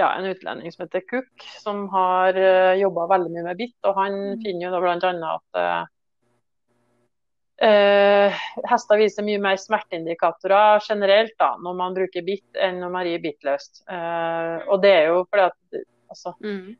ja, 0.00 0.14
en 0.16 0.24
utlending 0.30 0.72
som 0.72 0.86
heter 0.86 1.02
Cook, 1.10 1.44
som 1.60 1.82
har 1.92 2.32
uh, 2.32 2.72
jobba 2.80 3.04
veldig 3.10 3.30
mye 3.34 3.42
med 3.50 3.58
bitt. 3.58 3.76
og 3.84 3.98
Han 3.98 4.14
Mm. 4.30 4.38
finner 4.42 4.66
jo 4.66 4.70
da 4.72 4.80
bl.a. 4.80 5.32
at 5.34 5.58
eh, 5.60 5.82
eh, 7.68 8.38
hester 8.70 8.96
viser 9.00 9.26
mye 9.26 9.40
mer 9.42 9.56
smerteindikatorer 9.60 10.80
generelt 10.88 11.34
da, 11.38 11.50
når 11.60 11.76
man 11.76 11.94
bruker 11.98 12.24
bitt 12.24 12.56
enn 12.56 12.80
når 12.80 12.94
man 12.94 13.04
rir 13.04 13.20
bittløst. 13.20 13.82
Eh, 13.90 14.68
og 14.72 14.80
det 14.82 14.94
er 15.02 15.10
jo 15.10 15.24
fordi 15.28 15.48
at 15.50 15.84
altså, 16.10 16.34
Mm. 16.40 16.76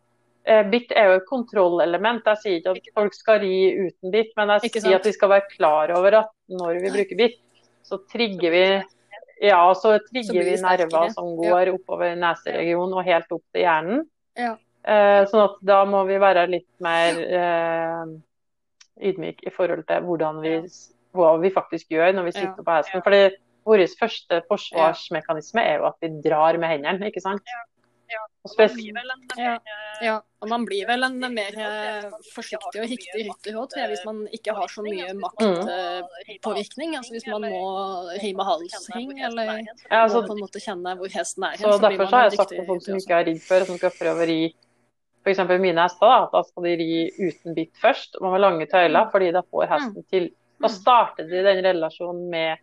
Eh, 0.51 0.65
Bitt 0.71 0.91
er 0.97 1.11
jo 1.11 1.19
et 1.21 1.27
kontrollelement. 1.29 2.25
Jeg 2.27 2.43
sier 2.43 2.57
ikke 2.59 2.73
at 2.75 2.95
folk 2.97 3.15
skal 3.15 3.43
ri 3.45 3.55
uten 3.87 4.15
bitt, 4.15 4.33
men 4.39 4.51
jeg 4.57 4.73
sier 4.81 4.97
at 4.99 5.07
vi 5.07 5.13
skal 5.15 5.31
være 5.37 5.51
klar 5.53 5.93
over 5.95 6.17
at 6.25 6.33
når 6.51 6.81
vi 6.83 6.95
bruker 6.97 7.21
bitt, 7.21 7.39
så 7.87 8.01
trigger 8.11 8.55
vi 8.55 8.65
ja, 9.41 9.61
så 9.79 9.95
trigger 10.05 10.43
så 10.43 10.49
vi 10.51 10.57
nerver 10.61 11.13
som 11.15 11.31
går 11.39 11.71
oppover 11.73 12.17
neseregionen 12.19 12.99
og 12.99 13.07
helt 13.07 13.31
opp 13.33 13.45
til 13.55 13.65
hjernen. 13.65 14.03
Ja. 14.37 14.57
Eh, 14.81 15.23
sånn 15.31 15.45
at 15.45 15.57
da 15.65 15.79
må 15.89 16.03
vi 16.09 16.19
være 16.21 16.47
litt 16.51 16.69
mer 16.83 17.21
eh, 17.21 18.13
ydmyke 19.11 19.49
i 19.49 19.55
forhold 19.55 19.87
til 19.89 20.05
hvordan 20.09 20.43
vi, 20.45 20.55
hva 21.17 21.35
vi 21.41 21.53
faktisk 21.55 21.95
gjør 21.95 22.15
når 22.17 22.29
vi 22.29 22.35
Ja. 22.35 22.41
sitter 22.43 22.67
på 22.67 22.77
hesten. 22.77 23.05
Fordi 23.07 23.23
vår 23.69 23.85
første 24.01 24.43
forsvarsmekanisme 24.49 25.63
er 25.63 25.79
jo 25.79 25.89
at 25.89 25.97
vi 26.01 26.13
drar 26.25 26.59
med 26.59 26.75
hendene, 26.75 27.09
ikke 27.13 27.23
sant? 27.23 27.45
Og 28.43 28.51
spes- 28.55 28.73
Ja, 29.37 29.59
ja, 30.01 30.15
og 30.41 30.49
man 30.49 30.65
blir 30.65 30.87
vel 30.89 31.03
en 31.05 31.19
mer 31.35 31.53
eh, 31.61 32.07
forsiktig 32.33 32.81
og 32.81 32.87
riktig 32.89 33.27
rytter 33.27 33.59
òg, 33.61 33.75
jeg, 33.77 33.89
hvis 33.91 34.05
man 34.07 34.23
ikke 34.33 34.55
har 34.57 34.67
så 34.73 34.81
mye 34.83 35.11
Mm. 35.13 35.21
maktpåvirkning. 35.21 36.97
Altså 36.97 37.13
hvis 37.13 37.27
man 37.29 37.43
må 37.53 37.61
rime 38.23 38.45
halsring, 38.49 39.13
eller 39.21 39.45
Ja, 39.91 40.05
altså, 40.07 40.23
på 40.27 40.33
en 40.33 40.41
måte 40.41 40.61
kjenne 40.63 40.97
hvor 40.97 41.09
hesten 41.13 41.45
er. 41.45 41.57
Så, 41.57 41.73
Så 41.73 41.81
Derfor 41.85 42.07
så 42.07 42.17
har 42.17 42.23
jeg 42.31 42.33
sagt 42.39 42.49
til 42.49 42.67
folk 42.67 42.83
som 42.83 42.97
ikke 42.97 43.15
har 43.15 43.25
ridd 43.29 43.43
før, 43.45 43.67
som 43.67 43.77
skal 43.77 43.91
prøve 43.91 44.25
å 44.25 44.27
ri 44.27 44.55
f.eks. 45.25 45.39
mine 45.61 45.83
hester, 45.85 46.07
da, 46.09 46.23
at 46.25 46.33
da 46.33 46.43
skal 46.43 46.63
de 46.65 46.77
ri 46.81 47.11
uten 47.21 47.55
bitt 47.55 47.75
først, 47.77 48.17
og 48.23 48.33
med 48.33 48.41
lange 48.41 48.67
tøyler, 48.67 49.05
Mm. 49.05 49.11
fordi 49.13 49.33
da 49.33 49.43
får 49.43 49.69
hesten 49.69 50.05
til 50.11 50.31
Da 50.61 50.69
starter 50.69 51.25
de 51.29 51.43
den 51.43 51.65
relasjonen 51.65 52.29
med 52.31 52.59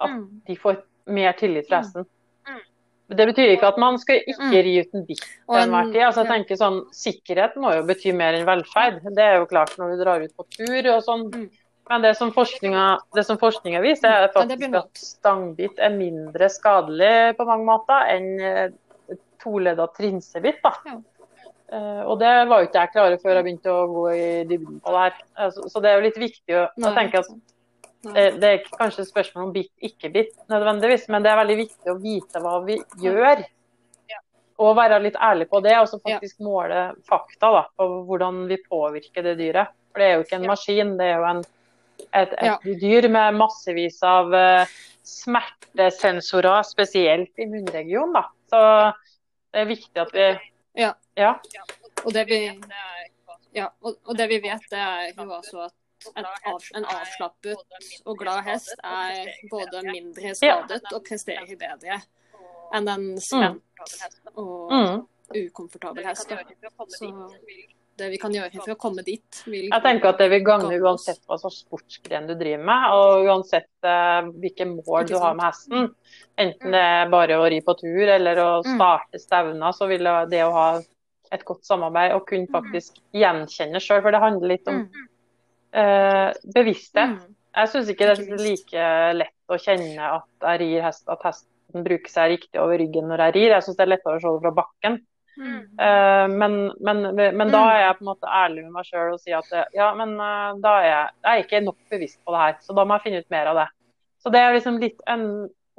at 0.00 0.10
Mm. 0.10 0.42
de 0.46 0.54
får 0.56 0.76
mer 1.06 1.32
tillit 1.32 1.66
fra 1.68 1.78
Mm. 1.80 1.82
hesten. 1.84 2.06
Det 3.16 3.26
betyr 3.30 3.52
ikke 3.54 3.68
at 3.72 3.78
man 3.78 3.98
skal 3.98 4.20
ikke 4.20 4.48
Mm. 4.48 4.52
ri 4.66 4.74
uten 4.82 5.06
bitt 5.06 5.20
til 5.22 5.58
enhver 5.62 5.92
tid. 5.92 6.02
Altså, 6.02 6.24
jeg 6.24 6.30
tenker 6.32 6.56
sånn, 6.60 6.78
Sikkerhet 6.92 7.56
må 7.56 7.74
jo 7.74 7.82
bety 7.88 8.12
mer 8.14 8.34
enn 8.34 8.46
velferd. 8.46 9.02
Det 9.14 9.24
er 9.24 9.38
jo 9.38 9.46
klart 9.46 9.76
når 9.78 9.96
du 9.96 10.04
drar 10.04 10.22
ut 10.22 10.36
på 10.36 10.46
tur 10.56 10.90
og 10.96 11.02
sånn. 11.02 11.26
Mm. 11.32 11.50
Men 11.90 12.02
det 12.02 12.16
som 12.16 12.30
forskninga, 12.32 12.98
det 13.14 13.24
som 13.26 13.38
forskninga 13.38 13.80
viser, 13.82 14.08
er 14.08 14.28
faktisk 14.32 14.74
at 14.78 14.94
stangbitt 14.94 15.78
er 15.78 15.90
mindre 15.90 16.48
skadelig 16.48 17.36
på 17.36 17.44
mange 17.44 17.66
måter 17.66 18.06
enn 18.08 18.28
eh, 18.40 19.16
toledda 19.42 19.88
trinsebitt. 19.96 20.62
da. 20.62 20.72
Eh, 21.72 22.02
og 22.04 22.18
det 22.20 22.48
var 22.48 22.60
jo 22.62 22.68
ikke 22.68 22.80
jeg 22.84 22.92
klare 22.92 23.18
før 23.20 23.34
jeg 23.38 23.44
begynte 23.46 23.72
å 23.72 23.86
gå 23.88 24.04
i 24.14 24.44
dybden 24.44 24.80
på 24.84 24.92
det 24.92 25.02
her. 25.06 25.14
Altså, 25.46 25.68
så 25.72 25.80
det 25.82 25.90
er 25.90 25.96
jo 25.98 26.06
litt 26.06 26.20
viktig 26.20 26.56
å, 26.60 26.66
å 26.68 26.94
tenke 26.94 27.18
at. 27.22 27.30
Det, 28.02 28.24
det 28.42 28.48
er 28.50 28.62
kanskje 28.74 29.04
et 29.04 29.10
spørsmål 29.10 29.48
om 29.48 29.52
bitt, 29.54 29.72
ikke 29.84 30.10
bitt 30.14 30.32
nødvendigvis, 30.50 31.08
men 31.12 31.22
det 31.22 31.30
er 31.30 31.38
veldig 31.38 31.56
viktig 31.60 31.92
å 31.92 31.98
vite 32.02 32.42
hva 32.42 32.56
vi 32.66 32.78
gjør. 33.02 33.44
Og 34.62 34.76
være 34.76 34.98
litt 35.02 35.16
ærlig 35.16 35.48
på 35.50 35.58
det, 35.64 35.72
og 35.80 35.88
så 35.90 35.98
faktisk 36.02 36.42
måle 36.44 36.92
fakta 37.08 37.48
da, 37.54 37.62
på 37.78 37.86
hvordan 38.06 38.44
vi 38.50 38.58
påvirker 38.68 39.24
det 39.26 39.36
dyret. 39.40 39.72
For 39.90 40.02
det 40.02 40.08
er 40.08 40.14
jo 40.16 40.24
ikke 40.26 40.38
en 40.38 40.48
maskin, 40.50 40.92
det 41.00 41.08
er 41.08 41.16
jo 41.18 41.28
en, 41.30 41.40
et, 42.04 42.34
et 42.36 42.44
Ja. 42.46 42.56
dyr 42.62 43.08
med 43.10 43.38
massevis 43.40 43.98
av 44.06 44.30
uh, 44.34 44.74
smertesensorer, 45.08 46.62
spesielt 46.68 47.42
i 47.42 47.48
munnregionen. 47.50 48.14
Da. 48.14 48.24
Så 48.52 48.62
det 49.52 49.64
er 49.64 49.70
viktig 49.72 50.04
at 50.04 50.14
vi 50.14 50.28
Ja. 50.78 50.92
ja. 51.16 51.34
Og 52.04 52.14
det 52.14 52.26
vi, 52.28 52.38
ja, 53.54 53.68
og, 53.82 53.96
og 54.06 54.16
det 54.18 54.28
vi 54.30 54.40
vet, 54.42 54.64
det 54.70 54.78
er 54.78 55.10
jo 55.16 55.26
altså 55.32 55.66
at 55.66 55.74
en, 56.14 56.26
av, 56.52 56.66
en 56.78 56.88
avslappet 56.94 58.02
og 58.04 58.18
glad 58.18 58.42
hest 58.48 58.74
er 58.82 59.30
både 59.50 59.84
mindre 59.86 60.34
skadet 60.38 60.82
og 60.92 61.04
presterer 61.06 61.54
bedre 61.58 62.00
enn 62.72 62.88
en 62.88 63.06
spent 63.20 63.96
og 64.34 64.72
Mm. 64.72 65.06
ukomfortabel 65.32 66.04
hest. 66.04 66.28
Så 66.28 67.06
det 67.96 68.08
vi 68.08 68.18
kan 68.18 68.32
gjøre 68.34 68.56
for 68.56 68.72
å 68.72 68.78
komme 68.80 69.04
dit. 69.04 69.42
Vil... 69.46 69.68
Jeg 69.68 69.84
tenker 69.84 70.12
at 70.12 70.20
det 70.22 70.28
vil 70.32 70.44
gagne 70.46 70.78
uansett 70.80 71.20
hva 71.28 71.36
slags 71.40 71.60
sportsgren 71.66 72.28
du 72.28 72.34
driver 72.40 72.64
med, 72.64 72.86
og 72.96 73.28
uansett 73.28 73.68
uh, 73.84 74.30
hvilke 74.40 74.66
mål 74.70 75.10
du 75.10 75.16
har 75.20 75.36
med 75.36 75.44
hesten. 75.50 75.90
Enten 76.40 76.74
det 76.74 76.80
er 76.80 77.12
bare 77.12 77.38
å 77.40 77.46
ri 77.52 77.60
på 77.64 77.76
tur 77.80 78.14
eller 78.16 78.40
å 78.40 78.50
mm. 78.64 78.72
starte 78.74 79.20
stevner, 79.20 79.76
så 79.76 79.88
vil 79.90 80.08
det 80.32 80.42
å 80.46 80.54
ha 80.56 80.66
et 81.32 81.44
godt 81.48 81.64
samarbeid 81.68 82.16
og 82.16 82.26
kunne 82.28 82.50
faktisk 82.52 82.98
gjenkjenne 83.16 83.80
sjøl, 83.80 84.02
for 84.04 84.12
det 84.12 84.24
handler 84.24 84.54
litt 84.54 84.68
om 84.68 84.82
uh, 85.76 86.32
bevissthet. 86.56 87.22
Jeg 87.52 87.68
syns 87.68 87.88
ikke 87.92 88.08
det 88.08 88.26
er 88.26 88.40
like 88.40 88.90
lett 89.18 89.52
å 89.52 89.58
kjenne 89.60 90.10
at 90.18 90.46
jeg 90.46 90.60
rir 90.62 90.84
hest, 90.86 91.04
at 91.12 91.24
hesten 91.26 91.84
bruker 91.84 92.12
seg 92.12 92.36
riktig 92.36 92.60
over 92.60 92.80
ryggen 92.80 93.10
når 93.10 93.26
jeg 93.26 93.36
rir. 93.36 93.56
Jeg 93.56 93.66
syns 93.66 93.80
det 93.80 93.86
er 93.86 93.92
lettere 93.92 94.20
å 94.20 94.22
se 94.22 94.32
det 94.32 94.44
fra 94.46 94.54
bakken. 94.62 95.00
Mm. 95.32 95.60
Uh, 95.80 96.26
men, 96.32 96.56
men, 96.84 97.04
men, 97.16 97.52
da 97.52 97.62
er 97.72 97.78
jeg 97.86 97.98
på 97.98 98.04
en 98.04 98.10
måte 98.10 98.32
ærlig 98.40 98.66
med 98.66 98.74
meg 98.78 98.88
sjøl 98.88 99.14
og 99.14 99.20
sier 99.20 99.40
at 99.40 99.76
ja, 99.76 99.90
men 99.96 100.16
da 100.64 100.74
er 100.80 100.88
jeg, 100.88 101.14
jeg 101.24 101.32
er 101.32 101.46
ikke 101.46 101.62
nok 101.68 101.78
bevisst 101.92 102.20
på 102.24 102.34
det 102.34 102.42
her, 102.42 102.58
så 102.64 102.76
da 102.76 102.84
må 102.84 102.98
jeg 102.98 103.06
finne 103.06 103.22
ut 103.24 103.32
mer 103.32 103.52
av 103.52 103.60
det. 103.62 103.68
Så 104.22 104.32
det 104.32 104.40
er 104.40 104.56
liksom 104.56 104.80
litt 104.80 105.00
en 105.10 105.24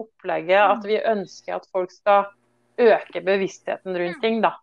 opplegget 0.02 0.60
at 0.60 0.86
vi 0.88 0.98
ønsker 1.00 1.58
at 1.58 1.70
folk 1.72 1.94
skal 1.94 2.32
øke 2.82 3.22
bevisstheten 3.22 3.98
rundt 3.98 4.22
ting, 4.24 4.42
da. 4.44 4.56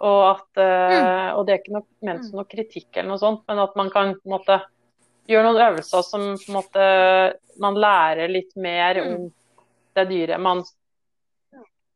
Og, 0.00 0.20
at, 0.30 0.56
mm. 0.56 1.36
og 1.36 1.42
det 1.44 1.52
er 1.52 1.58
ikke 1.60 1.74
noe, 1.76 1.86
ment 2.08 2.24
som 2.24 2.40
noe 2.40 2.48
kritikk 2.48 2.88
eller 2.94 3.10
noe 3.12 3.20
sånt, 3.20 3.42
men 3.50 3.60
at 3.60 3.74
man 3.76 3.90
kan 3.92 4.14
på 4.16 4.30
en 4.30 4.32
måte 4.32 4.56
gjøre 5.28 5.44
noen 5.44 5.62
øvelser 5.66 6.04
som 6.06 6.26
på 6.40 6.48
en 6.48 6.56
måte 6.56 6.86
man 7.60 7.76
lærer 7.76 8.32
litt 8.32 8.56
mer 8.56 9.02
om 9.04 9.26
det 9.98 10.06
dyret 10.08 10.40
man 10.40 10.64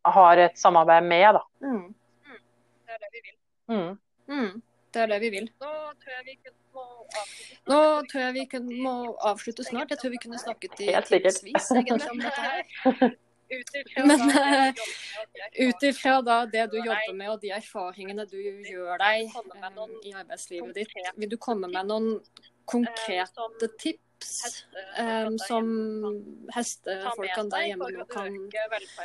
har 0.05 0.43
et 0.45 0.61
samarbeid 0.61 1.07
med, 1.09 1.39
da. 1.39 1.45
Mm 1.65 1.95
er 2.95 2.99
det 3.03 3.11
vi 3.13 3.21
vil. 3.27 3.37
Mm. 3.75 3.99
Mm. 4.29 4.63
Det 4.93 5.03
er 5.03 5.07
det 5.07 5.21
vi 5.21 5.31
vil. 5.31 5.49
Nå 5.65 5.73
tror 6.03 6.13
jeg 6.15 6.25
vi 6.27 6.37
må 6.75 6.85
avslutte. 7.21 7.71
Nå 7.71 7.81
tror 8.11 8.25
jeg 8.25 8.35
vi 8.37 8.83
må 8.83 8.95
avslutte 9.31 9.67
snart. 9.67 9.91
Jeg 9.91 10.03
tror 10.03 10.15
vi 10.15 10.23
kunne 10.23 10.39
snakket 10.39 10.81
i 10.81 10.91
timevis 11.09 11.71
egentlig 11.75 12.11
om 12.11 12.23
dette 12.23 12.49
her. 12.49 13.15
Men 14.05 14.75
ut 15.67 15.83
ifra 15.83 16.21
det 16.53 16.67
du 16.73 16.79
jobber 16.79 17.15
med 17.17 17.31
og 17.35 17.43
de 17.43 17.51
erfaringene 17.57 18.27
du 18.31 18.39
gjør 18.41 18.99
deg 19.03 19.31
um, 19.37 19.93
i 20.03 20.15
arbeidslivet 20.15 20.75
ditt, 20.79 20.97
vil 21.17 21.31
du 21.31 21.37
komme 21.37 21.69
med 21.71 21.91
noen 21.91 22.09
konkrete 22.65 23.71
tips 23.79 24.01
tips 24.25 24.65
um, 24.99 25.39
som 25.39 25.67
hestefolkene 26.55 27.51
der 27.53 27.67
hjemme 27.69 28.07
kan 28.11 28.37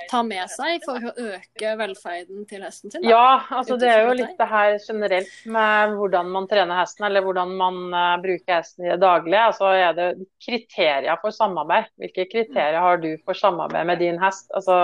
ta 0.09 0.21
med 0.25 0.49
seg 0.51 0.83
for 0.85 1.09
å 1.09 1.13
øke 1.13 1.73
velferden 1.79 2.45
til 2.49 2.63
hesten 2.65 2.93
sin? 2.93 3.03
Da? 3.03 3.09
Ja, 3.09 3.41
altså 3.59 3.77
det 3.79 3.89
er 3.91 4.07
jo 4.07 4.15
litt 4.19 4.37
det 4.39 4.49
her 4.49 4.77
generelt 4.83 5.35
med 5.45 5.95
hvordan 5.99 6.31
man 6.33 6.49
trener 6.51 6.81
hesten, 6.81 7.07
eller 7.09 7.25
hvordan 7.25 7.53
man 7.59 7.81
uh, 7.93 8.15
bruker 8.23 8.59
hesten 8.59 8.87
i 8.87 8.93
det 8.93 8.99
daglige. 9.03 9.43
Altså 9.51 9.73
er 9.75 9.93
det 9.97 10.09
kriterier 10.45 11.21
for 11.21 11.35
samarbeid. 11.35 11.91
Hvilke 11.99 12.27
kriterier 12.31 12.81
har 12.83 12.99
du 13.03 13.11
for 13.25 13.37
samarbeid 13.37 13.89
med 13.89 14.03
din 14.03 14.19
hest? 14.21 14.49
Altså, 14.55 14.79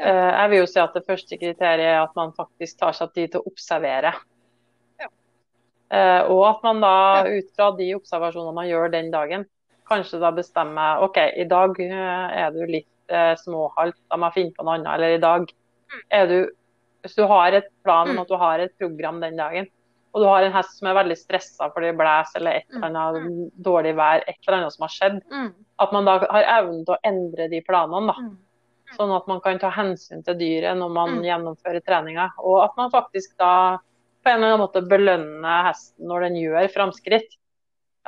uh, 0.00 0.30
jeg 0.30 0.52
vil 0.52 0.64
jo 0.64 0.70
si 0.70 0.82
at 0.82 0.96
det 0.96 1.06
første 1.08 1.40
kriteriet 1.40 1.90
er 1.94 2.02
at 2.02 2.14
man 2.18 2.34
faktisk 2.36 2.80
tar 2.82 2.96
seg 2.96 3.14
tid 3.16 3.34
til 3.34 3.42
å 3.42 3.52
observere. 3.54 4.14
Eh, 5.92 6.22
og 6.32 6.42
at 6.48 6.64
man 6.64 6.80
da 6.82 6.96
ut 7.28 7.50
fra 7.56 7.68
de 7.76 7.90
observasjonene 7.96 8.56
man 8.56 8.68
gjør 8.68 8.92
den 8.94 9.10
dagen, 9.12 9.44
kanskje 9.88 10.20
da 10.22 10.32
bestemmer 10.34 11.04
OK, 11.04 11.20
i 11.36 11.46
dag 11.48 11.78
eh, 11.84 12.42
er 12.44 12.50
du 12.54 12.62
litt 12.64 13.12
eh, 13.12 13.34
småhalt, 13.42 13.96
da 14.08 14.18
må 14.18 14.30
jeg 14.30 14.38
finne 14.38 14.56
på 14.56 14.64
noe 14.64 14.78
annet. 14.78 14.92
Eller 14.96 15.16
i 15.16 15.22
dag 15.22 15.48
er 16.10 16.28
du 16.30 16.38
Hvis 17.04 17.18
du 17.18 17.26
har 17.28 17.52
et 17.52 17.66
plan 17.84 18.08
om 18.08 18.18
at 18.22 18.30
du 18.30 18.38
har 18.40 18.58
et 18.64 18.72
program 18.80 19.18
den 19.20 19.36
dagen, 19.36 19.66
og 20.14 20.22
du 20.22 20.24
har 20.24 20.40
en 20.46 20.54
hest 20.54 20.78
som 20.78 20.88
er 20.88 20.94
veldig 20.96 21.16
stressa 21.20 21.66
fordi 21.74 21.90
det 21.90 21.98
blåser 21.98 22.40
eller 22.40 22.62
et 22.62 22.76
eller 22.78 22.86
annet 22.86 23.58
dårlig 23.66 23.92
vær, 23.98 24.22
et 24.24 24.38
eller 24.46 24.56
annet 24.56 24.72
som 24.72 24.86
har 24.86 24.94
skjedd, 24.94 25.18
at 25.84 25.92
man 25.92 26.08
da 26.08 26.14
har 26.22 26.48
evnen 26.54 26.80
til 26.86 26.94
å 26.94 27.02
endre 27.10 27.50
de 27.52 27.60
planene. 27.66 28.14
da. 28.14 28.94
Sånn 28.96 29.12
at 29.12 29.26
man 29.28 29.42
kan 29.44 29.60
ta 29.60 29.68
hensyn 29.74 30.22
til 30.24 30.38
dyret 30.38 30.78
når 30.78 30.94
man 30.96 31.18
gjennomfører 31.26 31.84
treninga. 31.84 32.30
Og 32.40 32.62
at 32.62 32.76
man 32.78 32.92
faktisk 32.94 33.34
da 33.42 33.52
på 34.24 34.30
en 34.30 34.38
eller 34.38 34.54
annen 34.54 34.64
måte 34.64 34.82
belønne 34.88 35.54
hesten 35.66 36.08
når 36.08 36.28
den 36.28 36.38
gjør 36.40 36.68
framskritt. 36.72 37.36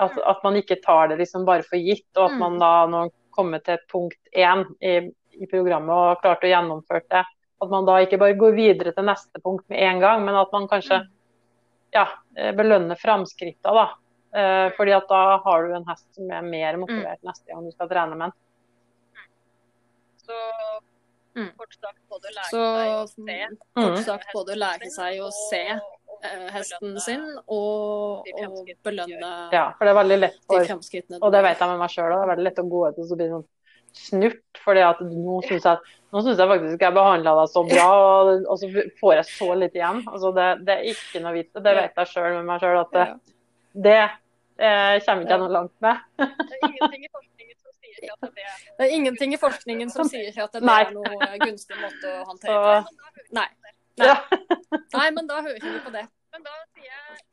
At, 0.00 0.16
at, 0.16 0.42
man 0.44 0.56
ikke 0.58 0.78
tar 0.84 1.08
det 1.08 1.20
liksom 1.22 1.46
bare 1.48 1.64
for 1.64 1.80
gitt, 1.80 2.08
og 2.18 2.26
at 2.26 2.36
man 2.36 2.56
mm. 2.56 2.60
da 2.60 2.72
når 2.84 3.06
man 3.06 3.12
kommer 3.36 3.62
til 3.64 3.80
punkt 3.92 4.32
én 4.32 4.64
i, 4.80 4.96
i, 5.36 5.48
programmet 5.48 5.92
og 5.92 6.10
har 6.10 6.20
klart 6.20 6.44
å 6.44 6.50
gjennomføre 6.50 7.04
det, 7.12 7.22
at 7.64 7.72
man 7.72 7.88
da 7.88 7.98
ikke 8.04 8.18
bare 8.20 8.36
går 8.36 8.56
videre 8.56 8.92
til 8.96 9.08
neste 9.08 9.40
punkt 9.44 9.64
med 9.72 9.80
en 9.84 10.02
gang, 10.04 10.24
men 10.24 10.36
at 10.36 10.52
man 10.52 10.68
kanskje 10.68 11.00
mm. 11.04 11.08
ja, 11.96 12.06
eh, 12.36 12.52
belønner 12.56 13.00
framskrittene, 13.00 13.76
da. 13.76 13.86
Eh, 14.36 14.66
fordi 14.76 14.92
at 14.92 15.08
da 15.08 15.22
har 15.44 15.64
du 15.64 15.76
en 15.78 15.88
hest 15.88 16.08
som 16.16 16.28
er 16.28 16.44
mer 16.44 16.76
motivert 16.80 17.22
mm. 17.22 17.28
neste 17.30 17.52
gang 17.52 17.64
du 17.64 17.72
skal 17.72 17.92
trene 17.92 18.16
med 18.16 18.28
den. 18.28 18.38
Så 20.26 20.40
kort 21.56 21.76
sagt 21.76 22.00
både 22.12 22.32
lære 22.36 22.50
seg 22.52 22.96
å 22.96 23.04
se. 23.12 23.42
Kort 23.80 24.02
sagt 24.04 24.32
både 24.36 24.60
lære 24.60 24.92
seg 24.92 25.22
å 25.24 25.32
se 25.32 25.64
hesten 26.54 26.96
sin 27.02 27.24
og, 27.46 28.26
og 28.26 28.70
belønne 28.86 29.32
Ja, 29.54 29.68
for 29.76 29.86
det 29.86 29.92
er 29.92 29.98
veldig 30.00 30.18
lett 30.22 30.40
for, 30.46 30.72
og 31.20 31.34
det 31.34 31.42
vet 31.46 31.62
jeg 31.62 31.70
med 31.72 31.82
meg 31.82 31.92
sjøl 31.92 32.08
òg, 32.08 32.16
det 32.16 32.24
er 32.24 32.32
veldig 32.32 32.46
lett 32.48 32.62
å 32.62 32.66
gå 32.72 32.82
ut 32.86 33.00
og 33.02 33.08
så 33.10 33.18
bli 33.18 33.28
sånn 33.34 33.46
snurt. 33.96 34.42
fordi 34.64 34.82
at 34.84 35.00
nå 35.00 35.38
syns 35.46 35.64
jeg, 35.68 35.94
synes 36.12 36.40
jeg 36.40 36.50
faktisk 36.50 36.82
jeg 36.82 36.96
behandla 36.96 37.34
deg 37.40 37.50
så 37.52 37.62
bra, 37.68 37.86
og, 38.02 38.30
og, 38.44 38.58
så 38.60 38.84
får 39.00 39.14
jeg 39.20 39.26
så 39.30 39.48
litt 39.54 39.76
igjen. 39.78 40.02
Altså 40.10 40.32
det, 40.36 40.48
det 40.66 40.76
er 40.76 40.88
ikke 40.92 41.22
noe 41.24 41.34
vits 41.36 41.64
det 41.66 41.74
vet 41.80 42.00
jeg 42.02 42.12
sjøl 42.12 42.32
med 42.38 42.48
meg 42.50 42.64
sjøl 42.64 42.80
at 42.82 42.96
det, 42.96 43.06
det 43.86 44.00
eh, 44.02 44.96
kommer 45.06 45.22
ikke 45.22 45.36
jeg 45.36 45.42
noe 45.44 45.54
langt 45.54 45.76
med. 45.86 45.96
det 48.76 48.88
er 48.88 48.92
ingenting 48.92 49.32
i 49.34 49.40
forskningen 49.40 49.92
som 49.92 50.08
sier 50.10 50.42
at 50.44 50.58
det 50.58 50.62
er 50.62 50.92
noe 50.96 51.30
gunstig 51.44 51.78
måte 51.80 52.12
å 52.12 52.26
håndtere 52.32 52.64
det 52.66 52.80
Nei. 53.34 53.48
Nei. 54.00 54.16
Nei, 54.96 55.08
men 55.16 55.30
da 55.30 55.40
hører 55.40 55.62
vi 55.62 55.78
på 55.84 55.94
det. 55.94 56.04
Men 56.34 56.44
da 56.44 56.58
sier 56.74 56.90
jeg 56.90 57.24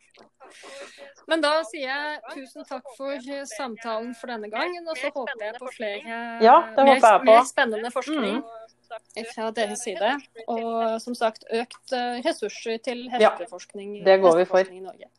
men 1.32 1.42
da 1.42 1.52
sier 1.66 1.88
jeg 1.88 2.34
tusen 2.34 2.66
takk 2.68 2.86
for 2.98 3.30
samtalen 3.50 4.12
for 4.20 4.30
denne 4.30 4.50
gangen, 4.52 4.84
og 4.92 5.00
så 5.00 5.10
håper 5.16 5.46
jeg 5.48 5.56
på 5.58 5.70
flere 5.74 6.18
ja, 6.44 6.58
mer, 6.78 7.00
mer, 7.24 7.42
spennende 7.48 7.90
forskning 7.94 8.42
mm. 8.42 9.24
fra 9.32 9.50
deres 9.56 9.86
side. 9.88 10.12
Og 10.52 11.00
som 11.02 11.18
sagt 11.18 11.48
økt 11.50 11.96
eh, 11.96 12.20
ressurser 12.28 12.78
til 12.86 13.06
hesteforskning 13.14 13.98
ja, 14.02 14.06
det 14.12 14.20
går 14.26 14.42
vi 14.44 14.48
for. 14.52 14.68
i 14.68 14.84
Norge. 14.84 15.10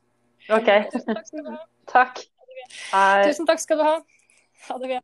OK. 0.53 0.71
takk. 1.95 2.23
Tusen 3.25 3.49
takk 3.49 3.65
skal 3.65 3.81
du 3.81 3.87
ha. 3.89 3.97
Ha 4.69 4.79
det 4.81 4.93
bra. 4.93 5.03